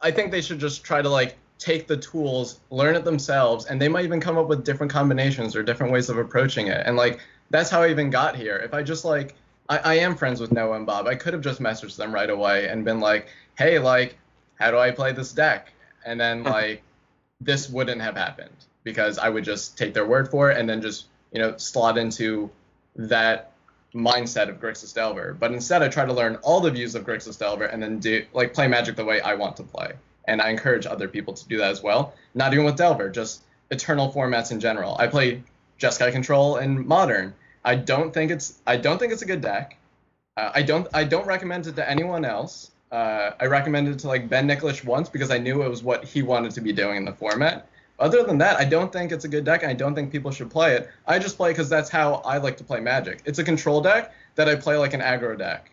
I 0.00 0.10
think 0.10 0.30
they 0.30 0.42
should 0.42 0.60
just 0.60 0.84
try 0.84 1.02
to 1.02 1.08
like 1.08 1.36
take 1.62 1.86
the 1.86 1.96
tools, 1.96 2.60
learn 2.70 2.96
it 2.96 3.04
themselves, 3.04 3.66
and 3.66 3.80
they 3.80 3.88
might 3.88 4.04
even 4.04 4.20
come 4.20 4.36
up 4.36 4.48
with 4.48 4.64
different 4.64 4.92
combinations 4.92 5.54
or 5.54 5.62
different 5.62 5.92
ways 5.92 6.10
of 6.10 6.18
approaching 6.18 6.66
it. 6.66 6.82
And 6.84 6.96
like 6.96 7.20
that's 7.50 7.70
how 7.70 7.82
I 7.82 7.90
even 7.90 8.10
got 8.10 8.34
here. 8.34 8.56
If 8.56 8.74
I 8.74 8.82
just 8.82 9.04
like 9.04 9.36
I, 9.68 9.78
I 9.78 9.94
am 9.94 10.16
friends 10.16 10.40
with 10.40 10.50
Noah 10.50 10.76
and 10.76 10.86
Bob, 10.86 11.06
I 11.06 11.14
could 11.14 11.32
have 11.32 11.42
just 11.42 11.60
messaged 11.60 11.96
them 11.96 12.12
right 12.12 12.28
away 12.28 12.68
and 12.68 12.84
been 12.84 13.00
like, 13.00 13.28
hey, 13.56 13.78
like, 13.78 14.16
how 14.56 14.70
do 14.70 14.78
I 14.78 14.90
play 14.90 15.12
this 15.12 15.32
deck? 15.32 15.72
And 16.04 16.20
then 16.20 16.42
like 16.42 16.82
this 17.40 17.70
wouldn't 17.70 18.00
have 18.00 18.16
happened 18.16 18.56
because 18.82 19.18
I 19.18 19.28
would 19.28 19.44
just 19.44 19.78
take 19.78 19.94
their 19.94 20.06
word 20.06 20.28
for 20.28 20.50
it 20.50 20.58
and 20.58 20.68
then 20.68 20.82
just, 20.82 21.06
you 21.32 21.40
know, 21.40 21.56
slot 21.56 21.96
into 21.96 22.50
that 22.96 23.52
mindset 23.94 24.48
of 24.48 24.58
Grixis 24.58 24.92
Delver. 24.92 25.34
But 25.38 25.52
instead 25.52 25.82
I 25.82 25.88
try 25.88 26.04
to 26.06 26.12
learn 26.12 26.36
all 26.42 26.60
the 26.60 26.70
views 26.70 26.96
of 26.96 27.04
Grixis 27.04 27.38
Delver 27.38 27.64
and 27.64 27.80
then 27.80 28.00
do 28.00 28.24
like 28.32 28.52
play 28.52 28.66
magic 28.66 28.96
the 28.96 29.04
way 29.04 29.20
I 29.20 29.34
want 29.34 29.56
to 29.58 29.62
play 29.62 29.92
and 30.26 30.40
I 30.40 30.50
encourage 30.50 30.86
other 30.86 31.08
people 31.08 31.34
to 31.34 31.48
do 31.48 31.58
that 31.58 31.70
as 31.70 31.82
well. 31.82 32.14
Not 32.34 32.52
even 32.52 32.64
with 32.64 32.76
Delver, 32.76 33.10
just 33.10 33.42
eternal 33.70 34.12
formats 34.12 34.52
in 34.52 34.60
general. 34.60 34.96
I 34.98 35.06
play 35.06 35.42
Jeskai 35.78 36.12
Control 36.12 36.56
in 36.56 36.86
Modern. 36.86 37.34
I 37.64 37.76
don't 37.76 38.12
think 38.12 38.30
it's 38.30 38.58
I 38.66 38.76
don't 38.76 38.98
think 38.98 39.12
it's 39.12 39.22
a 39.22 39.26
good 39.26 39.40
deck. 39.40 39.76
Uh, 40.36 40.50
I 40.54 40.62
don't 40.62 40.86
I 40.94 41.04
don't 41.04 41.26
recommend 41.26 41.66
it 41.66 41.76
to 41.76 41.88
anyone 41.88 42.24
else. 42.24 42.70
Uh, 42.90 43.32
I 43.40 43.46
recommended 43.46 43.94
it 43.94 43.98
to 44.00 44.08
like 44.08 44.28
Ben 44.28 44.46
Nicholas 44.46 44.84
once 44.84 45.08
because 45.08 45.30
I 45.30 45.38
knew 45.38 45.62
it 45.62 45.68
was 45.68 45.82
what 45.82 46.04
he 46.04 46.22
wanted 46.22 46.52
to 46.52 46.60
be 46.60 46.72
doing 46.72 46.98
in 46.98 47.04
the 47.04 47.12
format. 47.12 47.68
Other 47.98 48.22
than 48.24 48.38
that, 48.38 48.56
I 48.56 48.64
don't 48.64 48.92
think 48.92 49.12
it's 49.12 49.24
a 49.24 49.28
good 49.28 49.44
deck, 49.44 49.62
and 49.62 49.70
I 49.70 49.74
don't 49.74 49.94
think 49.94 50.10
people 50.10 50.30
should 50.30 50.50
play 50.50 50.74
it. 50.74 50.90
I 51.06 51.18
just 51.18 51.36
play 51.36 51.52
because 51.52 51.68
that's 51.68 51.88
how 51.88 52.14
I 52.24 52.38
like 52.38 52.56
to 52.56 52.64
play 52.64 52.80
Magic. 52.80 53.20
It's 53.24 53.38
a 53.38 53.44
control 53.44 53.80
deck 53.80 54.12
that 54.34 54.48
I 54.48 54.56
play 54.56 54.76
like 54.76 54.92
an 54.92 55.00
aggro 55.00 55.38
deck 55.38 55.71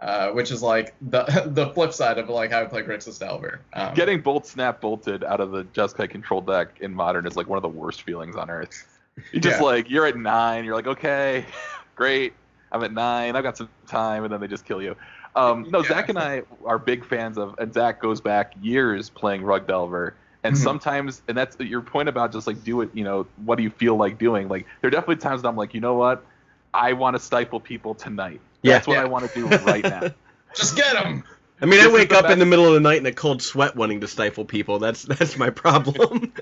uh, 0.00 0.30
which 0.30 0.50
is 0.50 0.62
like 0.62 0.94
the 1.00 1.24
the 1.46 1.70
flip 1.74 1.92
side 1.92 2.18
of 2.18 2.28
like 2.28 2.50
how 2.50 2.62
I 2.62 2.64
play 2.66 2.82
Grixis 2.82 3.18
Delver. 3.18 3.60
Um, 3.72 3.94
getting 3.94 4.20
bolt 4.20 4.46
snap 4.46 4.80
bolted 4.80 5.24
out 5.24 5.40
of 5.40 5.50
the 5.52 5.64
Jeskai 5.64 6.08
control 6.08 6.40
deck 6.40 6.78
in 6.80 6.94
modern 6.94 7.26
is 7.26 7.36
like 7.36 7.48
one 7.48 7.56
of 7.56 7.62
the 7.62 7.68
worst 7.68 8.02
feelings 8.02 8.36
on 8.36 8.50
earth. 8.50 8.86
You 9.32 9.40
just 9.40 9.58
Yeah. 9.58 9.64
like 9.66 9.90
you're 9.90 10.06
at 10.06 10.16
nine, 10.16 10.64
you're 10.64 10.74
like 10.74 10.86
okay, 10.86 11.46
great, 11.94 12.34
I'm 12.72 12.82
at 12.84 12.92
nine, 12.92 13.36
I've 13.36 13.42
got 13.42 13.56
some 13.56 13.70
time, 13.86 14.24
and 14.24 14.32
then 14.32 14.40
they 14.40 14.48
just 14.48 14.64
kill 14.64 14.82
you. 14.82 14.96
Um, 15.34 15.66
no, 15.70 15.80
Yeah. 15.80 15.88
Zach 15.88 16.08
and 16.08 16.18
I 16.18 16.42
are 16.64 16.78
big 16.78 17.04
fans 17.04 17.36
of, 17.36 17.54
and 17.58 17.72
Zach 17.72 18.00
goes 18.00 18.20
back 18.22 18.52
years 18.60 19.10
playing 19.10 19.42
Rug 19.42 19.66
Delver, 19.66 20.14
and 20.44 20.54
Mhm. 20.54 20.58
sometimes, 20.58 21.22
and 21.28 21.36
that's 21.36 21.58
your 21.60 21.80
point 21.82 22.08
about 22.08 22.32
just 22.32 22.46
like 22.46 22.62
do 22.64 22.80
it, 22.82 22.90
you 22.94 23.04
know, 23.04 23.26
what 23.44 23.56
do 23.56 23.62
you 23.62 23.70
feel 23.70 23.96
like 23.96 24.18
doing? 24.18 24.48
Like 24.48 24.66
there 24.80 24.88
are 24.88 24.90
definitely 24.90 25.16
times 25.16 25.42
that 25.42 25.48
I'm 25.48 25.56
like, 25.56 25.74
you 25.74 25.80
know 25.80 25.94
what, 25.94 26.24
I 26.72 26.92
want 26.92 27.16
to 27.16 27.20
stifle 27.20 27.60
people 27.60 27.94
tonight. 27.94 28.40
Yeah. 28.66 28.74
That's 28.74 28.86
what 28.86 28.94
Yeah. 28.94 29.02
I 29.02 29.06
want 29.06 29.30
to 29.30 29.34
do 29.34 29.46
right 29.46 29.82
now. 29.82 30.02
just 30.54 30.76
get 30.76 30.96
him. 30.96 31.24
I 31.60 31.64
mean, 31.64 31.80
I 31.80 31.84
This 31.84 31.86
is 31.86 31.92
wake 31.92 32.08
the 32.10 32.18
up 32.18 32.30
in 32.30 32.38
the 32.38 32.46
middle 32.46 32.66
of 32.66 32.74
the 32.74 32.80
night 32.80 32.98
in 32.98 33.06
a 33.06 33.12
cold 33.12 33.40
sweat 33.40 33.76
wanting 33.76 34.00
to 34.00 34.08
stifle 34.08 34.44
people. 34.44 34.78
That's 34.78 35.02
that's 35.02 35.36
my 35.38 35.50
problem. 35.50 36.32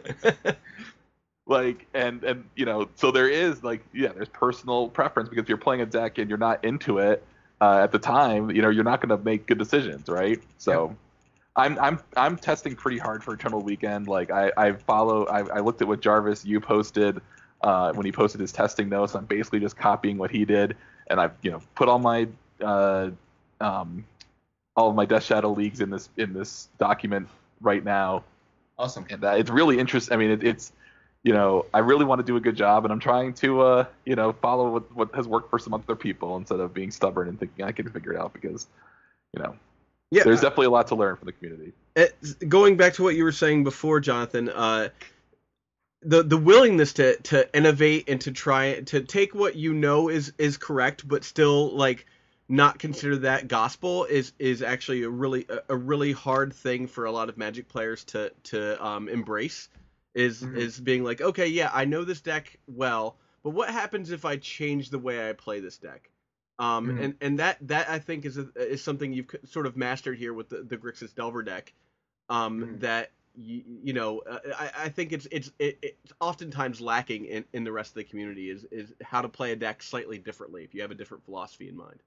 like 1.47 1.87
and 1.95 2.25
and 2.25 2.45
you 2.57 2.65
know 2.65 2.89
so 2.95 3.11
there 3.11 3.29
is 3.29 3.63
like 3.63 3.85
yeah 3.93 4.09
there's 4.09 4.31
personal 4.31 4.89
preference 4.89 5.29
because 5.29 5.43
if 5.43 5.49
you're 5.49 5.59
playing 5.59 5.83
a 5.83 5.87
deck 5.87 6.17
and 6.17 6.31
you're 6.31 6.39
not 6.39 6.65
into 6.65 6.99
it 6.99 7.23
uh, 7.61 7.81
at 7.83 7.93
the 7.93 7.99
time 7.99 8.51
you 8.51 8.63
know 8.63 8.71
you're 8.71 8.83
not 8.83 8.99
going 9.03 9.11
to 9.11 9.23
make 9.23 9.45
good 9.47 9.59
decisions 9.59 10.09
right 10.09 10.43
so 10.57 10.97
I'm, 11.57 11.79
I'm 11.79 12.01
I'm 12.17 12.37
testing 12.37 12.75
pretty 12.75 12.99
hard 12.99 13.23
for 13.23 13.35
Eternal 13.35 13.61
Weekend. 13.63 14.09
Like 14.09 14.31
I, 14.31 14.51
I 14.57 14.73
follow 14.73 15.27
I, 15.27 15.41
I 15.41 15.61
looked 15.61 15.81
at 15.83 15.89
what 15.89 16.01
Jarvis 16.01 16.45
Yu 16.45 16.61
posted 16.61 17.21
uh, 17.63 17.93
when 17.93 18.05
he 18.05 18.13
posted 18.13 18.41
his 18.41 18.51
testing 18.53 18.89
notes. 18.89 19.15
I'm 19.15 19.27
basically 19.27 19.61
just 19.61 19.77
copying 19.77 20.19
what 20.19 20.31
he 20.31 20.45
did, 20.45 20.77
and 21.09 21.21
I've 21.21 21.33
you 21.43 21.51
know 21.51 21.63
put 21.75 21.89
all 21.89 21.99
my 21.99 22.29
uh, 22.61 23.11
um, 23.61 24.05
all 24.77 24.91
of 24.91 24.97
my 24.97 25.07
Death 25.07 25.25
Shadow 25.25 25.53
leagues 25.53 25.81
in 25.81 25.91
this 25.91 26.09
in 26.17 26.33
this 26.33 26.69
document 26.79 27.29
right 27.61 27.85
now 27.85 28.25
Awesome. 28.79 29.07
and 29.09 29.25
uh, 29.25 29.31
it's 29.31 29.51
really 29.51 29.79
interesting. 29.79 30.15
I 30.15 30.17
mean, 30.19 30.31
it, 30.31 30.45
it's 30.45 30.73
you 31.23 31.33
know, 31.33 31.65
I 31.73 31.79
really 31.79 32.05
want 32.05 32.19
to 32.19 32.25
do 32.25 32.37
a 32.37 32.41
good 32.41 32.57
job, 32.57 32.85
and 32.85 32.93
I'm 32.93 33.01
trying 33.01 33.35
to 33.35 33.61
uh, 33.61 33.85
you 34.05 34.17
know 34.17 34.33
follow 34.33 34.71
what, 34.71 34.95
what 34.95 35.15
has 35.15 35.29
worked 35.29 35.51
for 35.51 35.59
some 35.59 35.75
other 35.75 35.97
people 35.97 36.37
instead 36.37 36.61
of 36.61 36.75
being 36.75 36.91
stubborn 36.91 37.29
and 37.29 37.39
thinking 37.39 37.65
I 37.65 37.73
can 37.73 37.89
figure 37.89 38.13
it 38.13 38.19
out 38.19 38.33
because 38.33 38.67
you 39.33 39.43
know 39.43 39.57
yeah, 40.11 40.25
there's 40.25 40.41
definitely 40.41 40.67
a 40.67 40.71
lot 40.71 40.89
to 40.89 40.97
learn 40.97 41.17
from 41.17 41.27
the 41.27 41.33
community. 41.33 41.73
it, 41.97 42.17
going 42.49 42.77
back 42.77 42.95
to 42.95 43.03
what 43.03 43.15
you 43.15 43.25
were 43.25 43.33
saying 43.33 43.65
before, 43.65 44.01
Jonathan, 44.01 44.49
uh, 44.49 44.89
the 46.05 46.23
the 46.23 46.37
willingness 46.37 46.93
to 46.95 47.17
to 47.23 47.57
innovate 47.57 48.09
and 48.09 48.21
to 48.23 48.33
try 48.33 48.81
to 48.81 49.01
take 49.03 49.35
what 49.35 49.57
you 49.57 49.73
know 49.73 50.09
is 50.09 50.33
is 50.39 50.57
correct, 50.57 51.07
but 51.07 51.25
still 51.25 51.75
like 51.75 52.07
not 52.49 52.79
consider 52.79 53.17
that 53.19 53.49
gospel 53.49 54.05
is 54.05 54.33
is 54.39 54.63
actually 54.63 55.03
a 55.03 55.09
really 55.09 55.47
a, 55.69 55.77
really 55.77 56.13
hard 56.13 56.53
thing 56.53 56.87
for 56.87 57.07
a 57.07 57.13
lot 57.13 57.29
of 57.29 57.39
Magic 57.39 57.69
players 57.69 58.05
to 58.05 58.31
to 58.45 58.85
um, 58.85 59.09
embrace. 59.09 59.69
Is 60.15 60.43
Mhm. 60.43 60.57
is 60.57 60.79
being 60.81 61.03
like, 61.03 61.21
okay, 61.21 61.47
yeah, 61.49 61.71
I 61.73 61.87
know 61.87 62.05
this 62.05 62.21
deck 62.21 62.59
well, 62.69 63.17
but 63.43 63.51
what 63.51 63.71
happens 63.71 64.11
if 64.11 64.25
I 64.25 64.37
change 64.37 64.91
the 64.91 64.99
way 64.99 65.29
I 65.29 65.33
play 65.33 65.61
this 65.61 65.79
deck? 65.79 66.11
Um, 66.59 66.89
Mhm. 66.89 67.05
and 67.05 67.15
and 67.21 67.39
that 67.41 67.59
that 67.69 67.89
I 67.89 67.99
think 67.99 68.25
is 68.27 68.39
a, 68.39 68.49
is 68.57 68.83
something 68.83 69.13
you've 69.13 69.35
sort 69.45 69.67
of 69.67 69.77
mastered 69.77 70.19
here 70.19 70.35
with 70.35 70.51
the, 70.51 70.63
the 70.63 70.77
Grixis 70.77 71.15
Delver 71.15 71.43
deck. 71.43 71.73
Um, 72.29 72.61
Mhm. 72.61 72.81
that 72.81 73.11
you, 73.37 73.63
you 73.83 73.93
know, 73.93 74.21
uh, 74.21 74.39
I, 74.59 74.71
I 74.85 74.89
think 74.89 75.13
it's 75.13 75.27
it's 75.31 75.51
it, 75.59 75.79
it's 75.83 76.13
oftentimes 76.21 76.81
lacking 76.81 77.27
in, 77.27 77.45
in 77.53 77.65
the 77.65 77.73
rest 77.73 77.91
of 77.91 77.95
the 77.97 78.05
community 78.05 78.51
is 78.51 78.65
is 78.71 78.93
how 79.03 79.23
to 79.23 79.29
play 79.29 79.53
a 79.53 79.57
deck 79.57 79.83
slightly 79.83 80.19
differently 80.19 80.65
if 80.65 80.75
you 80.75 80.83
have 80.83 80.91
a 80.91 80.95
different 80.95 81.25
philosophy 81.25 81.69
in 81.69 81.77
mind. 81.77 82.03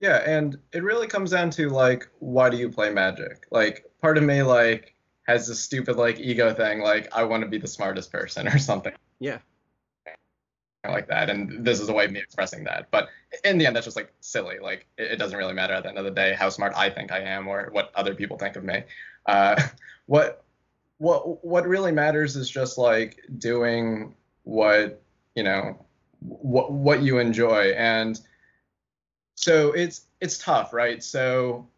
Yeah, 0.00 0.22
and 0.26 0.58
it 0.72 0.82
really 0.82 1.06
comes 1.06 1.30
down 1.30 1.50
to 1.50 1.68
like, 1.68 2.08
why 2.20 2.48
do 2.48 2.56
you 2.56 2.70
play 2.70 2.90
Magic? 2.90 3.46
Like, 3.50 3.84
part 4.00 4.16
of 4.16 4.24
me 4.24 4.42
like 4.42 4.94
has 5.26 5.46
this 5.46 5.60
stupid 5.60 5.96
like 5.96 6.18
ego 6.18 6.54
thing, 6.54 6.80
like 6.80 7.08
I 7.12 7.24
want 7.24 7.42
to 7.42 7.48
be 7.48 7.58
the 7.58 7.68
smartest 7.68 8.10
person 8.10 8.48
or 8.48 8.58
something. 8.58 8.92
Yeah. 9.18 9.38
Like 10.82 11.08
that, 11.08 11.28
and 11.28 11.62
this 11.62 11.78
is 11.78 11.90
a 11.90 11.92
way 11.92 12.06
of 12.06 12.10
me 12.10 12.20
expressing 12.20 12.64
that. 12.64 12.90
But 12.90 13.08
in 13.44 13.58
the 13.58 13.66
end, 13.66 13.76
that's 13.76 13.84
just 13.84 13.98
like 13.98 14.10
silly. 14.20 14.56
Like, 14.62 14.86
it, 14.96 15.12
it 15.12 15.16
doesn't 15.16 15.36
really 15.36 15.52
matter 15.52 15.74
at 15.74 15.82
the 15.82 15.90
end 15.90 15.98
of 15.98 16.06
the 16.06 16.10
day 16.10 16.32
how 16.32 16.48
smart 16.48 16.72
I 16.74 16.88
think 16.88 17.12
I 17.12 17.20
am 17.20 17.46
or 17.46 17.68
what 17.70 17.92
other 17.94 18.14
people 18.14 18.38
think 18.38 18.56
of 18.56 18.64
me. 18.64 18.84
Uh, 19.26 19.60
what 20.06 20.44
what 20.98 21.44
what 21.44 21.66
really 21.66 21.92
matters 21.92 22.36
is 22.36 22.50
just 22.50 22.76
like 22.76 23.24
doing 23.38 24.14
what 24.42 25.02
you 25.34 25.42
know 25.42 25.86
what 26.20 26.72
what 26.72 27.02
you 27.02 27.18
enjoy. 27.18 27.72
And 27.76 28.20
so 29.34 29.72
it's 29.72 30.06
it's 30.20 30.38
tough 30.38 30.72
right? 30.72 31.02
So 31.02 31.68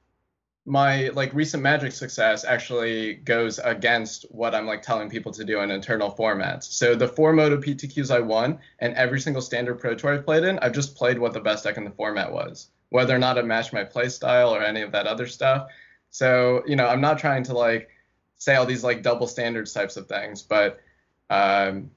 my 0.64 1.08
like 1.08 1.34
recent 1.34 1.62
magic 1.62 1.92
success 1.92 2.44
actually 2.44 3.14
goes 3.14 3.58
against 3.58 4.24
what 4.30 4.54
i'm 4.54 4.64
like 4.64 4.80
telling 4.80 5.10
people 5.10 5.32
to 5.32 5.44
do 5.44 5.60
in 5.60 5.70
internal 5.72 6.12
formats. 6.12 6.64
So 6.64 6.94
the 6.94 7.08
four 7.08 7.32
moto 7.32 7.56
ptqs 7.56 8.14
i 8.14 8.20
won 8.20 8.60
and 8.78 8.94
every 8.94 9.20
single 9.20 9.42
standard 9.42 9.80
pro 9.80 9.94
tour 9.96 10.14
i've 10.14 10.24
played 10.24 10.44
in 10.44 10.60
i've 10.60 10.72
just 10.72 10.94
played 10.94 11.18
what 11.18 11.32
the 11.32 11.40
best 11.40 11.64
deck 11.64 11.78
in 11.78 11.84
the 11.84 11.90
format 11.90 12.32
was. 12.32 12.68
Whether 12.90 13.14
or 13.14 13.18
not 13.18 13.38
it 13.38 13.46
matched 13.46 13.72
my 13.72 13.84
play 13.84 14.08
style 14.08 14.54
or 14.54 14.62
any 14.62 14.82
of 14.82 14.92
that 14.92 15.06
other 15.06 15.26
stuff 15.26 15.68
so 16.12 16.62
you 16.66 16.76
know 16.76 16.86
i'm 16.86 17.00
not 17.00 17.18
trying 17.18 17.42
to 17.42 17.52
like 17.52 17.90
say 18.36 18.54
all 18.54 18.66
these 18.66 18.84
like 18.84 19.02
double 19.02 19.26
standards 19.26 19.72
types 19.72 19.96
of 19.96 20.06
things 20.06 20.42
but 20.42 20.78
um 21.30 21.90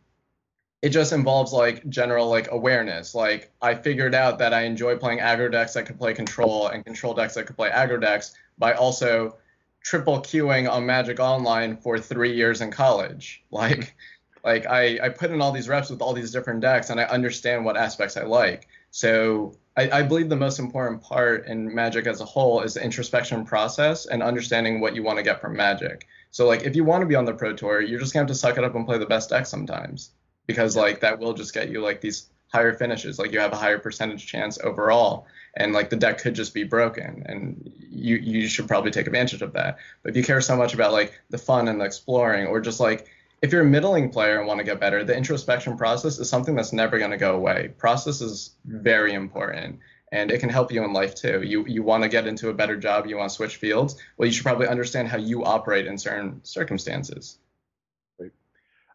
it 0.86 0.89
just 0.89 1.13
involves 1.13 1.51
like 1.51 1.89
general 1.89 2.30
like 2.30 2.51
awareness. 2.51 3.16
Like 3.16 3.51
I 3.59 3.74
figured 3.74 4.13
out 4.13 4.38
that 4.38 4.53
I 4.53 4.66
enjoy 4.66 4.97
playing 4.97 5.18
aggro 5.18 5.51
decks 5.51 5.74
that 5.74 5.88
could 5.88 5.97
play 5.97 6.13
control 6.13 6.68
and 6.68 6.86
control 6.86 7.16
decks 7.16 7.34
that 7.34 7.47
could 7.47 7.55
play 7.55 7.72
aggro 7.72 7.99
decks 7.99 8.36
by 8.59 8.74
also 8.74 9.36
triple 9.82 10.20
queuing 10.20 10.70
on 10.70 10.86
Magic 10.86 11.20
Online 11.20 11.76
for 11.76 11.97
three 11.97 12.36
years 12.36 12.61
in 12.61 12.70
college. 12.70 13.43
Like, 13.51 13.95
like 14.43 14.68
I, 14.68 14.99
I 15.01 15.09
put 15.09 15.32
in 15.32 15.41
all 15.41 15.51
these 15.51 15.68
reps 15.68 15.89
with 15.89 16.03
all 16.03 16.13
these 16.13 16.32
different 16.32 16.61
decks, 16.61 16.91
and 16.91 16.99
I 16.99 17.05
understand 17.05 17.66
what 17.66 17.78
aspects 17.78 18.16
I 18.16 18.24
like. 18.24 18.68
So 18.95 19.57
I, 19.75 19.89
I 19.91 20.03
believe 20.03 20.29
the 20.29 20.37
most 20.37 20.57
important 20.57 21.01
part 21.01 21.47
in 21.47 21.75
Magic 21.75 22.07
as 22.07 22.21
a 22.21 22.25
whole 22.25 22.61
is 22.61 22.75
the 22.75 22.81
introspection 22.81 23.43
process 23.43 24.05
and 24.05 24.23
understanding 24.23 24.79
what 24.79 24.95
you 24.95 25.03
want 25.03 25.17
to 25.17 25.23
get 25.23 25.41
from 25.41 25.53
Magic. 25.53 26.07
So 26.31 26.47
like, 26.47 26.63
if 26.63 26.77
you 26.77 26.85
want 26.85 27.01
to 27.01 27.05
be 27.05 27.15
on 27.15 27.25
the 27.25 27.33
Pro 27.33 27.51
Tour, 27.51 27.81
you're 27.81 27.99
just 27.99 28.13
gonna 28.13 28.21
have 28.21 28.29
to 28.29 28.35
suck 28.35 28.57
it 28.57 28.63
up 28.63 28.73
and 28.73 28.85
play 28.85 28.97
the 28.97 29.05
best 29.05 29.31
deck 29.31 29.47
sometimes, 29.47 30.11
because 30.47 30.77
like 30.77 31.01
that 31.01 31.19
will 31.19 31.33
just 31.33 31.53
get 31.53 31.67
you 31.67 31.81
like 31.81 31.99
these 31.99 32.29
higher 32.47 32.73
finishes. 32.73 33.19
Like 33.19 33.33
you 33.33 33.39
have 33.41 33.51
a 33.51 33.57
higher 33.57 33.79
percentage 33.79 34.25
chance 34.25 34.57
overall, 34.63 35.27
and 35.57 35.73
like 35.73 35.89
the 35.89 35.97
deck 35.97 36.19
could 36.19 36.33
just 36.33 36.53
be 36.53 36.63
broken, 36.63 37.25
and 37.25 37.69
you 37.77 38.15
you 38.15 38.47
should 38.47 38.69
probably 38.69 38.91
take 38.91 39.07
advantage 39.07 39.41
of 39.41 39.51
that. 39.53 39.77
But 40.03 40.11
if 40.11 40.15
you 40.15 40.23
care 40.23 40.39
so 40.39 40.55
much 40.55 40.73
about 40.73 40.93
like 40.93 41.19
the 41.29 41.37
fun 41.37 41.67
and 41.67 41.81
the 41.81 41.85
exploring, 41.85 42.47
or 42.47 42.61
just 42.61 42.79
like 42.79 43.09
if 43.45 43.51
you're 43.51 43.61
a 43.61 43.65
middling 43.65 44.09
player 44.09 44.39
and 44.39 44.47
want 44.47 44.57
to 44.57 44.63
get 44.63 44.79
better, 44.79 45.03
the 45.03 45.15
introspection 45.15 45.77
process 45.77 46.17
is 46.17 46.27
something 46.27 46.55
that's 46.55 46.73
never 46.73 46.97
going 46.97 47.11
to 47.11 47.17
go 47.17 47.35
away. 47.35 47.69
Process 47.77 48.19
is 48.19 48.55
very 48.65 49.13
important 49.13 49.79
and 50.11 50.31
it 50.31 50.39
can 50.39 50.49
help 50.49 50.71
you 50.71 50.83
in 50.83 50.93
life 50.93 51.13
too. 51.13 51.43
You 51.43 51.63
you 51.67 51.83
want 51.83 52.01
to 52.03 52.09
get 52.09 52.25
into 52.25 52.49
a 52.49 52.53
better 52.53 52.75
job, 52.75 53.05
you 53.05 53.17
want 53.17 53.29
to 53.29 53.35
switch 53.35 53.57
fields. 53.57 53.97
Well, 54.17 54.25
you 54.25 54.33
should 54.33 54.43
probably 54.43 54.67
understand 54.67 55.07
how 55.07 55.17
you 55.17 55.43
operate 55.43 55.85
in 55.85 55.97
certain 55.97 56.43
circumstances. 56.43 57.37
Right. 58.19 58.31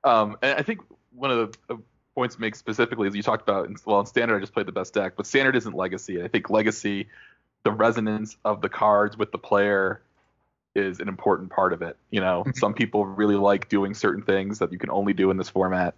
Um, 0.03 0.36
and 0.42 0.59
I 0.59 0.62
think 0.62 0.80
one 1.12 1.30
of 1.30 1.57
the 1.68 1.78
points 2.16 2.34
to 2.34 2.40
make 2.40 2.57
specifically 2.57 3.07
is 3.07 3.14
you 3.14 3.22
talked 3.22 3.48
about 3.48 3.68
well 3.86 4.01
in 4.01 4.07
standard 4.07 4.36
I 4.36 4.40
just 4.40 4.53
played 4.53 4.66
the 4.66 4.72
best 4.72 4.94
deck, 4.94 5.12
but 5.16 5.26
standard 5.26 5.55
isn't 5.55 5.76
legacy. 5.76 6.24
I 6.24 6.26
think 6.26 6.51
legacy, 6.51 7.09
the 7.62 7.70
resonance 7.70 8.36
of 8.44 8.62
the 8.62 8.68
cards 8.68 9.16
with 9.16 9.30
the 9.30 9.38
player 9.38 10.03
is 10.75 11.01
an 11.01 11.09
important 11.09 11.51
part 11.51 11.73
of 11.73 11.83
it. 11.83 11.97
You 12.11 12.21
know, 12.21 12.43
Mm-hmm. 12.45 12.59
some 12.59 12.75
people 12.75 13.05
really 13.05 13.37
like 13.37 13.68
doing 13.68 13.95
certain 13.95 14.23
things 14.23 14.59
that 14.61 14.73
you 14.73 14.79
can 14.79 14.91
only 14.91 15.12
do 15.12 15.31
in 15.31 15.37
this 15.37 15.49
format. 15.49 15.95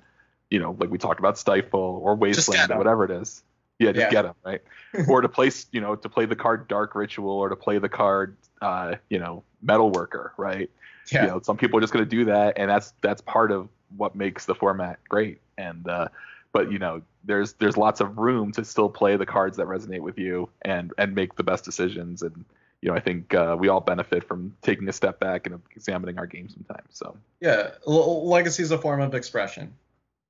You 0.50 0.58
know, 0.60 0.76
like 0.78 0.90
we 0.90 0.98
talked 0.98 1.18
about 1.18 1.38
Stifle 1.38 2.00
or 2.02 2.14
Wasteland 2.14 2.70
or 2.70 2.78
whatever 2.78 3.04
it 3.04 3.10
is. 3.10 3.42
Yeah, 3.78 3.92
just 3.92 4.04
Yeah. 4.04 4.10
get 4.10 4.22
them 4.22 4.34
right. 4.44 4.62
or 5.08 5.20
to 5.22 5.28
place, 5.28 5.66
you 5.72 5.80
know, 5.80 5.96
to 5.96 6.08
play 6.08 6.26
the 6.26 6.36
card 6.36 6.68
Dark 6.68 6.94
Ritual 6.94 7.30
or 7.30 7.48
to 7.48 7.56
play 7.56 7.78
the 7.78 7.88
card, 7.88 8.36
uh, 8.60 8.96
you 9.08 9.18
know, 9.18 9.42
Metalworker, 9.64 10.30
right? 10.36 10.70
Yeah. 11.10 11.22
You 11.22 11.28
know, 11.30 11.40
some 11.42 11.56
people 11.56 11.78
are 11.78 11.80
just 11.80 11.92
going 11.92 12.04
to 12.04 12.08
do 12.10 12.26
that, 12.26 12.54
and 12.58 12.70
that's 12.70 12.92
that's 13.00 13.20
part 13.22 13.50
of 13.50 13.68
what 13.96 14.14
makes 14.14 14.46
the 14.46 14.54
format 14.54 15.00
great. 15.08 15.40
And 15.58 15.88
uh, 15.88 16.08
but 16.52 16.70
you 16.70 16.78
know, 16.78 17.02
there's 17.24 17.54
there's 17.54 17.76
lots 17.76 18.00
of 18.00 18.18
room 18.18 18.52
to 18.52 18.64
still 18.64 18.88
play 18.88 19.16
the 19.16 19.26
cards 19.26 19.56
that 19.56 19.66
resonate 19.66 20.00
with 20.00 20.18
you 20.18 20.48
and 20.62 20.92
and 20.98 21.14
make 21.14 21.34
the 21.34 21.42
best 21.42 21.64
decisions. 21.64 22.22
And 22.22 22.44
you 22.82 22.90
know, 22.90 22.96
I 22.96 23.00
think 23.00 23.32
uh, 23.32 23.56
we 23.58 23.68
all 23.68 23.80
benefit 23.80 24.24
from 24.24 24.54
taking 24.60 24.88
a 24.88 24.92
step 24.92 25.20
back 25.20 25.46
and 25.46 25.60
examining 25.74 26.18
our 26.18 26.26
game 26.26 26.48
sometimes. 26.48 26.88
So 26.90 27.16
Yeah, 27.40 27.70
L- 27.86 28.28
legacy 28.28 28.62
is 28.64 28.72
a 28.72 28.78
form 28.78 29.00
of 29.00 29.14
expression. 29.14 29.72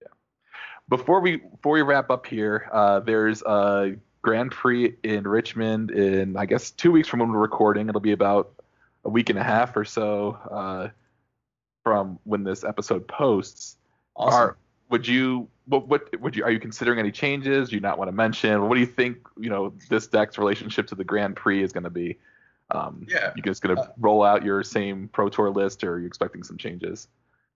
Yeah. 0.03 0.09
before 0.88 1.20
we 1.20 1.38
before 1.38 1.72
we 1.72 1.82
wrap 1.82 2.11
up 2.11 2.26
here, 2.26 2.68
uh, 2.70 3.00
there's 3.00 3.42
a 3.42 3.96
Grand 4.20 4.53
Prix 4.53 4.94
in 5.03 5.26
Richmond 5.26 5.90
in 5.90 6.36
I 6.36 6.44
guess 6.44 6.70
two 6.70 6.92
weeks 6.92 7.09
from 7.09 7.20
when 7.20 7.32
we're 7.32 7.38
recording. 7.38 7.88
It'll 7.88 8.03
be 8.03 8.12
about 8.12 8.53
a 9.05 9.09
week 9.09 9.30
and 9.30 9.38
a 9.38 9.42
half 9.42 9.74
or 9.76 9.84
so 9.86 10.38
uh, 10.50 10.88
from 11.82 12.18
when 12.24 12.44
this 12.44 12.64
episode 12.64 13.09
posts. 13.09 13.76
Awesome. 14.14 14.40
Are 14.40 14.57
would 14.90 15.09
you 15.09 15.48
what 15.64 15.88
what 15.88 16.20
would 16.20 16.36
you 16.36 16.44
are 16.44 16.50
you 16.50 16.61
considering 16.61 16.98
any 16.98 17.11
changes? 17.11 17.70
Do 17.70 17.76
you 17.76 17.80
not 17.80 17.96
want 17.96 18.09
to 18.09 18.12
mention? 18.12 18.68
What 18.68 18.74
do 18.74 18.80
you 18.80 18.86
think 18.86 19.26
you 19.38 19.48
know 19.48 19.72
this 19.88 20.07
deck's 20.07 20.36
relationship 20.36 20.88
to 20.88 20.94
the 20.94 21.05
Grand 21.05 21.34
Prix 21.34 21.62
is 21.62 21.72
going 21.72 21.84
to 21.84 21.90
be? 21.90 22.18
Um, 22.70 23.06
Yeah. 23.08 23.32
you 23.36 23.42
just 23.42 23.62
going 23.62 23.76
to 23.76 23.82
Uh, 23.82 23.86
roll 23.98 24.22
out 24.22 24.44
your 24.44 24.62
same 24.62 25.08
Pro 25.08 25.28
Tour 25.28 25.50
list, 25.50 25.84
or 25.84 25.94
are 25.94 25.98
you 25.98 26.06
expecting 26.06 26.42
some 26.42 26.56
changes? 26.56 27.08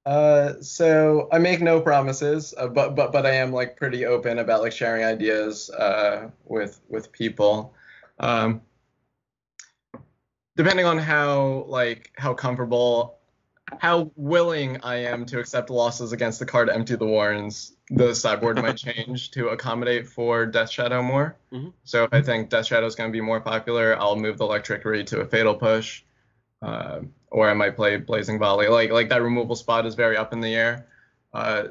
Uh, 0.05 0.55
so 0.61 1.29
I 1.33 1.39
make 1.39 1.61
no 1.61 1.81
promises, 1.81 2.55
uh, 2.59 2.69
but 2.69 2.95
but 2.95 3.13
but 3.13 3.27
I 3.27 3.33
am 3.33 3.53
like 3.53 3.77
pretty 3.77 4.07
open 4.07 4.39
about 4.39 4.63
like 4.63 4.73
sharing 4.73 5.05
ideas 5.05 5.69
uh, 5.71 6.31
with 6.45 6.81
with 6.89 7.11
people. 7.11 7.75
Um, 8.21 8.61
depending 10.57 10.87
on 10.87 10.99
how 10.99 11.65
like 11.69 12.13
how 12.17 12.35
comfortable, 12.35 13.19
how 13.81 14.11
willing 14.17 14.79
I 14.83 14.97
am 14.97 15.27
to 15.27 15.41
accept 15.41 15.71
losses 15.71 16.13
against 16.13 16.39
the 16.39 16.47
card 16.47 16.69
Empty 16.71 16.97
the 16.97 17.07
Warrens, 17.07 17.73
the 17.91 18.15
sideboard 18.15 18.57
might 18.63 18.77
change 18.77 19.33
to 19.33 19.49
accommodate 19.49 20.07
for 20.09 20.47
Death 20.47 20.71
Shadow 20.71 21.03
more. 21.03 21.37
Mhm. 21.53 21.73
So 21.85 22.05
if 22.05 22.13
I 22.13 22.23
think 22.23 22.49
Death 22.49 22.67
Shadow 22.67 22.87
is 22.87 22.95
going 22.95 23.11
to 23.11 23.13
be 23.13 23.21
more 23.21 23.41
popular, 23.41 23.97
I'll 23.99 24.17
move 24.17 24.39
the 24.39 24.45
Electrickery 24.45 25.05
to 25.07 25.21
a 25.21 25.27
Fatal 25.27 25.55
Push. 25.55 26.03
Uh, 26.63 27.01
or 27.31 27.51
I 27.51 27.55
might 27.55 27.77
play 27.77 27.97
Blazing 27.99 28.39
Volley. 28.39 28.69
Like 28.69 28.91
like 28.91 29.09
that 29.11 29.23
removal 29.23 29.57
spot 29.57 29.85
is 29.85 29.95
very 29.95 30.17
up 30.17 30.33
in 30.33 30.41
the 30.41 30.55
air. 30.55 30.87
Uh, 31.35 31.65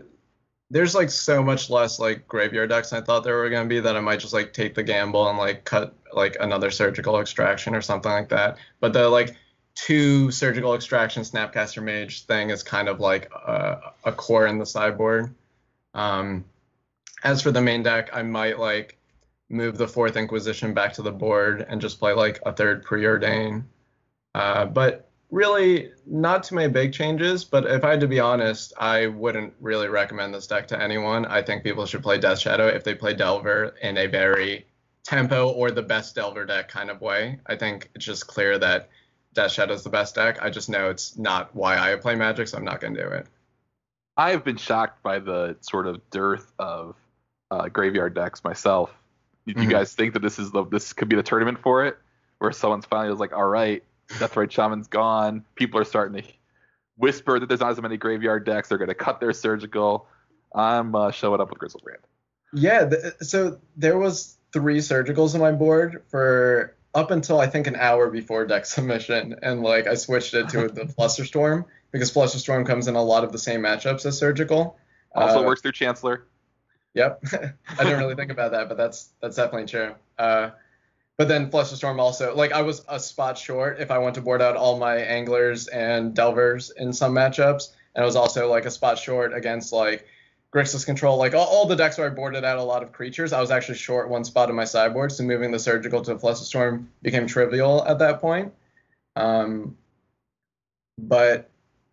there's 0.69 0.93
like 0.93 1.09
so 1.09 1.41
much 1.43 1.69
less 1.69 1.99
like 1.99 2.27
graveyard 2.27 2.69
decks 2.69 2.91
I 2.91 3.01
thought 3.01 3.23
there 3.23 3.37
were 3.37 3.49
gonna 3.49 3.67
be 3.67 3.79
that 3.79 3.95
I 3.95 3.99
might 3.99 4.19
just 4.19 4.33
like 4.33 4.53
take 4.53 4.75
the 4.75 4.83
gamble 4.83 5.27
and 5.29 5.37
like 5.37 5.63
cut 5.63 5.95
like 6.13 6.37
another 6.39 6.71
surgical 6.71 7.19
extraction 7.19 7.73
or 7.73 7.81
something 7.81 8.11
like 8.11 8.29
that. 8.29 8.57
But 8.79 8.93
the 8.93 9.09
like 9.09 9.35
two 9.75 10.31
surgical 10.31 10.73
extraction 10.73 11.23
snapcaster 11.23 11.83
mage 11.83 12.23
thing 12.23 12.49
is 12.49 12.63
kind 12.63 12.87
of 12.87 12.99
like 12.99 13.29
a, 13.33 13.93
a 14.05 14.11
core 14.11 14.47
in 14.47 14.57
the 14.57 14.65
sideboard. 14.65 15.35
Um, 15.93 16.45
as 17.23 17.41
for 17.41 17.51
the 17.51 17.61
main 17.61 17.83
deck, 17.83 18.09
I 18.13 18.23
might 18.23 18.57
like 18.57 18.97
move 19.49 19.77
the 19.77 19.87
fourth 19.87 20.15
Inquisition 20.15 20.73
back 20.73 20.93
to 20.93 21.01
the 21.01 21.11
board 21.11 21.65
and 21.67 21.79
just 21.79 21.99
play 21.99 22.13
like 22.13 22.39
a 22.45 22.53
third 22.53 22.83
preordain. 22.85 23.63
Uh, 24.33 24.65
but 24.65 25.09
really, 25.29 25.91
not 26.05 26.43
too 26.43 26.55
many 26.55 26.71
big 26.71 26.93
changes. 26.93 27.43
But 27.43 27.65
if 27.65 27.83
I 27.83 27.91
had 27.91 27.99
to 28.01 28.07
be 28.07 28.19
honest, 28.19 28.73
I 28.77 29.07
wouldn't 29.07 29.53
really 29.59 29.87
recommend 29.87 30.33
this 30.33 30.47
deck 30.47 30.67
to 30.69 30.81
anyone. 30.81 31.25
I 31.25 31.41
think 31.41 31.63
people 31.63 31.85
should 31.85 32.03
play 32.03 32.17
Death 32.17 32.39
Shadow 32.39 32.67
if 32.67 32.83
they 32.83 32.95
play 32.95 33.13
Delver 33.13 33.75
in 33.81 33.97
a 33.97 34.07
very 34.07 34.65
tempo 35.03 35.49
or 35.49 35.71
the 35.71 35.81
best 35.81 36.15
Delver 36.15 36.45
deck 36.45 36.69
kind 36.69 36.89
of 36.89 37.01
way. 37.01 37.39
I 37.45 37.55
think 37.55 37.89
it's 37.93 38.05
just 38.05 38.27
clear 38.27 38.57
that 38.59 38.89
Death 39.35 39.51
Shadow 39.51 39.73
is 39.73 39.83
the 39.83 39.89
best 39.89 40.15
deck. 40.15 40.41
I 40.41 40.49
just 40.49 40.69
know 40.69 40.89
it's 40.89 41.17
not 41.17 41.53
why 41.55 41.77
I 41.77 41.95
play 41.97 42.15
Magic, 42.15 42.47
so 42.47 42.57
I'm 42.57 42.63
not 42.65 42.81
going 42.81 42.95
to 42.95 43.01
do 43.03 43.07
it. 43.09 43.27
I 44.17 44.31
have 44.31 44.43
been 44.45 44.57
shocked 44.57 45.03
by 45.03 45.19
the 45.19 45.57
sort 45.61 45.87
of 45.87 46.01
dearth 46.09 46.51
of 46.57 46.95
uh, 47.51 47.67
graveyard 47.67 48.15
decks 48.15 48.43
myself. 48.43 48.91
Do 49.45 49.53
you 49.61 49.67
Mhm. 49.67 49.71
guys 49.71 49.93
think 49.93 50.13
that 50.13 50.21
this 50.21 50.39
is 50.39 50.51
the 50.51 50.63
this 50.65 50.93
could 50.93 51.09
be 51.09 51.15
the 51.15 51.21
tournament 51.23 51.59
for 51.59 51.85
it, 51.85 51.97
where 52.39 52.51
someone's 52.51 52.85
finally 52.85 53.11
was 53.11 53.19
like, 53.19 53.33
all 53.33 53.45
right, 53.47 53.83
Deathrite 54.13 54.49
Shaman's 54.51 54.87
gone. 54.87 55.43
People 55.55 55.79
are 55.79 55.83
starting 55.83 56.21
to 56.23 56.27
whisper 56.97 57.39
that 57.39 57.47
there's 57.47 57.59
not 57.59 57.71
as 57.71 57.81
many 57.81 57.97
graveyard 57.97 58.45
decks. 58.45 58.69
They're 58.69 58.77
going 58.77 58.87
to 58.87 58.95
cut 58.95 59.19
their 59.19 59.33
surgical. 59.33 60.07
I'm 60.55 60.95
uh, 60.95 61.11
showing 61.11 61.41
up 61.41 61.49
with 61.49 61.59
Griselbrand. 61.59 61.97
Yeah, 62.53 62.87
th- 62.87 63.13
so 63.21 63.59
there 63.75 63.97
was 63.97 64.37
three 64.53 64.77
surgicals 64.79 65.35
on 65.35 65.41
my 65.41 65.51
board 65.51 66.03
for 66.09 66.73
up 66.95 67.11
until 67.11 67.39
I 67.39 67.47
think 67.47 67.67
an 67.67 67.75
hour 67.75 68.09
before 68.09 68.45
deck 68.45 68.65
submission, 68.65 69.35
and 69.43 69.61
like 69.61 69.85
I 69.85 69.95
switched 69.95 70.33
it 70.33 70.49
to 70.49 70.69
the 70.69 70.85
Flusterstorm 70.97 71.65
because 71.91 72.11
Flusterstorm 72.11 72.65
comes 72.65 72.87
in 72.87 72.95
a 72.95 73.03
lot 73.03 73.23
of 73.23 73.31
the 73.31 73.37
same 73.37 73.61
matchups 73.61 74.05
as 74.05 74.17
surgical. 74.17 74.79
Also 75.13 75.39
Uh, 75.39 75.43
works 75.43 75.61
through 75.61 75.73
Chancellor. 75.73 76.25
Yep, 76.93 77.23
I 77.77 77.83
didn't 77.83 77.99
really 77.99 78.15
think 78.15 78.31
about 78.31 78.51
that, 78.53 78.69
but 78.69 78.77
that's 78.77 79.09
that's 79.21 79.35
definitely 79.35 79.67
true. 79.67 79.93
Uh, 80.17 80.51
but 81.17 81.27
then 81.27 81.51
Flusterstorm 81.51 81.99
also 81.99 82.33
like 82.33 82.53
I 82.53 82.61
was 82.61 82.83
a 82.87 82.99
spot 82.99 83.37
short 83.37 83.79
if 83.79 83.91
I 83.91 83.97
want 83.97 84.15
to 84.15 84.21
board 84.21 84.41
out 84.41 84.55
all 84.55 84.79
my 84.79 84.95
anglers 84.95 85.67
and 85.67 86.13
delvers 86.15 86.71
in 86.71 86.93
some 86.93 87.13
matchups, 87.13 87.73
and 87.93 88.03
I 88.03 88.05
was 88.05 88.15
also 88.15 88.49
like 88.49 88.65
a 88.65 88.71
spot 88.71 88.97
short 88.97 89.33
against 89.33 89.73
like 89.73 90.07
Grixis 90.55 90.85
control, 90.85 91.17
like 91.17 91.33
all, 91.33 91.45
all 91.45 91.65
the 91.65 91.75
decks 91.75 91.97
where 91.97 92.09
I 92.09 92.13
boarded 92.13 92.45
out 92.45 92.57
a 92.57 92.63
lot 92.63 92.81
of 92.81 92.93
creatures. 92.93 93.33
I 93.33 93.41
was 93.41 93.51
actually 93.51 93.77
short 93.77 94.09
one 94.09 94.23
spot 94.23 94.49
in 94.49 94.55
my 94.55 94.63
sideboard, 94.63 95.11
so 95.11 95.23
moving 95.23 95.51
the 95.51 95.59
surgical 95.59 96.01
to 96.03 96.15
Flusterstorm 96.15 96.85
became 97.01 97.27
trivial 97.27 97.85
at 97.85 97.99
that 97.99 98.21
point. 98.21 98.53
Um, 99.17 99.75
but 100.97 101.49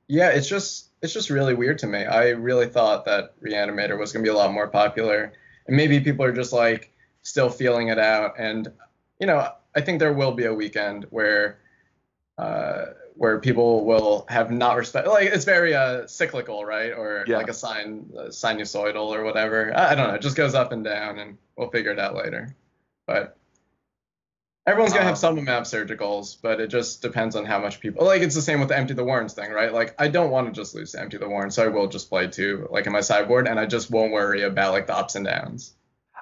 yeah, 0.06 0.28
it's 0.28 0.48
just 0.48 0.90
it's 1.02 1.12
just 1.12 1.28
really 1.28 1.54
weird 1.54 1.80
to 1.80 1.88
me. 1.88 2.04
I 2.04 2.30
really 2.30 2.66
thought 2.66 3.04
that 3.06 3.34
Reanimator 3.40 3.98
was 3.98 4.12
gonna 4.12 4.22
be 4.22 4.28
a 4.28 4.34
lot 4.34 4.52
more 4.52 4.68
popular, 4.68 5.32
and 5.66 5.76
maybe 5.76 5.98
people 5.98 6.24
are 6.24 6.32
just 6.32 6.52
like 6.52 6.92
still 7.22 7.50
feeling 7.50 7.88
it 7.88 7.98
out. 7.98 8.38
And 8.38 8.70
you 9.18 9.26
know, 9.26 9.48
I 9.74 9.80
think 9.80 9.98
there 9.98 10.12
will 10.12 10.32
be 10.32 10.44
a 10.44 10.54
weekend 10.54 11.06
where 11.10 11.58
uh, 12.38 12.84
where 13.22 13.38
people 13.38 13.84
will 13.84 14.26
have 14.28 14.50
not 14.50 14.76
respect. 14.76 15.06
Like 15.06 15.28
it's 15.28 15.44
very 15.44 15.76
uh, 15.76 16.08
cyclical, 16.08 16.64
right? 16.64 16.90
Or 16.92 17.24
Yeah. 17.28 17.36
like 17.36 17.48
a 17.48 17.54
sign 17.54 18.10
uh, 18.18 18.22
sinusoidal 18.30 19.14
or 19.16 19.22
whatever. 19.22 19.72
I, 19.72 19.92
I 19.92 19.94
don't 19.94 20.08
know. 20.08 20.14
It 20.14 20.22
just 20.22 20.34
goes 20.34 20.56
up 20.56 20.72
and 20.72 20.82
down, 20.82 21.20
and 21.20 21.38
we'll 21.56 21.70
figure 21.70 21.92
it 21.92 22.00
out 22.00 22.16
later. 22.16 22.56
But 23.06 23.36
everyone's 24.66 24.92
gonna 24.92 25.04
Um, 25.04 25.10
have 25.10 25.18
some 25.18 25.38
amount 25.38 25.72
of 25.72 25.72
surgicals, 25.72 26.36
but 26.42 26.58
it 26.60 26.66
just 26.66 27.00
depends 27.00 27.36
on 27.36 27.44
how 27.44 27.60
much 27.60 27.78
people. 27.78 28.04
Like 28.04 28.22
it's 28.22 28.34
the 28.34 28.42
same 28.42 28.58
with 28.58 28.70
the 28.70 28.76
empty 28.76 28.94
the 28.94 29.04
warrens 29.04 29.34
thing, 29.34 29.52
right? 29.52 29.72
Like 29.72 29.94
I 30.00 30.08
don't 30.08 30.30
want 30.32 30.48
to 30.48 30.52
just 30.60 30.74
lose 30.74 30.90
to 30.90 31.00
empty 31.00 31.16
the 31.16 31.28
warrens, 31.28 31.54
so 31.54 31.62
I 31.64 31.68
will 31.68 31.86
just 31.86 32.08
play 32.10 32.26
two, 32.26 32.66
like 32.72 32.86
in 32.86 32.92
my 32.92 33.02
sideboard, 33.02 33.46
and 33.46 33.60
I 33.60 33.66
just 33.66 33.88
won't 33.88 34.12
worry 34.12 34.42
about 34.42 34.72
like 34.72 34.88
the 34.88 34.96
ups 34.96 35.14
and 35.14 35.24
downs. 35.24 35.74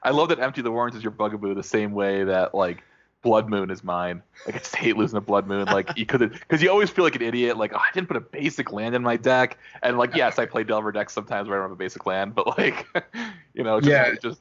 I 0.03 0.11
love 0.11 0.29
that 0.29 0.39
Empty 0.39 0.61
the 0.61 0.71
Warrens 0.71 0.97
is 0.97 1.03
your 1.03 1.13
bugaboo 1.13 1.55
the 1.55 1.63
same 1.63 1.93
way 1.93 2.25
that 2.25 2.55
like 2.55 2.83
Blood 3.23 3.49
Moon 3.51 3.71
is 3.71 3.85
mine. 3.85 4.23
Like 4.47 4.55
I 4.55 4.59
just 4.59 4.75
hate 4.77 4.97
losing 4.97 5.19
a 5.19 5.21
Blood 5.21 5.47
Moon. 5.47 5.67
Like 5.67 5.97
you 5.99 6.07
could 6.07 6.33
because 6.33 6.63
you 6.63 6.71
always 6.71 6.89
feel 6.91 7.05
like 7.05 7.17
an 7.17 7.23
idiot. 7.23 7.57
Like 7.57 7.73
oh, 7.75 7.79
I 7.79 7.89
didn't 7.93 8.09
put 8.09 8.17
a 8.17 8.21
basic 8.21 8.73
land 8.73 8.95
in 8.95 9.03
my 9.03 9.17
deck, 9.17 9.59
and 9.83 9.99
like 9.99 10.15
yes, 10.17 10.39
I 10.39 10.47
play 10.47 10.65
Delver 10.65 10.93
decks 10.93 11.13
sometimes 11.13 11.49
where 11.49 11.59
I 11.59 11.61
don't 11.63 11.71
have 11.71 11.73
a 11.73 11.77
basic 11.77 12.07
land, 12.07 12.35
but 12.35 12.59
like 12.59 12.87
you 13.55 13.63
know, 13.65 13.81
just, 13.81 13.91
Yeah. 13.91 14.07
it's 14.13 14.23
just 14.23 14.41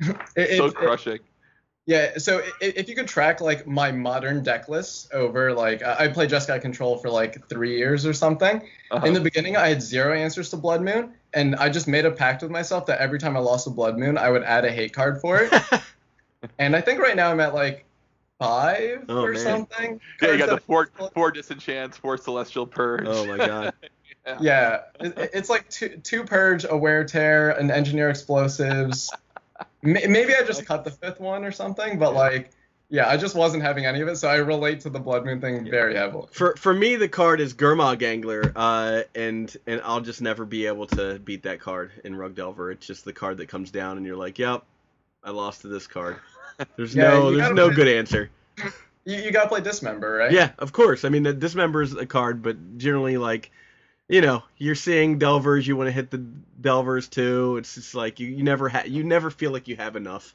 It- 0.36 0.56
so 0.58 0.66
it- 0.66 0.74
crushing. 0.74 1.18
Yeah, 1.86 2.18
so 2.18 2.42
if 2.60 2.88
you 2.88 2.94
could 2.94 3.08
track 3.08 3.40
like 3.40 3.66
my 3.66 3.90
modern 3.90 4.44
deck 4.44 4.68
list 4.68 5.12
over 5.12 5.52
like 5.52 5.82
I 5.82 6.04
I 6.04 6.08
played 6.08 6.30
Jeskai 6.30 6.60
Control 6.60 6.98
for 6.98 7.10
like 7.10 7.48
three 7.48 7.78
years 7.78 8.06
or 8.06 8.12
something. 8.12 8.62
Uh-huh. 8.92 9.04
In 9.06 9.12
the 9.12 9.20
beginning, 9.20 9.56
I 9.56 9.68
had 9.68 9.82
zero 9.82 10.14
answers 10.14 10.50
to 10.50 10.56
Blood 10.56 10.82
Moon, 10.82 11.14
and 11.34 11.56
I 11.56 11.68
just 11.68 11.88
made 11.88 12.04
a 12.04 12.10
pact 12.12 12.42
with 12.42 12.50
myself 12.52 12.86
that 12.86 13.00
every 13.00 13.18
time 13.18 13.36
I 13.36 13.40
lost 13.40 13.66
a 13.66 13.70
Blood 13.70 13.98
Moon, 13.98 14.18
I 14.18 14.30
would 14.30 14.44
add 14.44 14.64
a 14.64 14.70
hate 14.70 14.92
card 14.92 15.20
for 15.20 15.40
it. 15.42 15.52
and 16.58 16.76
I 16.76 16.80
think 16.80 17.00
right 17.00 17.16
now 17.16 17.30
I'm 17.32 17.40
at 17.40 17.54
like 17.54 17.84
five 18.40 19.04
Oh, 19.08 19.22
or 19.22 19.32
man. 19.34 19.42
something. 19.42 20.00
yeah, 20.20 20.32
you 20.32 20.38
got 20.38 20.48
the 20.48 20.58
four 20.58 20.90
four 21.14 21.30
disenchants, 21.30 21.96
four 21.96 22.16
celestial 22.16 22.66
purge. 22.66 23.04
oh 23.06 23.24
my 23.26 23.36
god. 23.36 23.72
Yeah, 24.40 24.82
it, 25.00 25.16
it- 25.18 25.30
it's 25.32 25.48
like 25.50 25.68
two 25.70 25.96
two 26.04 26.24
purge, 26.24 26.64
a 26.68 26.76
wear 26.76 27.04
tear, 27.04 27.50
an 27.50 27.70
engineer 27.70 28.10
explosives. 28.10 29.10
Maybe 29.82 30.34
I 30.34 30.42
just 30.44 30.66
cut 30.66 30.84
the 30.84 30.90
fifth 30.90 31.20
one 31.20 31.42
or 31.44 31.50
something, 31.52 31.98
but 31.98 32.14
like, 32.14 32.50
yeah, 32.90 33.08
I 33.08 33.16
just 33.16 33.34
wasn't 33.34 33.62
having 33.62 33.86
any 33.86 34.02
of 34.02 34.08
it, 34.08 34.16
so 34.16 34.28
I 34.28 34.36
relate 34.36 34.80
to 34.80 34.90
the 34.90 35.00
Blood 35.00 35.24
Moon 35.24 35.40
thing 35.40 35.68
very 35.70 35.96
heavily. 35.96 36.28
For 36.32 36.54
for 36.56 36.72
me, 36.74 36.96
the 36.96 37.08
card 37.08 37.40
is 37.40 37.54
Gurmag 37.54 38.02
Angler, 38.02 38.52
uh, 38.54 39.02
and 39.14 39.54
and 39.66 39.80
I'll 39.84 40.00
just 40.02 40.20
never 40.20 40.44
be 40.44 40.66
able 40.66 40.86
to 40.88 41.18
beat 41.18 41.42
that 41.44 41.58
card 41.60 41.90
in 42.04 42.14
Rug 42.14 42.34
Delver. 42.34 42.70
It's 42.70 42.86
just 42.86 43.04
the 43.06 43.12
card 43.14 43.38
that 43.38 43.46
comes 43.48 43.70
down, 43.70 43.96
and 43.96 44.04
you're 44.04 44.16
like, 44.16 44.38
yep, 44.38 44.64
I 45.24 45.30
lost 45.30 45.62
to 45.62 45.68
this 45.68 45.86
card. 45.86 46.16
There's 46.76 46.94
Yeah, 46.94 47.02
no 47.10 47.36
there's 47.36 47.54
no 47.54 47.66
play- 47.68 47.76
good 47.76 47.88
answer. 47.88 48.30
You, 49.06 49.16
you 49.16 49.30
gotta 49.30 49.48
play 49.48 49.60
Dismember, 49.60 50.12
right? 50.16 50.30
Yeah, 50.32 50.50
of 50.58 50.72
course. 50.72 51.04
I 51.04 51.08
mean, 51.08 51.22
the 51.22 51.80
is 51.82 51.94
a 51.94 52.06
card, 52.06 52.42
but 52.42 52.78
generally, 52.78 53.16
like, 53.16 53.50
you 54.08 54.20
know, 54.20 54.42
you're 54.58 54.74
seeing 54.74 55.18
Delvers, 55.18 55.66
you 55.66 55.76
want 55.76 55.88
to 55.88 55.92
hit 55.92 56.10
the 56.10 56.18
Delvers 56.60 57.08
too. 57.08 57.56
It's 57.56 57.74
just 57.74 57.94
like 57.94 58.20
you, 58.20 58.28
you 58.28 58.42
never 58.42 58.68
ha- 58.68 58.84
you 58.86 59.02
never 59.02 59.30
feel 59.30 59.52
like 59.52 59.68
you 59.68 59.76
have 59.76 59.96
enough. 59.96 60.34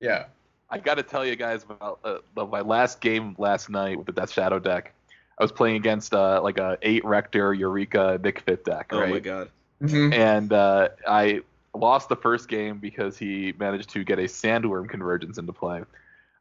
Yeah. 0.00 0.24
I 0.70 0.78
got 0.78 0.94
to 0.94 1.02
tell 1.02 1.24
you 1.26 1.36
guys 1.36 1.64
about 1.64 1.98
uh, 2.02 2.18
the- 2.34 2.46
my 2.46 2.62
last 2.62 3.00
game 3.02 3.34
last 3.38 3.68
night 3.68 3.98
with 3.98 4.06
the 4.06 4.12
Death 4.12 4.32
Shadow 4.32 4.58
deck. 4.58 4.94
I 5.38 5.44
was 5.44 5.52
playing 5.52 5.76
against 5.76 6.14
uh, 6.14 6.40
like 6.42 6.58
a 6.58 6.78
eight 6.82 7.04
Rector 7.04 7.52
Eureka 7.52 8.18
Nic 8.22 8.40
Fit 8.40 8.64
deck, 8.64 8.88
Oh 8.92 9.06
my 9.06 9.18
god. 9.18 9.50
hmm 9.80 10.12
and 10.12 10.50
uh, 10.52 10.88
I 11.06 11.40
lost 11.74 12.08
the 12.08 12.16
first 12.16 12.48
game 12.48 12.78
because 12.78 13.16
he 13.16 13.54
managed 13.58 13.90
to 13.90 14.04
get 14.04 14.18
a 14.18 14.22
Sandwurm 14.22 14.88
Convergence 14.88 15.38
into 15.38 15.52
play. 15.52 15.82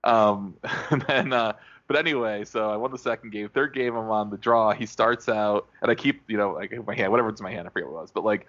Um, 0.04 0.56
and 0.90 1.02
then, 1.04 1.34
uh, 1.34 1.54
but 1.88 1.98
anyway, 1.98 2.46
so 2.46 2.70
I 2.70 2.78
won 2.78 2.92
the 2.92 2.98
second 2.98 3.32
game. 3.32 3.50
Third 3.50 3.74
game, 3.74 3.96
I'm 3.96 4.10
on 4.10 4.30
the 4.30 4.38
draw. 4.38 4.72
He 4.72 4.86
starts 4.86 5.30
out, 5.30 5.68
and 5.82 5.92
I 5.92 5.96
keep, 5.96 6.22
you 6.28 6.38
know, 6.38 6.52
like 6.52 6.72
my 6.86 6.96
hand, 6.96 7.12
whatever's 7.12 7.40
in 7.40 7.44
my 7.44 7.52
hand, 7.52 7.68
I 7.68 7.72
forget 7.72 7.90
what 7.90 7.98
it 7.98 8.02
was, 8.02 8.12
but 8.12 8.24
like, 8.24 8.48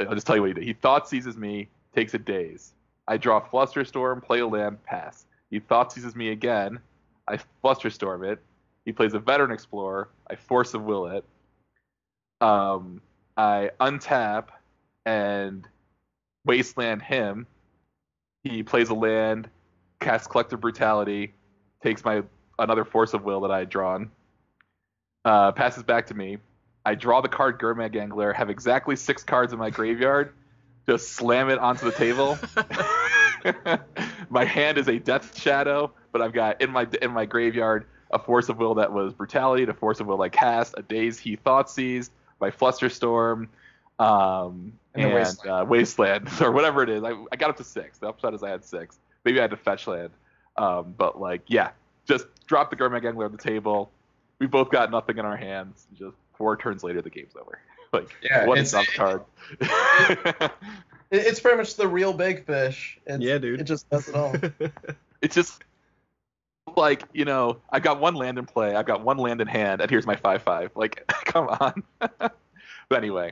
I'll 0.00 0.14
just 0.14 0.26
tell 0.26 0.36
you 0.36 0.42
what 0.42 0.48
he 0.48 0.54
did. 0.54 0.64
He 0.64 0.72
thought 0.72 1.08
seizes 1.08 1.36
me, 1.36 1.68
takes 1.94 2.14
a 2.14 2.18
daze. 2.18 2.72
I 3.06 3.16
draw 3.16 3.40
Flusterstorm, 3.40 4.22
play 4.22 4.40
a 4.40 4.46
land, 4.46 4.82
pass. 4.84 5.26
He 5.50 5.60
thought 5.60 5.92
seizes 5.92 6.16
me 6.16 6.30
again. 6.30 6.80
I 7.28 7.38
Flusterstorm 7.62 8.26
it. 8.26 8.40
He 8.84 8.92
plays 8.92 9.14
a 9.14 9.18
Veteran 9.18 9.50
Explorer. 9.50 10.08
I 10.28 10.36
Force 10.36 10.74
of 10.74 10.82
Will 10.82 11.06
it. 11.06 11.24
Um, 12.40 13.00
I 13.36 13.70
untap 13.80 14.46
and 15.06 15.66
wasteland 16.44 17.02
him. 17.02 17.46
He 18.42 18.62
plays 18.62 18.90
a 18.90 18.94
land, 18.94 19.48
casts 20.00 20.26
collective 20.26 20.60
brutality, 20.60 21.32
takes 21.82 22.04
my 22.04 22.22
another 22.58 22.84
force 22.84 23.14
of 23.14 23.24
will 23.24 23.40
that 23.40 23.50
I 23.50 23.60
had 23.60 23.70
drawn, 23.70 24.10
uh, 25.24 25.52
passes 25.52 25.82
back 25.82 26.06
to 26.06 26.14
me. 26.14 26.38
I 26.84 26.94
draw 26.94 27.20
the 27.20 27.28
card 27.28 27.58
Gurmag 27.58 27.96
Angler, 27.96 28.32
have 28.32 28.50
exactly 28.50 28.96
six 28.96 29.22
cards 29.24 29.52
in 29.52 29.58
my 29.58 29.70
graveyard, 29.70 30.34
just 30.86 31.12
slam 31.12 31.48
it 31.48 31.58
onto 31.58 31.86
the 31.86 31.92
table. 31.92 32.38
my 34.30 34.44
hand 34.44 34.76
is 34.76 34.88
a 34.88 34.98
death 34.98 35.38
shadow, 35.38 35.90
but 36.12 36.20
I've 36.20 36.34
got 36.34 36.60
in 36.60 36.70
my 36.70 36.86
in 37.00 37.10
my 37.10 37.24
graveyard 37.24 37.86
a 38.10 38.18
force 38.18 38.48
of 38.48 38.58
will 38.58 38.74
that 38.74 38.92
was 38.92 39.14
brutality, 39.14 39.64
a 39.64 39.72
force 39.72 40.00
of 40.00 40.06
will 40.06 40.20
I 40.20 40.28
cast, 40.28 40.74
a 40.76 40.82
daze 40.82 41.18
he 41.18 41.36
thought 41.36 41.70
seized, 41.70 42.12
my 42.40 42.50
flusterstorm, 42.50 43.48
um, 43.98 44.72
And 44.94 45.02
the 45.04 45.08
and, 45.08 45.14
Wasteland. 45.14 45.50
uh, 45.50 45.64
wasteland 45.64 46.28
or 46.40 46.50
whatever 46.52 46.82
it 46.82 46.88
is. 46.90 47.02
I, 47.04 47.12
I 47.32 47.36
got 47.36 47.50
up 47.50 47.56
to 47.58 47.64
six. 47.64 47.98
The 47.98 48.08
upside 48.08 48.34
is 48.34 48.42
I 48.42 48.50
had 48.50 48.64
six. 48.64 48.98
Maybe 49.24 49.38
I 49.38 49.42
had 49.42 49.50
to 49.50 49.56
fetch 49.56 49.86
land, 49.86 50.10
um, 50.56 50.94
but 50.98 51.20
like 51.20 51.42
yeah, 51.46 51.70
just 52.06 52.26
drop 52.46 52.70
the 52.70 52.76
Gurmag 52.76 53.06
Angler 53.06 53.24
on 53.26 53.32
the 53.32 53.38
table. 53.38 53.90
We 54.38 54.46
both 54.46 54.70
got 54.70 54.90
nothing 54.90 55.18
in 55.18 55.24
our 55.24 55.36
hands. 55.36 55.86
Just 55.98 56.16
four 56.36 56.56
turns 56.56 56.82
later, 56.84 57.00
the 57.02 57.10
game's 57.10 57.34
over. 57.40 57.58
Like 57.92 58.08
Yeah, 58.22 58.44
what 58.46 58.58
a 58.58 58.62
it's- 58.62 58.72
dumb 58.72 58.86
card. 58.96 59.22
It, 61.10 61.26
it's 61.26 61.38
pretty 61.38 61.58
much 61.58 61.76
the 61.76 61.86
real 61.86 62.12
big 62.12 62.44
fish. 62.44 62.98
It's, 63.06 63.22
Yeah, 63.22 63.38
dude. 63.38 63.60
It 63.60 63.64
just 63.64 63.88
does 63.88 64.08
it 64.08 64.14
all. 64.16 64.34
it's 65.22 65.34
just 65.34 65.62
like 66.76 67.04
you 67.12 67.24
know 67.24 67.58
i've 67.70 67.82
got 67.82 68.00
one 68.00 68.14
land 68.14 68.36
in 68.38 68.46
play 68.46 68.74
i've 68.74 68.86
got 68.86 69.04
one 69.04 69.16
land 69.18 69.40
in 69.40 69.46
hand 69.46 69.80
and 69.80 69.88
here's 69.90 70.06
my 70.06 70.16
5-5 70.16 70.70
like 70.74 71.06
come 71.26 71.46
on 71.60 71.84
but 72.00 72.32
anyway 72.96 73.30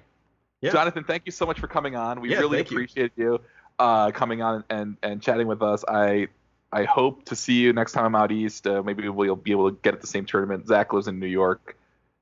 Yeah. 0.63 0.73
jonathan 0.73 1.05
thank 1.05 1.25
you 1.27 1.33
so 1.33 1.45
much 1.45 1.61
for 1.61 1.67
coming 1.67 1.95
on 1.97 2.21
we 2.21 2.31
Yeah, 2.31 2.39
really 2.39 2.59
thank 2.59 2.71
you. 2.71 2.77
appreciate 2.79 3.13
you, 3.17 3.41
uh, 3.79 4.11
coming 4.13 4.41
on 4.43 4.65
and, 4.71 4.97
and 5.03 5.21
chatting 5.23 5.47
with 5.47 5.61
us 5.63 5.85
i 5.89 6.29
i 6.73 6.85
hope 6.85 7.25
to 7.27 7.37
see 7.37 7.55
you 7.55 7.73
next 7.73 7.93
time 7.93 8.05
i'm 8.07 8.15
out 8.15 8.33
east 8.33 8.67
uh, 8.67 8.83
maybe 8.83 9.09
we'll 9.09 9.37
be 9.37 9.51
able 9.51 9.71
to 9.71 9.77
get 9.83 9.93
at 9.95 10.01
the 10.01 10.07
same 10.07 10.25
tournament 10.25 10.67
zach 10.67 10.93
lives 10.93 11.09
in 11.09 11.19
new 11.19 11.27
york 11.27 11.77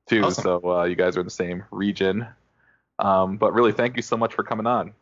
too 0.09 0.25
Awesome. 0.25 0.43
so 0.63 0.71
uh, 0.81 0.85
you 0.85 0.97
guys 0.97 1.17
are 1.17 1.21
in 1.21 1.27
the 1.27 1.31
same 1.31 1.63
region 1.71 2.27
um, 2.99 3.37
but 3.37 3.53
really 3.55 3.73
thank 3.73 3.97
you 3.97 4.03
so 4.03 4.17
much 4.17 4.35
for 4.35 4.43
coming 4.43 4.67
on 4.67 4.93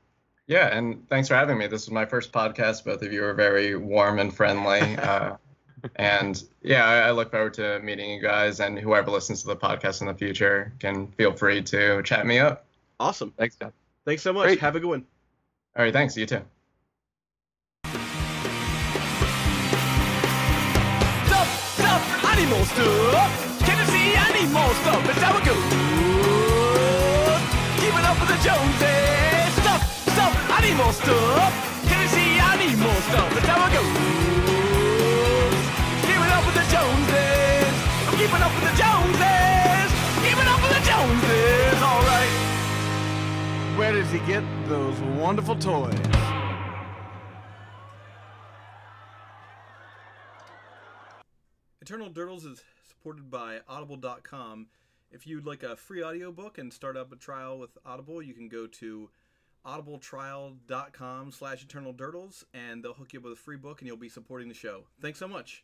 Yeah, 0.46 0.68
and 0.76 1.06
thanks 1.08 1.28
for 1.28 1.34
having 1.34 1.58
me. 1.58 1.66
This 1.66 1.84
was 1.86 1.90
my 1.92 2.06
first 2.06 2.32
podcast. 2.32 2.84
Both 2.84 3.02
of 3.02 3.12
you 3.12 3.22
are 3.24 3.34
very 3.34 3.76
warm 3.76 4.18
and 4.18 4.32
friendly. 4.34 4.80
Uh, 4.96 5.36
and 5.96 6.42
yeah, 6.62 6.86
I, 6.86 7.08
I 7.08 7.10
look 7.10 7.30
forward 7.30 7.52
to 7.54 7.80
meeting 7.80 8.08
you 8.10 8.22
guys. 8.22 8.60
And 8.60 8.78
whoever 8.78 9.10
listens 9.10 9.42
to 9.42 9.48
the 9.48 9.56
podcast 9.56 10.00
in 10.00 10.06
the 10.06 10.14
future 10.14 10.72
can 10.78 11.08
feel 11.18 11.32
free 11.34 11.60
to 11.64 12.02
chat 12.02 12.24
me 12.24 12.38
up. 12.38 12.64
Awesome. 13.00 13.32
thanks 13.36 13.56
john 13.56 13.72
Thanks 14.08 14.22
so 14.22 14.32
much. 14.32 14.44
Great. 14.46 14.60
Have 14.60 14.74
a 14.74 14.80
good 14.80 14.88
one. 14.88 15.04
All 15.76 15.84
right, 15.84 15.92
thanks. 15.92 16.16
You 16.16 16.24
too. 16.24 16.40
Stuff, 21.28 21.48
stuff, 21.76 22.24
animal 22.24 22.64
stuff. 22.64 23.60
Can 23.68 23.76
you 23.76 23.84
see 23.92 24.16
animal 24.16 24.72
stuff? 24.80 25.04
It's 25.12 25.20
how 25.20 25.36
it 25.36 25.44
goes. 25.44 25.60
Keeping 27.76 28.06
up 28.08 28.16
with 28.16 28.32
the 28.32 28.40
Joneses. 28.40 29.52
Stuff, 29.60 29.84
stuff, 30.08 30.32
animal 30.56 30.92
stuff. 30.96 31.52
Can 31.84 32.00
you 32.00 32.08
see 32.08 32.40
animal 32.40 32.96
stuff? 33.12 33.28
It's 33.36 33.44
how 33.46 33.60
it 33.68 33.72
goes. 33.76 33.92
Keeping 36.08 36.32
up 36.32 36.42
with 36.48 36.56
the 36.56 36.64
Joneses. 36.72 37.76
I'm 38.08 38.16
keeping 38.16 38.40
up 38.40 38.52
with 38.56 38.67
Where 43.78 43.92
does 43.92 44.10
he 44.10 44.18
get 44.26 44.42
those 44.66 44.98
wonderful 45.20 45.54
toys? 45.54 45.94
Eternal 51.80 52.10
Durdles 52.10 52.44
is 52.44 52.64
supported 52.88 53.30
by 53.30 53.60
Audible.com. 53.68 54.66
If 55.12 55.28
you'd 55.28 55.46
like 55.46 55.62
a 55.62 55.76
free 55.76 56.02
audiobook 56.02 56.58
and 56.58 56.72
start 56.72 56.96
up 56.96 57.12
a 57.12 57.16
trial 57.16 57.56
with 57.56 57.78
Audible, 57.86 58.20
you 58.20 58.34
can 58.34 58.48
go 58.48 58.66
to 58.66 59.10
audibletrial.com 59.64 61.30
slash 61.30 61.62
eternal 61.62 61.92
durdles 61.92 62.42
and 62.52 62.82
they'll 62.82 62.94
hook 62.94 63.12
you 63.12 63.20
up 63.20 63.26
with 63.26 63.34
a 63.34 63.36
free 63.36 63.56
book 63.56 63.80
and 63.80 63.86
you'll 63.86 63.96
be 63.96 64.08
supporting 64.08 64.48
the 64.48 64.54
show. 64.54 64.86
Thanks 65.00 65.20
so 65.20 65.28
much. 65.28 65.62